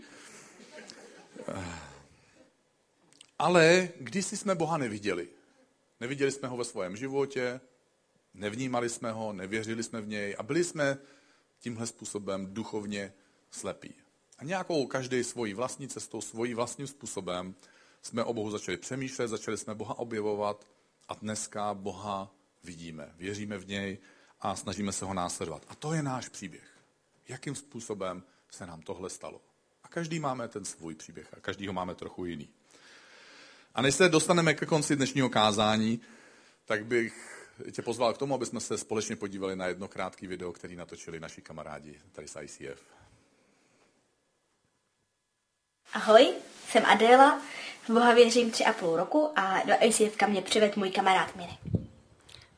Ale 3.39 3.89
když 3.99 4.25
jsme 4.25 4.55
Boha 4.55 4.77
neviděli, 4.77 5.27
neviděli 5.99 6.31
jsme 6.31 6.47
ho 6.47 6.57
ve 6.57 6.63
svém 6.63 6.97
životě, 6.97 7.61
nevnímali 8.33 8.89
jsme 8.89 9.11
ho, 9.11 9.33
nevěřili 9.33 9.83
jsme 9.83 10.01
v 10.01 10.07
něj 10.07 10.35
a 10.39 10.43
byli 10.43 10.63
jsme 10.63 10.97
tímhle 11.59 11.87
způsobem 11.87 12.53
duchovně 12.53 13.13
slepí. 13.51 13.93
A 14.37 14.43
nějakou 14.43 14.87
každý 14.87 15.23
svojí 15.23 15.53
vlastní 15.53 15.87
cestou, 15.87 16.21
svojí 16.21 16.53
vlastním 16.53 16.87
způsobem 16.87 17.55
jsme 18.01 18.23
o 18.23 18.33
Bohu 18.33 18.51
začali 18.51 18.77
přemýšlet, 18.77 19.27
začali 19.27 19.57
jsme 19.57 19.75
Boha 19.75 19.97
objevovat 19.97 20.67
a 21.07 21.13
dneska 21.13 21.73
Boha 21.73 22.31
vidíme, 22.63 23.11
věříme 23.15 23.57
v 23.57 23.67
něj 23.67 23.97
a 24.41 24.55
snažíme 24.55 24.91
se 24.91 25.05
ho 25.05 25.13
následovat. 25.13 25.65
A 25.67 25.75
to 25.75 25.93
je 25.93 26.03
náš 26.03 26.29
příběh. 26.29 26.67
Jakým 27.27 27.55
způsobem 27.55 28.23
se 28.49 28.65
nám 28.65 28.81
tohle 28.81 29.09
stalo. 29.09 29.41
A 29.83 29.87
každý 29.87 30.19
máme 30.19 30.47
ten 30.47 30.65
svůj 30.65 30.95
příběh 30.95 31.33
a 31.33 31.39
každý 31.39 31.67
ho 31.67 31.73
máme 31.73 31.95
trochu 31.95 32.25
jiný. 32.25 32.49
A 33.75 33.81
než 33.81 33.95
se 33.95 34.09
dostaneme 34.09 34.53
ke 34.53 34.65
konci 34.65 34.95
dnešního 34.95 35.29
kázání, 35.29 36.01
tak 36.65 36.85
bych 36.85 37.42
tě 37.71 37.81
pozval 37.81 38.13
k 38.13 38.17
tomu, 38.17 38.35
aby 38.35 38.45
jsme 38.45 38.59
se 38.59 38.77
společně 38.77 39.15
podívali 39.15 39.55
na 39.55 39.67
jedno 39.67 39.87
krátké 39.87 40.27
video, 40.27 40.51
který 40.51 40.75
natočili 40.75 41.19
naši 41.19 41.41
kamarádi 41.41 41.99
tady 42.11 42.27
z 42.27 42.37
ICF. 42.41 42.81
Ahoj, 45.93 46.33
jsem 46.69 46.85
Adéla, 46.85 47.41
v 47.83 47.89
Boha 47.89 48.13
věřím 48.13 48.51
tři 48.51 48.65
a 48.65 48.73
půl 48.73 48.95
roku 48.95 49.29
a 49.35 49.63
do 49.65 49.73
ICF 49.81 50.27
mě 50.27 50.41
přived 50.41 50.77
můj 50.77 50.91
kamarád 50.91 51.35
Mirek. 51.35 51.59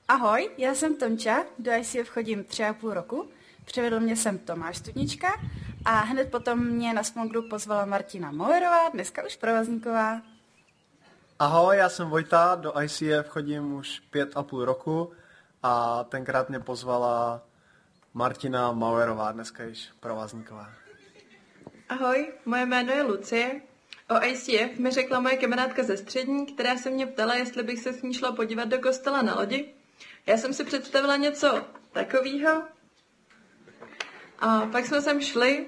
Ahoj, 0.07 0.49
já 0.57 0.75
jsem 0.75 0.95
Tonča, 0.95 1.45
do 1.59 1.71
ICF 1.71 2.09
chodím 2.09 2.43
tři 2.43 2.63
a 2.63 2.73
půl 2.73 2.93
roku, 2.93 3.29
přivedl 3.65 3.99
mě 3.99 4.15
sem 4.15 4.37
Tomáš 4.37 4.77
Studnička 4.77 5.41
a 5.85 5.99
hned 5.99 6.31
potom 6.31 6.65
mě 6.65 6.93
na 6.93 7.03
small 7.03 7.27
group 7.27 7.49
pozvala 7.49 7.85
Martina 7.85 8.31
Molerová, 8.31 8.89
dneska 8.89 9.25
už 9.25 9.35
provazníková. 9.35 10.34
Ahoj, 11.39 11.77
já 11.77 11.89
jsem 11.89 12.09
Vojta, 12.09 12.55
do 12.55 12.81
ICF 12.81 13.27
chodím 13.27 13.73
už 13.73 13.99
pět 13.99 14.37
a 14.37 14.43
půl 14.43 14.65
roku 14.65 15.13
a 15.63 16.03
tenkrát 16.03 16.49
mě 16.49 16.59
pozvala 16.59 17.41
Martina 18.13 18.71
Mauerová, 18.71 19.31
dneska 19.31 19.63
již 19.63 19.89
provázníková. 19.99 20.69
Ahoj, 21.89 22.33
moje 22.45 22.65
jméno 22.65 22.93
je 22.93 23.03
Lucie. 23.03 23.61
O 24.09 24.25
ICF 24.25 24.79
mi 24.79 24.91
řekla 24.91 25.19
moje 25.19 25.37
kamarádka 25.37 25.83
ze 25.83 25.97
střední, 25.97 26.45
která 26.45 26.77
se 26.77 26.89
mě 26.89 27.05
ptala, 27.05 27.35
jestli 27.35 27.63
bych 27.63 27.79
se 27.79 27.93
s 27.93 28.01
ní 28.01 28.13
šla 28.13 28.31
podívat 28.31 28.67
do 28.67 28.79
kostela 28.79 29.21
na 29.21 29.35
lodi. 29.35 29.73
Já 30.25 30.37
jsem 30.37 30.53
si 30.53 30.63
představila 30.63 31.15
něco 31.15 31.65
takového. 31.91 32.63
A 34.39 34.65
pak 34.71 34.85
jsme 34.85 35.01
sem 35.01 35.21
šli, 35.21 35.67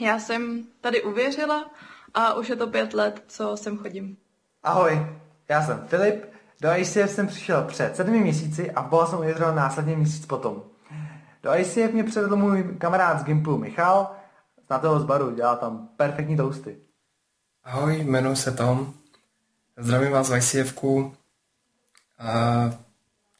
já 0.00 0.18
jsem 0.18 0.66
tady 0.80 1.02
uvěřila 1.02 1.70
a 2.14 2.34
už 2.34 2.48
je 2.48 2.56
to 2.56 2.66
pět 2.66 2.94
let, 2.94 3.24
co 3.28 3.56
sem 3.56 3.78
chodím. 3.78 4.16
Ahoj, 4.62 5.06
já 5.48 5.66
jsem 5.66 5.84
Filip, 5.86 6.24
do 6.60 6.76
ICF 6.76 7.10
jsem 7.10 7.26
přišel 7.26 7.62
před 7.62 7.96
sedmi 7.96 8.18
měsíci 8.18 8.70
a 8.70 8.82
Boha 8.82 9.06
jsem 9.06 9.18
uvěřil 9.18 9.54
následně 9.54 9.96
měsíc 9.96 10.26
potom. 10.26 10.62
Do 11.42 11.54
ICF 11.54 11.92
mě 11.92 12.04
přivedl 12.04 12.36
můj 12.36 12.76
kamarád 12.78 13.20
z 13.20 13.24
Gimplu 13.24 13.58
Michal, 13.58 14.10
znáte 14.66 14.88
ho 14.88 15.00
z 15.00 15.04
baru, 15.04 15.34
dělá 15.34 15.56
tam 15.56 15.88
perfektní 15.96 16.36
toasty. 16.36 16.76
Ahoj, 17.64 17.98
jmenuji 17.98 18.36
se 18.36 18.52
Tom, 18.52 18.92
zdravím 19.76 20.12
vás 20.12 20.30
v 20.30 20.36
ICFku. 20.36 21.16
A 22.18 22.32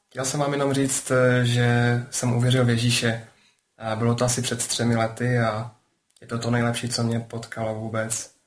chtěl 0.09 0.25
jsem 0.25 0.41
vám 0.41 0.53
jenom 0.53 0.73
říct, 0.73 1.13
že 1.43 2.01
jsem 2.11 2.33
uvěřil 2.33 2.65
v 2.65 2.71
Ježíše. 2.71 3.29
Bylo 3.95 4.15
to 4.15 4.25
asi 4.25 4.43
před 4.43 4.59
třemi 4.67 4.97
lety 4.97 5.39
a 5.39 5.71
je 6.21 6.27
to 6.27 6.39
to 6.39 6.51
nejlepší, 6.51 6.89
co 6.89 7.03
mě 7.03 7.21
potkalo 7.21 7.75
vůbec. 7.75 8.38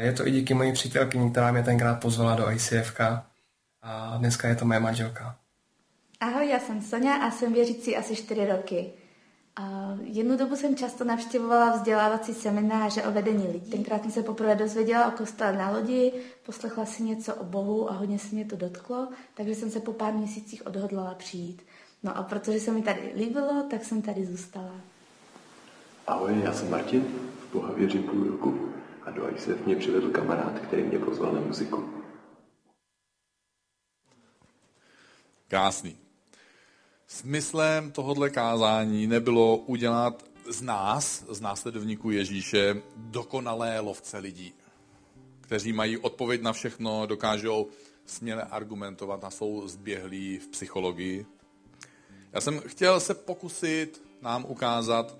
Je 0.00 0.12
to 0.12 0.26
i 0.26 0.30
díky 0.30 0.54
mojí 0.54 0.72
přítelkyni, 0.72 1.30
která 1.30 1.52
mě 1.52 1.62
tenkrát 1.62 1.94
pozvala 2.00 2.34
do 2.34 2.50
ICFK 2.50 3.00
a 3.82 4.16
dneska 4.18 4.48
je 4.48 4.56
to 4.56 4.64
moje 4.64 4.80
manželka. 4.80 5.36
Ahoj, 6.20 6.48
já 6.48 6.58
jsem 6.58 6.82
Sonja 6.82 7.14
a 7.14 7.30
jsem 7.30 7.52
věřící 7.52 7.96
asi 7.96 8.16
4 8.16 8.46
roky. 8.46 8.92
A 9.56 9.96
jednu 10.02 10.36
dobu 10.36 10.56
jsem 10.56 10.76
často 10.76 11.04
navštěvovala 11.04 11.76
vzdělávací 11.76 12.34
semináře 12.34 13.02
o 13.02 13.12
vedení 13.12 13.48
lidí. 13.48 13.70
Tenkrát 13.70 14.02
jsem 14.02 14.10
se 14.10 14.22
poprvé 14.22 14.54
dozvěděla 14.54 15.08
o 15.08 15.10
kostele 15.10 15.56
na 15.58 15.70
lodi, 15.70 16.12
poslechla 16.46 16.84
si 16.84 17.02
něco 17.02 17.34
o 17.34 17.44
Bohu 17.44 17.90
a 17.90 17.94
hodně 17.94 18.18
se 18.18 18.34
mě 18.34 18.44
to 18.44 18.56
dotklo, 18.56 19.08
takže 19.34 19.54
jsem 19.54 19.70
se 19.70 19.80
po 19.80 19.92
pár 19.92 20.12
měsících 20.12 20.66
odhodlala 20.66 21.14
přijít. 21.14 21.62
No 22.02 22.16
a 22.16 22.22
protože 22.22 22.60
se 22.60 22.70
mi 22.70 22.82
tady 22.82 23.12
líbilo, 23.16 23.66
tak 23.70 23.84
jsem 23.84 24.02
tady 24.02 24.26
zůstala. 24.26 24.74
Ahoj, 26.06 26.40
já 26.44 26.52
jsem 26.52 26.70
Martin, 26.70 27.04
v 27.48 27.52
Boha 27.52 27.72
věřím 27.72 28.02
půl 28.02 28.24
roku 28.24 28.73
a 29.04 29.10
do 29.10 29.30
ICF 29.30 29.66
mě 29.66 29.76
přivedl 29.76 30.10
kamarád, 30.10 30.58
který 30.58 30.82
mě 30.82 30.98
pozval 30.98 31.32
na 31.32 31.40
muziku. 31.40 32.04
Krásný. 35.48 35.96
Smyslem 37.06 37.92
tohohle 37.92 38.30
kázání 38.30 39.06
nebylo 39.06 39.56
udělat 39.56 40.24
z 40.48 40.62
nás, 40.62 41.24
z 41.28 41.40
následovníků 41.40 42.10
Ježíše, 42.10 42.82
dokonalé 42.96 43.80
lovce 43.80 44.18
lidí, 44.18 44.54
kteří 45.40 45.72
mají 45.72 45.98
odpověď 45.98 46.42
na 46.42 46.52
všechno, 46.52 47.06
dokážou 47.06 47.68
směle 48.06 48.42
argumentovat 48.42 49.24
a 49.24 49.30
jsou 49.30 49.68
zběhlí 49.68 50.38
v 50.38 50.48
psychologii. 50.48 51.26
Já 52.32 52.40
jsem 52.40 52.60
chtěl 52.60 53.00
se 53.00 53.14
pokusit 53.14 54.02
nám 54.22 54.44
ukázat, 54.48 55.16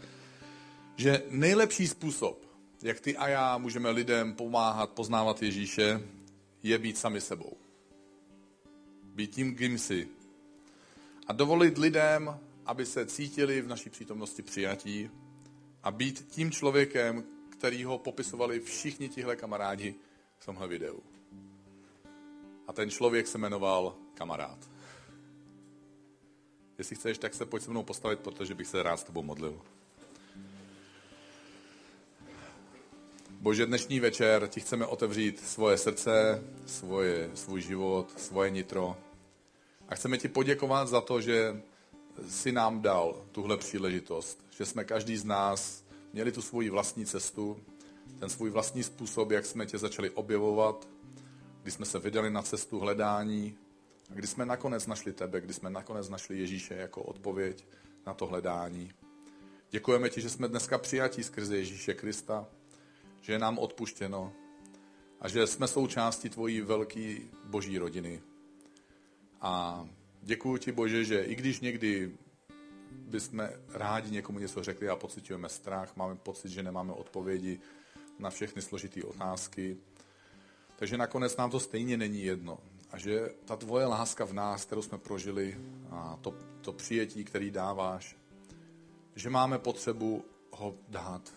že 0.97 1.22
nejlepší 1.30 1.89
způsob, 1.89 2.43
jak 2.85 3.01
ty 3.01 3.16
a 3.16 3.28
já 3.28 3.59
můžeme 3.59 3.91
lidem 3.91 4.35
pomáhat 4.35 4.91
poznávat 4.91 5.43
Ježíše, 5.43 6.01
je 6.62 6.78
být 6.78 6.99
sami 6.99 7.20
sebou. 7.20 7.57
Být 9.03 9.35
tím, 9.35 9.57
kým 9.57 9.78
jsi. 9.78 10.09
A 11.26 11.32
dovolit 11.32 11.78
lidem, 11.78 12.41
aby 12.66 12.87
se 12.87 13.07
cítili 13.07 13.62
v 13.62 13.68
naší 13.68 13.91
přítomnosti 13.91 14.43
přijatí 14.43 15.11
a 15.82 15.91
být 15.91 16.26
tím 16.30 16.51
člověkem, 16.51 17.24
který 17.51 17.85
ho 17.85 17.99
popisovali 17.99 18.61
všichni 18.61 19.09
tihle 19.09 19.37
kamarádi 19.37 19.95
v 20.39 20.47
tomhle 20.47 20.68
videu. 20.68 21.03
A 22.66 22.72
ten 22.72 22.91
člověk 22.91 23.26
se 23.26 23.39
jmenoval 23.39 23.97
kamarád. 24.14 24.70
Jestli 26.78 26.97
chceš, 26.97 27.18
tak 27.18 27.35
se 27.35 27.47
pojď 27.47 27.62
se 27.62 27.70
mnou 27.70 27.82
postavit, 27.82 28.20
protože 28.20 28.55
bych 28.55 28.66
se 28.66 28.82
rád 28.82 28.97
s 28.97 29.05
tebou 29.05 29.22
modlil. 29.22 29.62
Bože, 33.45 33.66
dnešní 33.66 34.01
večer 34.01 34.49
ti 34.49 34.61
chceme 34.61 34.86
otevřít 34.86 35.40
svoje 35.40 35.78
srdce, 35.78 36.42
svoje, 36.66 37.30
svůj 37.34 37.62
život, 37.62 38.20
svoje 38.20 38.51
nitro. 38.51 38.97
A 39.88 39.95
chceme 39.95 40.18
ti 40.18 40.28
poděkovat 40.28 40.88
za 40.88 41.01
to, 41.01 41.20
že 41.20 41.62
si 42.28 42.53
nám 42.53 42.82
dal 42.82 43.24
tuhle 43.32 43.57
příležitost, 43.57 44.45
že 44.51 44.66
jsme 44.66 44.84
každý 44.84 45.16
z 45.16 45.24
nás 45.24 45.84
měli 46.12 46.32
tu 46.32 46.42
svoji 46.42 46.70
vlastní 46.70 47.07
cestu, 47.07 47.61
ten 48.18 48.28
svůj 48.28 48.51
vlastní 48.51 48.82
způsob, 48.82 49.30
jak 49.30 49.47
jsme 49.47 49.66
tě 49.66 49.78
začali 49.78 50.11
objevovat, 50.11 50.88
kdy 51.62 51.70
jsme 51.70 51.86
se 51.86 51.99
vydali 51.99 52.30
na 52.30 52.42
cestu 52.42 52.78
hledání 52.78 53.57
a 54.11 54.14
kdy 54.14 54.26
jsme 54.26 54.47
nakonec 54.47 54.86
našli 54.86 55.12
tebe, 55.12 55.40
kdy 55.40 55.55
jsme 55.55 55.70
nakonec 55.70 56.09
našli 56.09 56.38
Ježíše 56.38 56.74
jako 56.74 57.03
odpověď 57.03 57.64
na 58.07 58.14
to 58.14 58.26
hledání. 58.26 58.92
Děkujeme 59.70 60.11
ti, 60.11 60.20
že 60.20 60.30
jsme 60.30 60.49
dneska 60.49 60.78
přijatí 60.78 61.22
skrze 61.22 61.57
Ježíše 61.57 61.95
Krista, 61.95 62.47
že 63.25 63.33
je 63.33 63.39
nám 63.39 63.59
odpuštěno 63.59 64.33
a 65.20 65.29
že 65.29 65.47
jsme 65.47 65.68
součástí 65.68 66.29
tvojí 66.29 66.61
velké 66.61 67.16
boží 67.45 67.79
rodiny. 67.79 68.20
A 69.41 69.85
děkuji 70.22 70.57
ti, 70.57 70.72
Bože, 70.72 71.05
že 71.05 71.22
i 71.22 71.35
když 71.35 71.61
někdy 71.61 72.12
bychom 72.91 73.49
rádi 73.68 74.11
někomu 74.11 74.39
něco 74.39 74.62
řekli 74.62 74.89
a 74.89 74.97
pocitujeme 74.97 75.49
strach, 75.49 75.97
máme 75.97 76.16
pocit, 76.16 76.49
že 76.49 76.62
nemáme 76.62 76.93
odpovědi 76.93 77.61
na 78.18 78.31
všechny 78.31 78.62
složité 78.62 79.05
otázky, 79.05 79.77
takže 80.77 80.97
nakonec 80.97 81.37
nám 81.37 81.51
to 81.51 81.61
stejně 81.61 81.97
není 81.97 82.25
jedno. 82.25 82.59
A 82.91 82.99
že 82.99 83.31
ta 83.45 83.57
tvoje 83.57 83.87
láska 83.87 84.25
v 84.25 84.33
nás, 84.33 84.64
kterou 84.64 84.83
jsme 84.83 84.99
prožili, 84.99 85.57
a 85.91 86.18
to, 86.20 86.35
to 86.61 86.72
přijetí, 86.72 87.25
který 87.25 87.51
dáváš, 87.51 88.16
že 89.16 89.31
máme 89.31 89.59
potřebu 89.59 90.25
ho 90.57 90.74
dát 90.88 91.32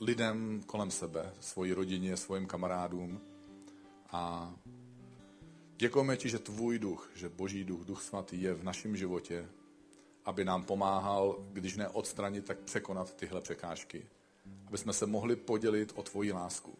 lidem 0.00 0.62
kolem 0.66 0.90
sebe, 0.90 1.32
svoji 1.40 1.72
rodině, 1.72 2.16
svým 2.16 2.46
kamarádům. 2.46 3.20
A 4.10 4.52
děkujeme 5.76 6.16
ti, 6.16 6.28
že 6.28 6.38
tvůj 6.38 6.78
duch, 6.78 7.10
že 7.14 7.28
boží 7.28 7.64
duch, 7.64 7.84
duch 7.84 8.02
svatý 8.02 8.42
je 8.42 8.54
v 8.54 8.64
našem 8.64 8.96
životě, 8.96 9.48
aby 10.24 10.44
nám 10.44 10.64
pomáhal, 10.64 11.46
když 11.52 11.76
ne 11.76 11.88
odstranit, 11.88 12.44
tak 12.44 12.58
překonat 12.58 13.14
tyhle 13.14 13.40
překážky. 13.40 14.06
Aby 14.66 14.78
jsme 14.78 14.92
se 14.92 15.06
mohli 15.06 15.36
podělit 15.36 15.92
o 15.94 16.02
tvoji 16.02 16.32
lásku 16.32 16.74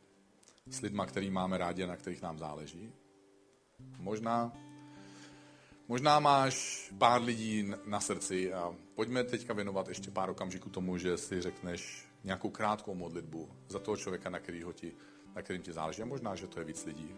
s 0.66 0.80
lidma, 0.80 1.06
který 1.06 1.30
máme 1.30 1.58
rádi 1.58 1.84
a 1.84 1.86
na 1.86 1.96
kterých 1.96 2.22
nám 2.22 2.38
záleží. 2.38 2.92
Možná, 3.98 4.52
možná 5.88 6.20
máš 6.20 6.88
pár 6.98 7.22
lidí 7.22 7.72
na 7.84 8.00
srdci 8.00 8.52
a 8.52 8.74
pojďme 8.94 9.24
teďka 9.24 9.54
věnovat 9.54 9.88
ještě 9.88 10.10
pár 10.10 10.30
okamžiků 10.30 10.70
tomu, 10.70 10.98
že 10.98 11.16
si 11.16 11.42
řekneš 11.42 12.08
nějakou 12.24 12.50
krátkou 12.50 12.94
modlitbu 12.94 13.48
za 13.68 13.78
toho 13.78 13.96
člověka, 13.96 14.30
na, 14.30 14.38
kterýho 14.38 14.72
ti, 14.72 14.92
na 15.36 15.42
kterým 15.42 15.62
ti 15.62 15.72
záleží. 15.72 16.02
A 16.02 16.06
možná, 16.06 16.34
že 16.34 16.46
to 16.46 16.58
je 16.60 16.64
víc 16.64 16.84
lidí. 16.84 17.14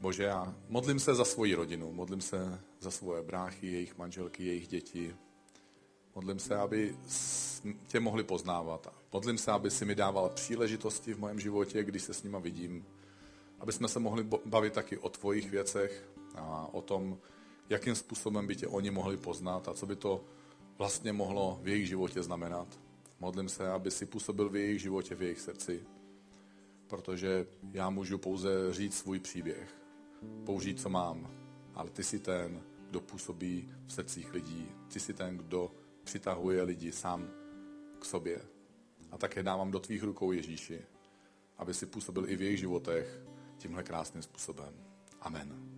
Bože, 0.00 0.22
já 0.22 0.54
modlím 0.68 1.00
se 1.00 1.14
za 1.14 1.24
svoji 1.24 1.54
rodinu, 1.54 1.92
modlím 1.92 2.20
se 2.20 2.60
za 2.80 2.90
svoje 2.90 3.22
bráchy, 3.22 3.66
jejich 3.66 3.98
manželky, 3.98 4.44
jejich 4.44 4.68
děti. 4.68 5.16
Modlím 6.14 6.38
se, 6.38 6.56
aby 6.56 6.96
tě 7.86 8.00
mohli 8.00 8.24
poznávat. 8.24 8.94
Modlím 9.12 9.38
se, 9.38 9.52
aby 9.52 9.70
si 9.70 9.84
mi 9.84 9.94
dával 9.94 10.28
příležitosti 10.28 11.14
v 11.14 11.20
mém 11.20 11.40
životě, 11.40 11.84
když 11.84 12.02
se 12.02 12.14
s 12.14 12.22
nima 12.22 12.38
vidím. 12.38 12.86
Aby 13.60 13.72
jsme 13.72 13.88
se 13.88 13.98
mohli 13.98 14.26
bavit 14.44 14.72
taky 14.72 14.98
o 14.98 15.08
tvojich 15.08 15.50
věcech 15.50 16.13
a 16.34 16.68
o 16.72 16.82
tom, 16.82 17.18
jakým 17.68 17.94
způsobem 17.94 18.46
by 18.46 18.56
tě 18.56 18.66
oni 18.66 18.90
mohli 18.90 19.16
poznat 19.16 19.68
a 19.68 19.74
co 19.74 19.86
by 19.86 19.96
to 19.96 20.24
vlastně 20.78 21.12
mohlo 21.12 21.58
v 21.62 21.68
jejich 21.68 21.88
životě 21.88 22.22
znamenat. 22.22 22.80
Modlím 23.20 23.48
se, 23.48 23.70
aby 23.70 23.90
si 23.90 24.06
působil 24.06 24.48
v 24.48 24.56
jejich 24.56 24.82
životě, 24.82 25.14
v 25.14 25.22
jejich 25.22 25.40
srdci, 25.40 25.86
protože 26.86 27.46
já 27.72 27.90
můžu 27.90 28.18
pouze 28.18 28.74
říct 28.74 28.98
svůj 28.98 29.18
příběh, 29.18 29.74
použít, 30.46 30.80
co 30.80 30.88
mám, 30.88 31.30
ale 31.74 31.90
ty 31.90 32.02
jsi 32.04 32.18
ten, 32.18 32.62
kdo 32.90 33.00
působí 33.00 33.72
v 33.86 33.92
srdcích 33.92 34.32
lidí, 34.32 34.68
ty 34.92 35.00
jsi 35.00 35.14
ten, 35.14 35.36
kdo 35.36 35.70
přitahuje 36.04 36.62
lidi 36.62 36.92
sám 36.92 37.28
k 37.98 38.04
sobě. 38.04 38.40
A 39.10 39.18
také 39.18 39.42
dávám 39.42 39.70
do 39.70 39.80
tvých 39.80 40.02
rukou 40.02 40.32
Ježíši, 40.32 40.80
aby 41.58 41.74
si 41.74 41.86
působil 41.86 42.28
i 42.28 42.36
v 42.36 42.42
jejich 42.42 42.58
životech 42.58 43.22
tímhle 43.58 43.82
krásným 43.82 44.22
způsobem. 44.22 44.74
Amen. 45.20 45.73